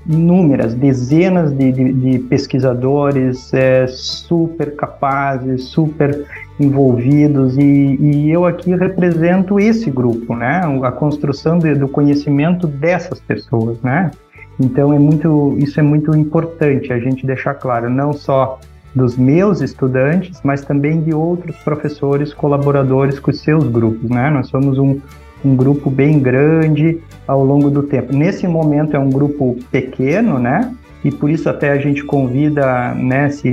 inúmeras, 0.07 0.73
dezenas 0.73 1.51
de, 1.51 1.71
de, 1.71 1.93
de 1.93 2.19
pesquisadores 2.19 3.53
é, 3.53 3.87
super 3.87 4.75
capazes, 4.75 5.65
super 5.65 6.25
envolvidos 6.59 7.57
e, 7.57 7.61
e, 7.61 8.29
eu 8.31 8.45
aqui 8.45 8.75
represento 8.75 9.59
esse 9.59 9.89
grupo, 9.89 10.35
né? 10.35 10.61
A 10.83 10.91
construção 10.91 11.57
de, 11.57 11.73
do 11.75 11.87
conhecimento 11.87 12.67
dessas 12.67 13.19
pessoas, 13.19 13.81
né? 13.81 14.11
Então 14.59 14.93
é 14.93 14.99
muito, 14.99 15.55
isso 15.57 15.79
é 15.79 15.83
muito 15.83 16.15
importante 16.15 16.91
a 16.91 16.99
gente 16.99 17.25
deixar 17.25 17.53
claro, 17.53 17.89
não 17.89 18.11
só 18.11 18.59
dos 18.93 19.15
meus 19.17 19.61
estudantes, 19.61 20.41
mas 20.43 20.61
também 20.61 21.01
de 21.01 21.13
outros 21.13 21.55
professores 21.57 22.33
colaboradores 22.33 23.19
com 23.19 23.31
os 23.31 23.39
seus 23.39 23.67
grupos, 23.67 24.09
né? 24.09 24.29
Nós 24.29 24.47
somos 24.47 24.77
um, 24.77 24.99
um 25.45 25.55
grupo 25.55 25.89
bem 25.89 26.19
grande 26.19 26.99
ao 27.27 27.43
longo 27.43 27.69
do 27.69 27.83
tempo. 27.83 28.13
Nesse 28.13 28.47
momento 28.47 28.95
é 28.95 28.99
um 28.99 29.09
grupo 29.09 29.55
pequeno, 29.71 30.39
né? 30.39 30.73
E 31.03 31.11
por 31.11 31.29
isso 31.29 31.47
até 31.49 31.71
a 31.71 31.77
gente 31.77 32.03
convida, 32.03 32.93
né, 32.93 33.29
se 33.29 33.49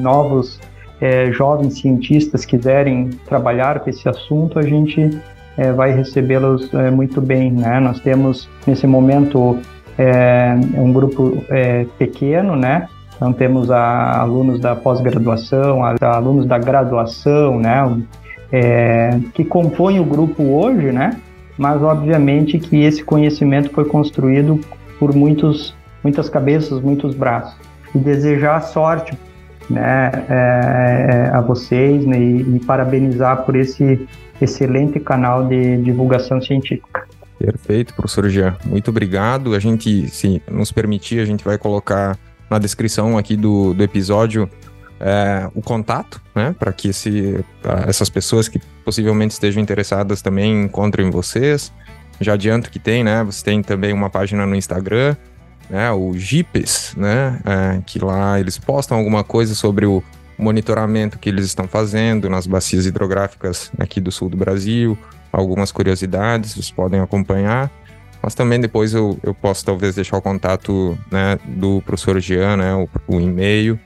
novos 0.00 0.58
é, 1.00 1.30
jovens 1.30 1.80
cientistas 1.80 2.44
quiserem 2.44 3.10
trabalhar 3.26 3.80
com 3.80 3.88
esse 3.88 4.08
assunto, 4.08 4.58
a 4.58 4.62
gente 4.62 5.16
é, 5.56 5.72
vai 5.72 5.92
recebê-los 5.92 6.72
é, 6.74 6.90
muito 6.90 7.20
bem. 7.20 7.52
Né? 7.52 7.80
Nós 7.80 8.00
temos, 8.00 8.48
nesse 8.66 8.86
momento, 8.86 9.58
é, 10.00 10.54
um 10.78 10.90
grupo 10.92 11.44
é, 11.50 11.84
pequeno, 11.98 12.56
né? 12.56 12.88
Então, 13.14 13.34
temos 13.34 13.70
a, 13.70 14.18
alunos 14.18 14.58
da 14.58 14.74
pós-graduação, 14.74 15.84
alunos 16.00 16.46
da 16.46 16.56
graduação, 16.56 17.60
né? 17.60 18.02
É, 18.50 19.20
que 19.34 19.44
compõem 19.44 20.00
o 20.00 20.04
grupo 20.04 20.42
hoje, 20.42 20.90
né? 20.90 21.20
Mas, 21.58 21.82
obviamente, 21.82 22.58
que 22.58 22.82
esse 22.82 23.04
conhecimento 23.04 23.70
foi 23.70 23.84
construído 23.84 24.58
por 24.98 25.14
muitos, 25.14 25.74
muitas 26.02 26.30
cabeças, 26.30 26.80
muitos 26.80 27.14
braços. 27.14 27.54
E 27.94 27.98
desejar 27.98 28.62
sorte 28.62 29.12
né, 29.68 30.10
é, 30.28 31.28
é, 31.28 31.30
a 31.30 31.42
vocês 31.42 32.06
né, 32.06 32.18
e, 32.18 32.56
e, 32.56 32.60
parabenizar 32.60 33.44
por 33.44 33.54
esse 33.54 34.08
excelente 34.40 34.98
canal 34.98 35.46
de 35.46 35.76
divulgação 35.76 36.40
científica. 36.40 36.99
Perfeito, 37.40 37.94
professor 37.94 38.28
Jean. 38.28 38.54
Muito 38.66 38.90
obrigado. 38.90 39.54
A 39.54 39.58
gente, 39.58 40.08
se 40.10 40.42
nos 40.50 40.70
permitir, 40.70 41.20
a 41.20 41.24
gente 41.24 41.42
vai 41.42 41.56
colocar 41.56 42.18
na 42.50 42.58
descrição 42.58 43.16
aqui 43.16 43.34
do, 43.34 43.72
do 43.72 43.82
episódio 43.82 44.48
é, 45.00 45.48
o 45.54 45.62
contato, 45.62 46.20
né, 46.34 46.54
para 46.58 46.70
que 46.70 46.88
esse, 46.88 47.42
essas 47.88 48.10
pessoas 48.10 48.46
que 48.46 48.60
possivelmente 48.84 49.32
estejam 49.32 49.62
interessadas 49.62 50.20
também 50.20 50.64
encontrem 50.64 51.10
vocês. 51.10 51.72
Já 52.20 52.34
adianto 52.34 52.70
que 52.70 52.78
tem, 52.78 53.02
né? 53.02 53.24
Você 53.24 53.42
tem 53.42 53.62
também 53.62 53.94
uma 53.94 54.10
página 54.10 54.44
no 54.44 54.54
Instagram, 54.54 55.16
né, 55.70 55.90
o 55.92 56.12
GIPES, 56.12 56.94
né, 56.94 57.40
é, 57.46 57.80
que 57.86 57.98
lá 57.98 58.38
eles 58.38 58.58
postam 58.58 58.98
alguma 58.98 59.24
coisa 59.24 59.54
sobre 59.54 59.86
o 59.86 60.02
monitoramento 60.36 61.18
que 61.18 61.30
eles 61.30 61.46
estão 61.46 61.66
fazendo 61.66 62.28
nas 62.28 62.46
bacias 62.46 62.84
hidrográficas 62.84 63.70
aqui 63.78 63.98
do 63.98 64.12
sul 64.12 64.28
do 64.28 64.36
Brasil, 64.36 64.98
algumas 65.32 65.72
curiosidades, 65.72 66.52
vocês 66.52 66.70
podem 66.70 67.00
acompanhar. 67.00 67.70
Mas 68.22 68.34
também 68.34 68.60
depois 68.60 68.92
eu, 68.92 69.18
eu 69.22 69.34
posso 69.34 69.64
talvez 69.64 69.94
deixar 69.94 70.18
o 70.18 70.22
contato 70.22 70.98
né, 71.10 71.38
do 71.46 71.80
professor 71.82 72.20
Jean, 72.20 72.56
né, 72.56 72.74
o, 72.74 72.88
o 73.08 73.20
e-mail, 73.20 73.80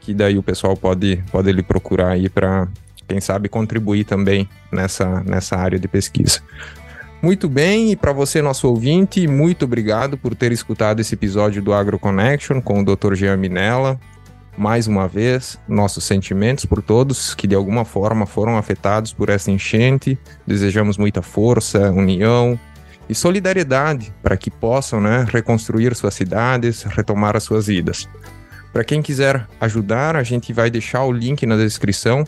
que 0.00 0.14
daí 0.14 0.38
o 0.38 0.42
pessoal 0.42 0.76
pode, 0.76 1.22
pode 1.30 1.50
ele 1.50 1.62
procurar 1.62 2.12
aí 2.12 2.28
para, 2.28 2.66
quem 3.06 3.20
sabe, 3.20 3.48
contribuir 3.48 4.04
também 4.04 4.48
nessa, 4.72 5.22
nessa 5.24 5.56
área 5.56 5.78
de 5.78 5.86
pesquisa. 5.86 6.40
Muito 7.20 7.48
bem, 7.48 7.92
e 7.92 7.96
para 7.96 8.12
você, 8.12 8.42
nosso 8.42 8.68
ouvinte, 8.68 9.26
muito 9.26 9.64
obrigado 9.64 10.16
por 10.18 10.34
ter 10.34 10.52
escutado 10.52 11.00
esse 11.00 11.14
episódio 11.14 11.62
do 11.62 11.72
Agro 11.72 11.98
Connection 11.98 12.60
com 12.60 12.80
o 12.80 12.84
Dr. 12.84 13.14
Jean 13.14 13.36
Minella. 13.36 13.98
Mais 14.56 14.86
uma 14.86 15.08
vez, 15.08 15.58
nossos 15.66 16.04
sentimentos 16.04 16.64
por 16.64 16.80
todos 16.80 17.34
que 17.34 17.46
de 17.46 17.54
alguma 17.54 17.84
forma 17.84 18.24
foram 18.24 18.56
afetados 18.56 19.12
por 19.12 19.28
essa 19.28 19.50
enchente. 19.50 20.18
Desejamos 20.46 20.96
muita 20.96 21.22
força, 21.22 21.90
união 21.90 22.58
e 23.08 23.14
solidariedade 23.14 24.14
para 24.22 24.36
que 24.36 24.50
possam 24.50 25.00
né, 25.00 25.26
reconstruir 25.28 25.94
suas 25.96 26.14
cidades, 26.14 26.84
retomar 26.84 27.36
as 27.36 27.42
suas 27.42 27.66
vidas. 27.66 28.08
Para 28.72 28.84
quem 28.84 29.02
quiser 29.02 29.46
ajudar, 29.60 30.16
a 30.16 30.22
gente 30.22 30.52
vai 30.52 30.70
deixar 30.70 31.04
o 31.04 31.12
link 31.12 31.44
na 31.46 31.56
descrição 31.56 32.24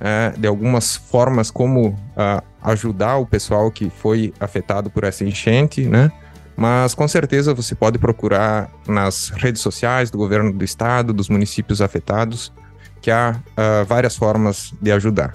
é, 0.00 0.32
de 0.36 0.48
algumas 0.48 0.96
formas 0.96 1.50
como 1.50 1.90
uh, 1.90 2.42
ajudar 2.62 3.18
o 3.18 3.26
pessoal 3.26 3.70
que 3.70 3.88
foi 3.88 4.32
afetado 4.40 4.90
por 4.90 5.04
essa 5.04 5.24
enchente, 5.24 5.82
né? 5.82 6.10
Mas 6.56 6.94
com 6.94 7.08
certeza 7.08 7.54
você 7.54 7.74
pode 7.74 7.98
procurar 7.98 8.70
nas 8.86 9.30
redes 9.30 9.62
sociais 9.62 10.10
do 10.10 10.18
governo 10.18 10.52
do 10.52 10.64
estado, 10.64 11.12
dos 11.12 11.28
municípios 11.28 11.80
afetados, 11.80 12.52
que 13.00 13.10
há 13.10 13.36
uh, 13.36 13.84
várias 13.84 14.16
formas 14.16 14.72
de 14.80 14.92
ajudar. 14.92 15.32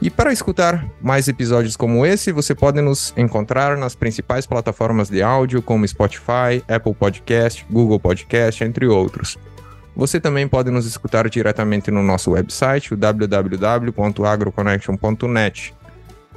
E 0.00 0.08
para 0.10 0.32
escutar 0.32 0.88
mais 1.00 1.26
episódios 1.28 1.76
como 1.76 2.06
esse, 2.06 2.32
você 2.32 2.54
pode 2.54 2.80
nos 2.80 3.12
encontrar 3.16 3.76
nas 3.76 3.94
principais 3.94 4.46
plataformas 4.46 5.08
de 5.08 5.22
áudio, 5.22 5.62
como 5.62 5.86
Spotify, 5.86 6.64
Apple 6.68 6.94
Podcast, 6.94 7.64
Google 7.70 8.00
Podcast, 8.00 8.64
entre 8.64 8.86
outros. 8.86 9.38
Você 9.94 10.18
também 10.20 10.46
pode 10.46 10.70
nos 10.70 10.86
escutar 10.86 11.28
diretamente 11.28 11.90
no 11.90 12.02
nosso 12.02 12.30
website, 12.32 12.94
www.agroconnection.net. 12.94 15.74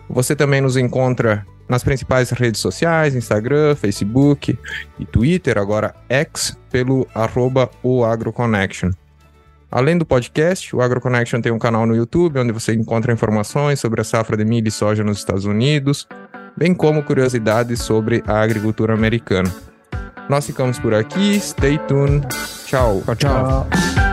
Você 0.09 0.35
também 0.35 0.61
nos 0.61 0.77
encontra 0.77 1.45
nas 1.69 1.83
principais 1.83 2.31
redes 2.31 2.59
sociais, 2.59 3.15
Instagram, 3.15 3.75
Facebook 3.75 4.57
e 4.97 5.05
Twitter, 5.05 5.57
agora 5.57 5.93
X, 6.09 6.57
pelo 6.71 7.07
arroba 7.13 7.69
o 7.83 8.03
AgroConnection. 8.03 8.91
Além 9.71 9.97
do 9.97 10.05
podcast, 10.05 10.75
o 10.75 10.81
AgroConnection 10.81 11.41
tem 11.41 11.51
um 11.51 11.59
canal 11.59 11.85
no 11.85 11.95
YouTube 11.95 12.39
onde 12.39 12.51
você 12.51 12.73
encontra 12.73 13.13
informações 13.13 13.79
sobre 13.79 14.01
a 14.01 14.03
safra 14.03 14.35
de 14.35 14.43
milho 14.43 14.67
e 14.67 14.71
soja 14.71 15.03
nos 15.03 15.19
Estados 15.19 15.45
Unidos, 15.45 16.07
bem 16.57 16.73
como 16.73 17.03
curiosidades 17.03 17.79
sobre 17.79 18.23
a 18.25 18.41
agricultura 18.41 18.95
americana. 18.95 19.53
Nós 20.27 20.45
ficamos 20.45 20.79
por 20.79 20.93
aqui, 20.93 21.39
stay 21.39 21.77
tuned, 21.87 22.27
tchau. 22.65 23.03
Tchau, 23.05 23.15
tchau. 23.15 24.08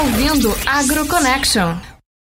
Ouvindo 0.00 0.50
AgroConnection. 0.66 1.99